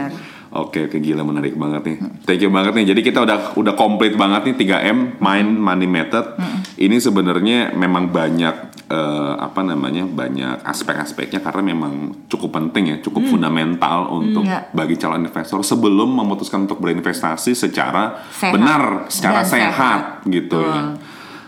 Oke, 0.56 0.88
oke 0.88 0.98
gila 0.98 1.22
menarik 1.22 1.52
banget 1.54 1.84
nih. 1.84 1.98
Thank 2.24 2.40
you 2.40 2.50
banget 2.50 2.72
nih. 2.74 2.88
Jadi 2.88 3.02
kita 3.02 3.20
udah 3.20 3.54
udah 3.54 3.74
komplit 3.74 4.16
banget 4.16 4.48
nih 4.48 4.56
3M 4.58 5.20
Mind 5.20 5.52
Money 5.54 5.84
Method. 5.84 6.40
Ini 6.78 6.96
sebenarnya 6.96 7.72
memang 7.72 8.08
banyak 8.08 8.56
eh, 8.86 9.34
apa 9.36 9.60
namanya? 9.62 10.06
banyak 10.06 10.62
aspek-aspeknya 10.62 11.42
karena 11.42 11.66
memang 11.66 11.94
cukup 12.28 12.54
penting 12.54 12.88
ya, 12.88 12.98
cukup 13.00 13.26
fundamental 13.26 14.14
untuk 14.14 14.46
Iya. 14.46 14.70
bagi 14.72 14.96
calon 14.96 15.26
investor 15.26 15.60
sebelum 15.60 16.14
memutuskan 16.14 16.64
untuk 16.64 16.78
berinvestasi 16.80 17.52
secara 17.52 18.22
Sehat. 18.30 18.54
benar, 18.54 18.84
secara 19.10 19.42
Dan 19.42 19.50
sehat, 19.50 19.72
sehat. 19.74 20.02
gitu 20.26 20.62
ya. 20.62 20.94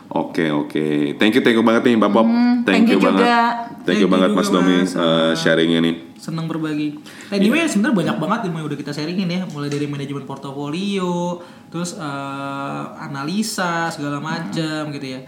Oke 0.09 0.49
oke, 0.49 0.85
thank 1.15 1.31
you 1.31 1.43
thank 1.43 1.53
you 1.53 1.61
banget 1.61 1.83
nih 1.83 1.95
Mbak 1.95 2.09
Bob, 2.09 2.25
thank 2.63 2.87
you 2.87 2.97
banget, 2.97 3.21
juga. 3.21 3.37
thank 3.37 3.45
you 3.69 3.85
Thank 3.85 3.99
you 4.01 4.09
banget 4.09 4.29
Mas 4.31 4.49
Domi 4.49 4.75
Mas. 4.81 4.91
eh, 4.95 5.31
sharingnya 5.37 5.79
nih. 5.79 5.95
Senang 6.17 6.49
berbagi. 6.49 6.97
Anyway 7.31 7.63
sebenarnya 7.69 7.95
banyak 7.95 8.17
banget 8.17 8.39
ilmu 8.49 8.57
yang 8.61 8.67
udah 8.67 8.79
kita 8.79 8.91
sharingin 8.91 9.29
ya, 9.29 9.41
mulai 9.53 9.69
dari 9.69 9.85
manajemen 9.85 10.25
portofolio, 10.25 11.41
terus 11.69 11.95
eh, 11.95 12.83
analisa 12.99 13.87
segala 13.93 14.17
macam 14.19 14.91
gitu 14.91 15.07
ya. 15.17 15.21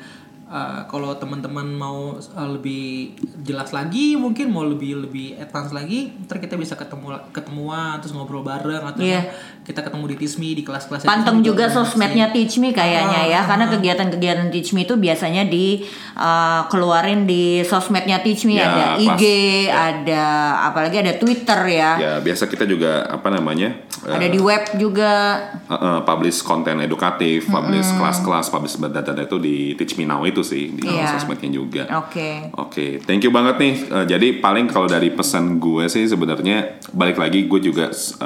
Eh, 0.49 0.81
kalau 0.89 1.13
teman-teman 1.13 1.61
mau 1.69 1.97
eh, 2.17 2.49
lebih 2.49 3.13
jelas 3.39 3.69
lagi, 3.69 4.17
mungkin 4.17 4.49
mau 4.49 4.65
lebih 4.65 4.97
lebih 4.99 5.37
advance 5.37 5.69
lagi, 5.69 6.09
ntar 6.25 6.41
kita 6.41 6.57
bisa 6.57 6.73
ketemu 6.73 7.21
ketemuan 7.29 8.01
terus 8.01 8.11
ngobrol 8.11 8.41
bareng 8.41 8.81
atau 8.83 8.97
Iya. 8.99 9.29
kita 9.61 9.85
ketemu 9.85 10.09
di 10.09 10.15
Tismi 10.17 10.57
di 10.57 10.65
kelas-kelas 10.65 11.05
Panteng 11.05 11.45
juga 11.45 11.69
sosmednya 11.69 12.33
Teach 12.33 12.57
Me 12.57 12.73
kayaknya 12.73 13.29
ya, 13.29 13.45
karena 13.45 13.69
kegiatan-kegiatan 13.69 14.49
Teach 14.49 14.73
Me 14.73 14.81
itu 14.81 14.97
biasanya 14.97 15.45
di 15.45 15.85
uh, 16.15 16.65
keluarin 16.65 17.29
di 17.29 17.61
sosmednya 17.61 18.17
Teach 18.19 18.49
Me 18.49 18.57
Ya, 18.57 18.65
ada 18.65 18.85
kelas. 18.97 19.05
IG, 19.13 19.23
ada 19.69 20.25
apalagi 20.65 20.97
ada 20.97 21.13
Twitter 21.13 21.59
ya, 21.69 21.91
Ya 21.95 22.13
biasa 22.17 22.49
kita 22.49 22.65
juga 22.65 23.05
apa 23.05 23.29
namanya? 23.29 23.85
ada 24.01 24.25
di 24.25 24.39
web 24.39 24.63
juga. 24.79 25.37
eh, 25.61 25.75
eh, 25.75 25.99
publish 26.01 26.41
konten 26.41 26.81
edukatif, 26.81 27.45
publish 27.45 27.93
kelas-kelas, 27.93 28.49
publish 28.49 28.79
data-data 28.79 29.21
itu 29.21 29.37
di 29.37 29.55
Teach 29.75 29.93
Me 29.93 30.03
Now 30.03 30.25
itu 30.25 30.38
sih 30.41 30.71
di 30.71 30.85
Iya. 30.85 31.11
sosmednya 31.11 31.49
juga. 31.49 31.83
Oke. 31.97 32.49
Oke, 32.53 32.85
thank 32.99 33.21
you 33.21 33.29
banget 33.29 33.55
nih. 33.55 33.73
Eh, 33.85 34.05
jadi 34.07 34.27
paling 34.37 34.65
kalau 34.65 34.85
dari 34.85 35.09
pesan 35.09 35.57
gue 35.57 35.85
sih 35.85 36.03
sebenarnya 36.03 36.57
balik 36.89 37.15
lagi 37.15 37.43
gue 37.43 37.59
juga 37.61 37.89
s- 37.89 38.17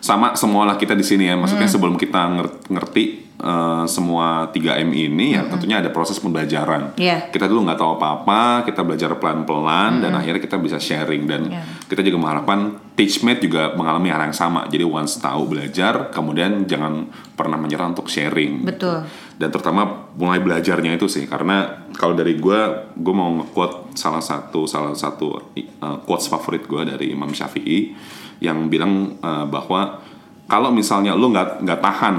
sama 0.00 0.32
semua 0.32 0.64
lah 0.64 0.74
kita 0.74 0.92
di 0.92 1.02
sini 1.02 1.26
ya. 1.26 1.34
Maksudnya 1.34 1.66
sebelum 1.66 1.94
kita 1.94 2.20
nger- 2.30 2.60
ngerti 2.68 3.04
eh, 3.38 3.84
semua 3.86 4.48
3M 4.48 4.92
ini 4.92 5.32
ya 5.32 5.44
tentunya 5.46 5.80
ada 5.80 5.88
proses 5.88 6.16
pembelajaran. 6.16 6.92
Iya. 6.94 7.28
Kita 7.28 7.44
dulu 7.44 7.64
nggak 7.64 7.78
tahu 7.78 7.96
apa-apa, 7.96 8.40
kita 8.62 8.80
belajar 8.82 9.16
pelan-pelan 9.16 9.96
dan 9.98 10.12
akhirnya 10.12 10.36
kita 10.38 10.56
bisa 10.56 10.76
sharing 10.76 11.24
dan 11.24 11.48
Iya. 11.48 11.62
kita 11.86 12.00
juga 12.00 12.20
mengharapkan 12.20 12.60
Teachmate 12.92 13.40
juga 13.40 13.72
mengalami 13.72 14.12
hal 14.12 14.20
yang 14.22 14.36
sama. 14.36 14.68
Jadi 14.68 14.84
once 14.84 15.16
tahu 15.16 15.48
belajar, 15.48 16.12
kemudian 16.12 16.68
jangan 16.68 17.08
pernah 17.32 17.56
menyerah 17.56 17.88
untuk 17.88 18.04
sharing. 18.06 18.60
Betul. 18.60 19.08
Dan 19.40 19.48
terutama 19.48 20.12
mulai 20.20 20.36
belajarnya 20.44 21.00
itu 21.00 21.08
sih, 21.08 21.24
karena 21.24 21.88
kalau 21.96 22.12
dari 22.12 22.36
gue, 22.36 22.60
gue 22.92 23.14
mau 23.16 23.32
nge-quote 23.40 23.96
salah 23.96 24.20
satu 24.20 24.68
salah 24.68 24.92
satu 24.92 25.56
uh, 25.56 25.96
quotes 26.04 26.28
favorit 26.28 26.68
gue 26.68 26.84
dari 26.84 27.16
Imam 27.16 27.32
Syafi'i 27.32 27.96
yang 28.44 28.68
bilang 28.68 29.16
uh, 29.24 29.48
bahwa 29.48 29.96
kalau 30.44 30.68
misalnya 30.68 31.16
lo 31.16 31.32
nggak 31.32 31.64
nggak 31.64 31.80
tahan, 31.80 32.16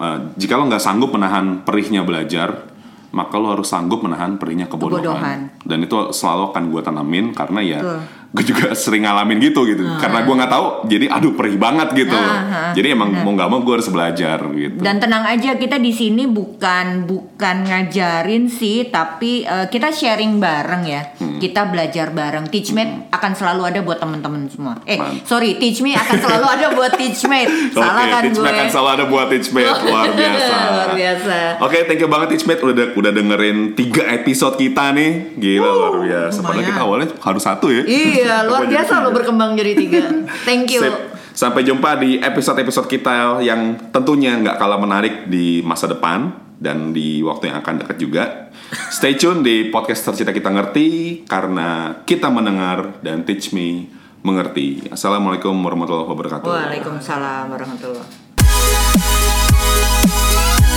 uh, 0.00 0.18
jika 0.40 0.56
lo 0.56 0.64
nggak 0.64 0.80
sanggup 0.80 1.12
menahan 1.12 1.60
perihnya 1.60 2.08
belajar, 2.08 2.72
maka 3.12 3.36
lo 3.36 3.52
harus 3.52 3.68
sanggup 3.68 4.00
menahan 4.00 4.40
perihnya 4.40 4.64
kebodohan. 4.64 5.04
Kebodohan. 5.04 5.38
Dan 5.68 5.84
itu 5.84 5.96
selalu 6.16 6.56
akan 6.56 6.64
gue 6.72 6.80
tanamin 6.80 7.26
karena 7.36 7.60
ya 7.60 7.80
Betul. 7.84 8.00
Gue 8.32 8.44
juga 8.48 8.72
sering 8.72 9.04
ngalamin 9.04 9.36
gitu 9.44 9.68
gitu. 9.68 9.84
Karena 10.00 10.24
gue 10.24 10.34
nggak 10.34 10.48
tahu, 10.48 10.66
jadi 10.88 11.04
aduh 11.12 11.36
perih 11.36 11.60
banget 11.60 11.92
gitu. 11.92 12.16
Ah, 12.16 12.72
jadi 12.72 12.96
emang 12.96 13.12
mau 13.12 13.36
nggak 13.36 13.48
mau 13.48 13.60
gue 13.60 13.74
harus 13.76 13.92
belajar 13.92 14.40
gitu. 14.56 14.80
Dan 14.80 14.96
tenang 14.96 15.28
aja 15.28 15.52
kita 15.54 15.76
di 15.76 15.92
sini 15.92 16.24
bukan 16.24 17.04
bukan 17.04 17.56
ngajarin 17.68 18.48
sih, 18.48 18.88
tapi 18.88 19.44
eh, 19.44 19.68
kita 19.68 19.92
sharing 19.92 20.40
bareng 20.40 20.82
ya. 20.88 21.12
Hmm. 21.20 21.36
Kita 21.36 21.68
belajar 21.68 22.08
bareng. 22.08 22.48
Teachmate 22.48 23.12
akan 23.12 23.32
selalu 23.36 23.62
ada 23.68 23.80
buat 23.84 24.00
teman-teman 24.00 24.48
semua. 24.48 24.80
Eh, 24.88 24.96
Mantap. 24.96 25.28
sorry, 25.28 25.60
Teach 25.60 25.84
Me 25.84 25.92
akan 25.92 26.16
selalu 26.16 26.46
ada 26.48 26.66
buat 26.72 26.92
Teachmate. 26.96 27.50
Salah 27.76 27.92
Oke, 28.00 28.08
kan 28.08 28.22
Teachmate 28.24 28.48
gue? 28.48 28.60
kan 28.64 28.68
selalu 28.72 28.88
ada 28.88 29.04
buat 29.12 29.26
Teachmate 29.28 29.68
luar 29.86 30.08
biasa. 30.08 30.54
Luar 30.72 30.90
biasa. 30.96 31.36
Oke, 31.60 31.78
thank 31.84 32.00
you 32.00 32.08
banget 32.08 32.28
Teachmate 32.32 32.62
udah 32.64 32.86
udah 32.96 33.12
dengerin 33.12 33.58
tiga 33.76 34.08
episode 34.08 34.56
kita 34.56 34.96
nih. 34.96 35.36
Gila 35.36 35.68
luar 35.68 35.94
biasa. 36.00 36.38
Padahal 36.40 36.64
kita 36.64 36.80
awalnya 36.80 37.08
harus 37.20 37.42
satu 37.44 37.68
ya. 37.68 37.82
Iya, 37.84 38.21
Iya, 38.22 38.46
luar 38.46 38.70
biasa 38.70 39.02
lo 39.02 39.10
berkembang 39.10 39.58
jadi 39.58 39.74
tiga. 39.74 40.06
Thank 40.48 40.78
you. 40.78 40.86
Sip. 40.86 41.12
Sampai 41.32 41.64
jumpa 41.64 41.96
di 41.96 42.20
episode-episode 42.20 42.84
kita 42.86 43.40
yang 43.40 43.88
tentunya 43.88 44.36
nggak 44.36 44.60
kalah 44.60 44.76
menarik 44.76 45.32
di 45.32 45.64
masa 45.64 45.88
depan 45.88 46.28
dan 46.60 46.92
di 46.92 47.24
waktu 47.24 47.48
yang 47.50 47.58
akan 47.64 47.80
dekat 47.82 47.96
juga. 47.98 48.52
Stay 48.92 49.16
tune 49.18 49.42
di 49.42 49.66
podcast 49.72 50.06
tercinta 50.06 50.30
kita 50.30 50.52
ngerti 50.52 51.24
karena 51.26 51.98
kita 52.04 52.28
mendengar 52.28 53.00
dan 53.00 53.24
teach 53.26 53.50
me 53.56 53.88
mengerti. 54.22 54.86
Assalamualaikum 54.92 55.56
warahmatullahi 55.58 56.06
wabarakatuh. 56.06 56.46
Waalaikumsalam 56.46 57.50
warahmatullahi 57.50 58.06
wabarakatuh. 58.06 60.70